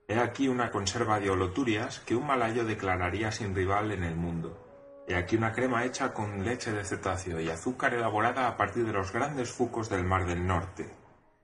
[0.08, 4.62] He aquí una conserva de oloturias que un malayo declararía sin rival en el mundo.
[5.08, 8.94] He aquí una crema hecha con leche de cetáceo y azúcar elaborada a partir de
[8.94, 10.90] los grandes fucos del Mar del Norte.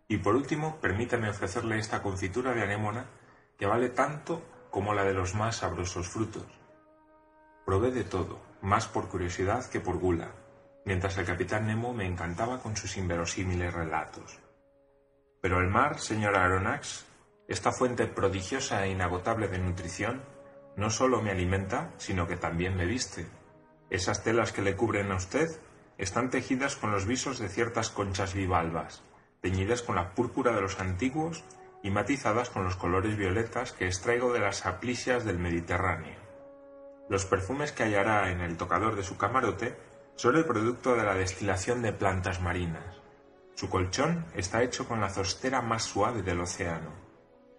[0.08, 3.06] Y por último, permítame ofrecerle esta confitura de anémona
[3.58, 6.46] que vale tanto como la de los más sabrosos frutos.
[7.66, 10.32] Probé de todo, más por curiosidad que por gula,
[10.86, 14.40] mientras el capitán Nemo me encantaba con sus inverosímiles relatos.
[15.42, 17.06] Pero el mar, señora Aronnax,
[17.48, 20.22] esta fuente prodigiosa e inagotable de nutrición,
[20.76, 23.28] no solo me alimenta, sino que también me viste.
[23.90, 25.50] Esas telas que le cubren a usted
[25.98, 29.04] están tejidas con los visos de ciertas conchas bivalvas,
[29.42, 31.44] teñidas con la púrpura de los antiguos
[31.84, 36.16] y matizadas con los colores violetas que extraigo de las aplicias del Mediterráneo.
[37.10, 39.76] Los perfumes que hallará en el tocador de su camarote
[40.22, 43.02] son el producto de la destilación de plantas marinas.
[43.56, 46.92] Su colchón está hecho con la zostera más suave del océano.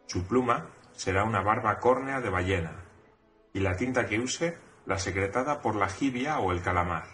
[0.07, 2.85] Su pluma será una barba córnea de ballena,
[3.53, 4.57] y la tinta que use
[4.87, 7.07] la secretada por la jibia o el calamar.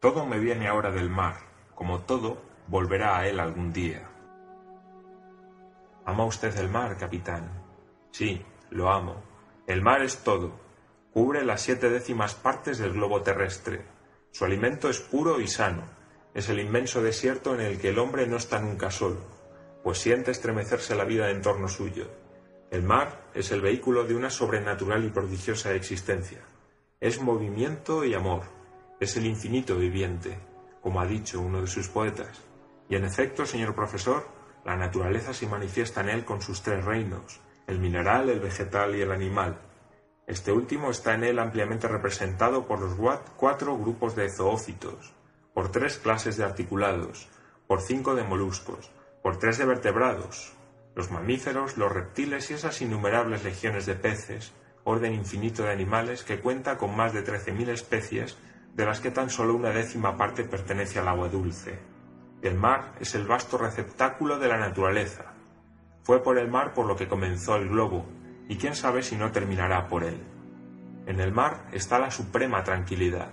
[0.00, 1.36] Todo me viene ahora del mar,
[1.74, 4.06] como todo volverá a él algún día.
[6.04, 7.48] ¿Ama usted el mar, capitán?
[8.10, 9.16] Sí, lo amo.
[9.66, 10.60] El mar es todo.
[11.14, 13.91] Cubre las siete décimas partes del globo terrestre.
[14.32, 15.84] Su alimento es puro y sano.
[16.34, 19.20] Es el inmenso desierto en el que el hombre no está nunca solo,
[19.84, 22.08] pues siente estremecerse la vida en torno suyo.
[22.70, 26.40] El mar es el vehículo de una sobrenatural y prodigiosa existencia.
[26.98, 28.44] Es movimiento y amor.
[28.98, 30.38] Es el infinito viviente,
[30.80, 32.40] como ha dicho uno de sus poetas.
[32.88, 34.26] Y en efecto, señor profesor,
[34.64, 39.02] la naturaleza se manifiesta en él con sus tres reinos, el mineral, el vegetal y
[39.02, 39.60] el animal.
[40.26, 45.12] Este último está en él ampliamente representado por los cuatro grupos de zoófitos,
[45.52, 47.28] por tres clases de articulados,
[47.66, 48.92] por cinco de moluscos,
[49.22, 50.54] por tres de vertebrados,
[50.94, 54.52] los mamíferos, los reptiles y esas innumerables legiones de peces,
[54.84, 58.36] orden infinito de animales que cuenta con más de trece mil especies,
[58.74, 61.78] de las que tan solo una décima parte pertenece al agua dulce.
[62.42, 65.32] El mar es el vasto receptáculo de la naturaleza.
[66.02, 68.06] Fue por el mar por lo que comenzó el globo,
[68.52, 70.20] y quién sabe si no terminará por él.
[71.06, 73.32] En el mar está la suprema tranquilidad.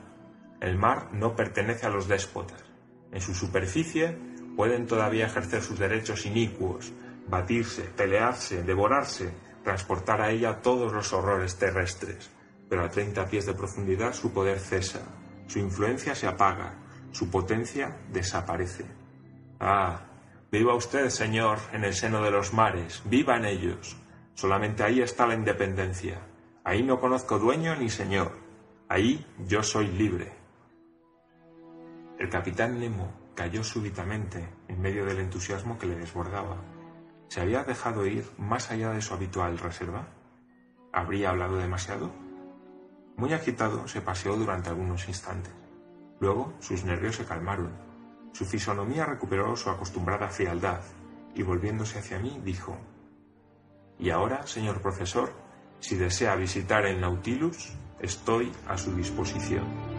[0.61, 2.63] El mar no pertenece a los déspotas.
[3.11, 4.17] En su superficie
[4.55, 6.93] pueden todavía ejercer sus derechos inicuos,
[7.27, 9.29] batirse, pelearse, devorarse,
[9.61, 12.31] transportar a ella todos los horrores terrestres.
[12.69, 15.01] Pero a treinta pies de profundidad su poder cesa,
[15.47, 16.75] su influencia se apaga,
[17.11, 18.85] su potencia desaparece.
[19.59, 19.99] Ah,
[20.49, 23.97] viva usted, Señor, en el seno de los mares, viva en ellos.
[24.39, 26.17] Solamente ahí está la independencia.
[26.63, 28.31] Ahí no conozco dueño ni señor.
[28.87, 30.31] Ahí yo soy libre.
[32.17, 36.55] El capitán Nemo cayó súbitamente en medio del entusiasmo que le desbordaba.
[37.27, 40.07] ¿Se había dejado ir más allá de su habitual reserva?
[40.93, 42.09] ¿Habría hablado demasiado?
[43.17, 45.51] Muy agitado se paseó durante algunos instantes.
[46.21, 47.89] Luego sus nervios se calmaron
[48.31, 50.79] su fisonomía recuperó su acostumbrada frialdad
[51.35, 52.77] y volviéndose hacia mí dijo
[53.99, 55.33] Y ahora, señor profesor,
[55.79, 59.98] si desea visitar el Nautilus, estoy a su disposición.